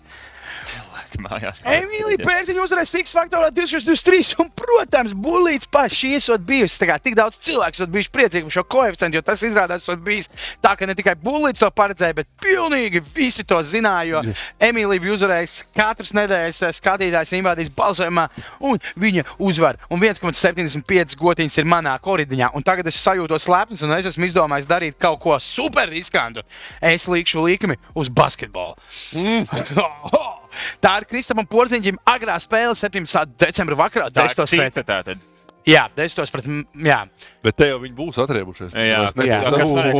[1.14, 1.62] Cilvēki mājās.
[1.64, 4.36] Emīlija Pērziņa uzvarēs Six Factorā 2023.
[4.42, 6.78] Un, protams, Bulīts pats šī esot bijusi.
[6.80, 10.02] Tā kā tik daudz cilvēku esot bijuši priecīgi par šo koeficientu, jo tas izrādās, esot
[10.04, 10.30] bijis
[10.62, 14.04] tā, ka ne tikai Bulīts to paredzēja, bet pilnīgi visi to zināja.
[14.04, 14.22] Jo
[14.62, 18.26] Emīlija bija uzvarējusi katras nedēļas eh, skatītājs invadīs balsojumā,
[18.68, 19.80] un viņa uzvar.
[19.92, 22.52] Un 1,75 gotiņas ir manā koridiņā.
[22.54, 26.44] Un tagad es sajūtos lepns, un es esmu izdomājis darīt kaut ko super riskantu.
[26.84, 28.76] Es likšu likmi uz basketbolu.
[29.14, 30.40] Mm.
[30.84, 33.34] Tā ir Kristapam Porziņģim agrā spēle 17.
[33.44, 34.10] decembra vakarā.
[34.14, 35.24] Tā ir cita tātad.
[35.66, 36.48] jā, desmitos pret,
[36.84, 37.00] jā.
[37.44, 38.76] Bet te jau viņi būs atriebušies.
[38.76, 39.28] Jā, nē,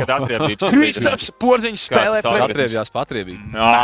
[0.05, 0.71] kad atriebības.
[0.77, 2.55] Kristaps Porziņš spēlē tā pret ir?
[2.55, 3.53] Atriebjās patriebīgi.
[3.57, 3.75] Jā.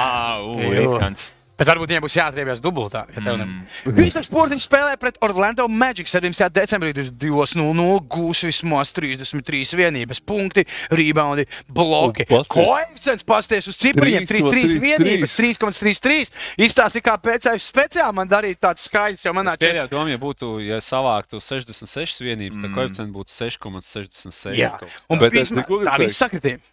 [0.76, 1.30] rikants.
[1.60, 3.02] Bet varbūt viņiem būs jāatriebjas dubultā.
[3.12, 3.92] Ja tev mm.
[3.98, 6.46] Visam sportiņš spēlē pret Orlando Magic 17.
[6.56, 12.24] decembrī 2-0 gūs vismaz 33 vienības punkti, rebondi, bloki.
[12.48, 16.32] Koeficients pasties uz cipriņiem 3-3 vienības, 3,33.
[16.64, 20.56] Izstāsti, kā pēc tam speciāli man darīt tāds skaidrs, jo manā Pēdējā doma, ja būtu,
[20.64, 24.56] ja savāktu 66 vienības, tad koeficients būtu 6,66.
[24.56, 24.76] Jā,
[25.12, 26.64] un Bet neko tā viss sakritība.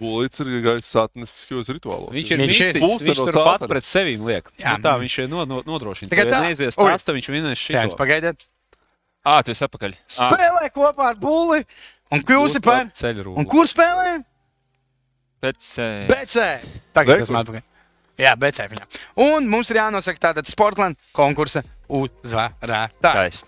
[0.00, 2.10] Bulīts ir gājis satniskajos rituālos.
[2.14, 4.48] Viņš ir Viņš ir pulkstenis viņš tur pats pret sevi liek.
[4.58, 4.74] Jā.
[4.76, 6.10] Nu, tā viņš ir no, no, nodrošina.
[6.10, 6.40] Tikai tā.
[6.42, 7.98] neizies tās, tad viņš vinnēs Jā, šito.
[8.00, 8.46] pagaidiet.
[9.22, 9.94] Ā, tu esi apakaļ.
[10.10, 11.62] Spēlē kopā ar Bulli
[12.10, 12.88] un kļūsti Kļūst par.
[12.98, 13.36] ceļu.
[13.38, 14.24] Un kur spēlē?
[15.82, 16.48] eh, BC.
[16.94, 17.62] Tagad esmu atpakaļ.
[18.20, 18.66] Jā, BC.
[18.70, 18.98] viņam.
[19.24, 23.42] Un mums ir jānosaka tātad Sportland konkursa uzvarētājs.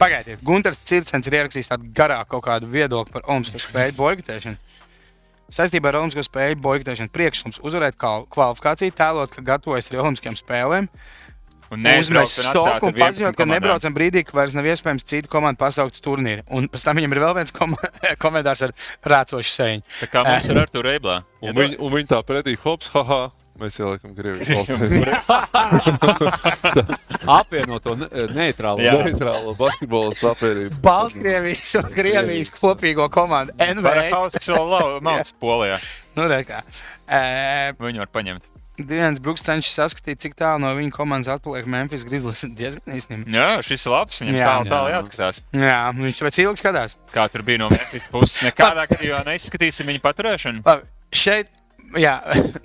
[0.00, 4.58] Pagaidiet, Gunārs Circens ir ierakstījis tādu garāku kaut kādu viedokli par Olimpisko spēļu boikotēšanu.
[5.52, 10.88] Saistībā ar Olimpisko spēļu boikotēšanu priekšlikums uzvarēt kval- kvalifikāciju, tēlot, ka gatavojas arī Olimpiskajām spēlēm.
[11.72, 15.56] Atstāt stoku un ar 11 paziņot, ka nebraucam brīdī, ka vairs nav iespējams citu komandu
[15.62, 16.42] pasaukt uz turnīru.
[16.52, 17.72] Un pēc tam viņam ir vēl viens kom
[18.24, 18.74] komentārs ar
[19.08, 19.86] rācošu sēņu.
[20.02, 21.22] Tā kā mums ir ar to reiblā.
[21.40, 23.30] Un viņi, un viņi tā pretī hops, haha,
[23.62, 25.92] mēs ieliekam Krievijas valsts.
[27.38, 28.82] Apvienoto ne- neitrālo.
[28.82, 28.94] Jā.
[29.06, 30.78] Neitrālo basketbolu sapērību.
[30.84, 33.82] Baltkrievijas un Krievijas kopīgo komandu NBA.
[33.86, 35.78] Barakauts vēl lau- mauc Polijā.
[36.16, 36.62] Nu, re kā.
[37.08, 38.48] E, Viņu var paņemt.
[38.82, 42.40] Dienas Brooks cenšas saskatīt, cik tālu no viņa komandas atpaliek Memphis Grizzlies.
[42.58, 43.28] Diezgan īstenībā.
[43.30, 44.18] Jā, šis ir labs.
[44.24, 44.48] Viņam Jā.
[44.48, 44.96] tālu, tālu Jā.
[44.98, 45.40] jāskatās.
[45.54, 46.96] Jā, viņš pēc ilgi skatās.
[47.14, 48.40] Kā tur bija no Mēnesis puses.
[48.48, 50.64] Nekādā gadījumā neizskatīsim viņu paturēšanu.
[50.66, 51.52] Labi, šeit,
[52.00, 52.16] jā,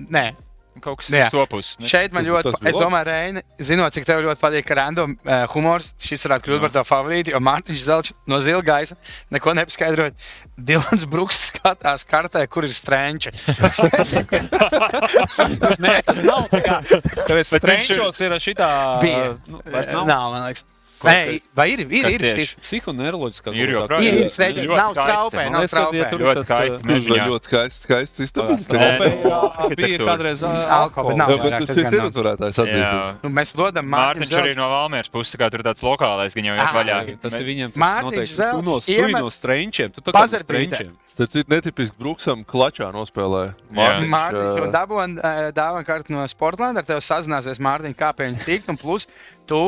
[0.08, 0.26] nē,
[0.84, 1.28] Kaut kas Jā.
[1.34, 1.74] sopus.
[1.80, 1.88] ne?
[1.90, 6.28] šeit man ļoti, es domāju, Reini, zinot, cik tev ļoti patīk random uh, humors, šis
[6.28, 8.98] varētu kļūt par tavu favorītu, jo Mārtiņš Zelčs no zila gaisa
[9.34, 10.14] neko nepaskaidrot.
[10.58, 13.34] Dilans Bruks skatās kartē, kur ir strēnči.
[15.84, 16.80] Nē, tas nav tā kā.
[17.28, 18.72] Tāpēc viņš ir- šitā.
[19.04, 19.36] Bija.
[19.48, 19.62] Nu.
[20.06, 20.66] Nav, man liekas.
[21.06, 21.82] Nē, vai ir?
[21.86, 22.52] Ir, ir, ir.
[22.64, 23.52] Psihoneiroloģiskā.
[23.54, 23.70] Ir.
[23.70, 26.06] Ir, tā- ir strēķis, Ļoti nav skaisti, straupē, nav straupē.
[26.18, 26.80] Ļoti tas, skaisti.
[26.88, 27.28] bija Mežiņā.
[27.30, 28.66] ļoti skaists, skaists istabas.
[28.66, 29.10] Straupē,
[29.78, 31.34] bija kādreiz Alkohola, nav.
[31.44, 31.74] Bet tas
[32.58, 32.90] tas ir Jā.
[32.90, 33.22] atzīst.
[33.24, 36.36] Nu, mēs dodam Mārtiņš Mārtiņš arī no Valmieras puses, tā kā tur ir tāds lokālais,
[36.38, 36.98] gan jau Ah, ir vaļā.
[37.22, 38.38] Tas ir viņiem Mārtiņš noteikti.
[38.58, 39.94] Tu no, tu no strēņķiem.
[39.98, 40.96] Tu tā kā no strēņķiem.
[41.18, 43.54] Starp citu, netipiski Bruksam klačā nospēlēja.
[43.74, 43.94] Jā.
[44.06, 48.70] Mārtiņš ā, dabūja dāvana kartu no Sportlanda, ar tevi sazināsies Mārtiņš, kā pie viņas tikt,
[48.70, 49.08] un plus
[49.50, 49.62] tu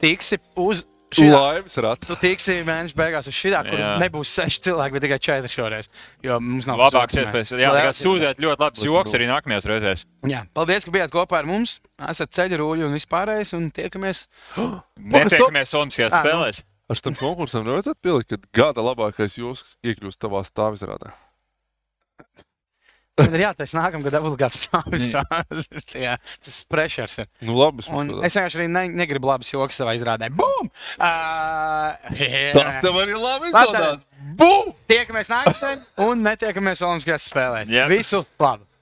[0.00, 0.84] tiksi uz
[1.14, 1.28] šī.
[1.32, 2.08] Laimes rats.
[2.08, 3.90] Tu tiksi mēneša beigās uz šī, kur Jā.
[4.02, 5.90] nebūs seši cilvēki, bet tikai četri šoreiz.
[6.24, 7.52] Jo mums nav Labāks iespējas.
[7.56, 10.04] Jā, tā kā sūdzēt ļoti labs joks arī nākamajās reizēs.
[10.28, 11.78] Jā, paldies, ka bijāt kopā ar mums.
[12.10, 14.26] Esat ceļu rūļi un vispārējais, un tiekamies.
[15.14, 16.26] Netiekamies Olimpiskajās Ā, nu.
[16.26, 16.64] spēlēs.
[16.88, 21.12] Ar tam konkursam nevajadzētu pielikt, ka gada labākais jūs iekļūst tavā stāvizrādē.
[23.18, 25.08] Tad ir jātaisa nākamgad obligāts stāvis.
[26.06, 26.14] Jā,
[26.44, 27.28] tas pressures ir.
[27.42, 30.30] Nu, labi, es vienkārši arī ne, negribu labas joks savā izrādē.
[30.34, 30.70] Bum!
[30.98, 31.94] Uh,
[32.54, 34.02] Tas tev arī labi izdodas.
[34.38, 34.72] Bum!
[34.90, 37.72] Tiekamies nākamajā un netiekamies Olimpiskajās spēlēs.
[37.72, 37.86] Jā.
[37.90, 38.67] Visu labu!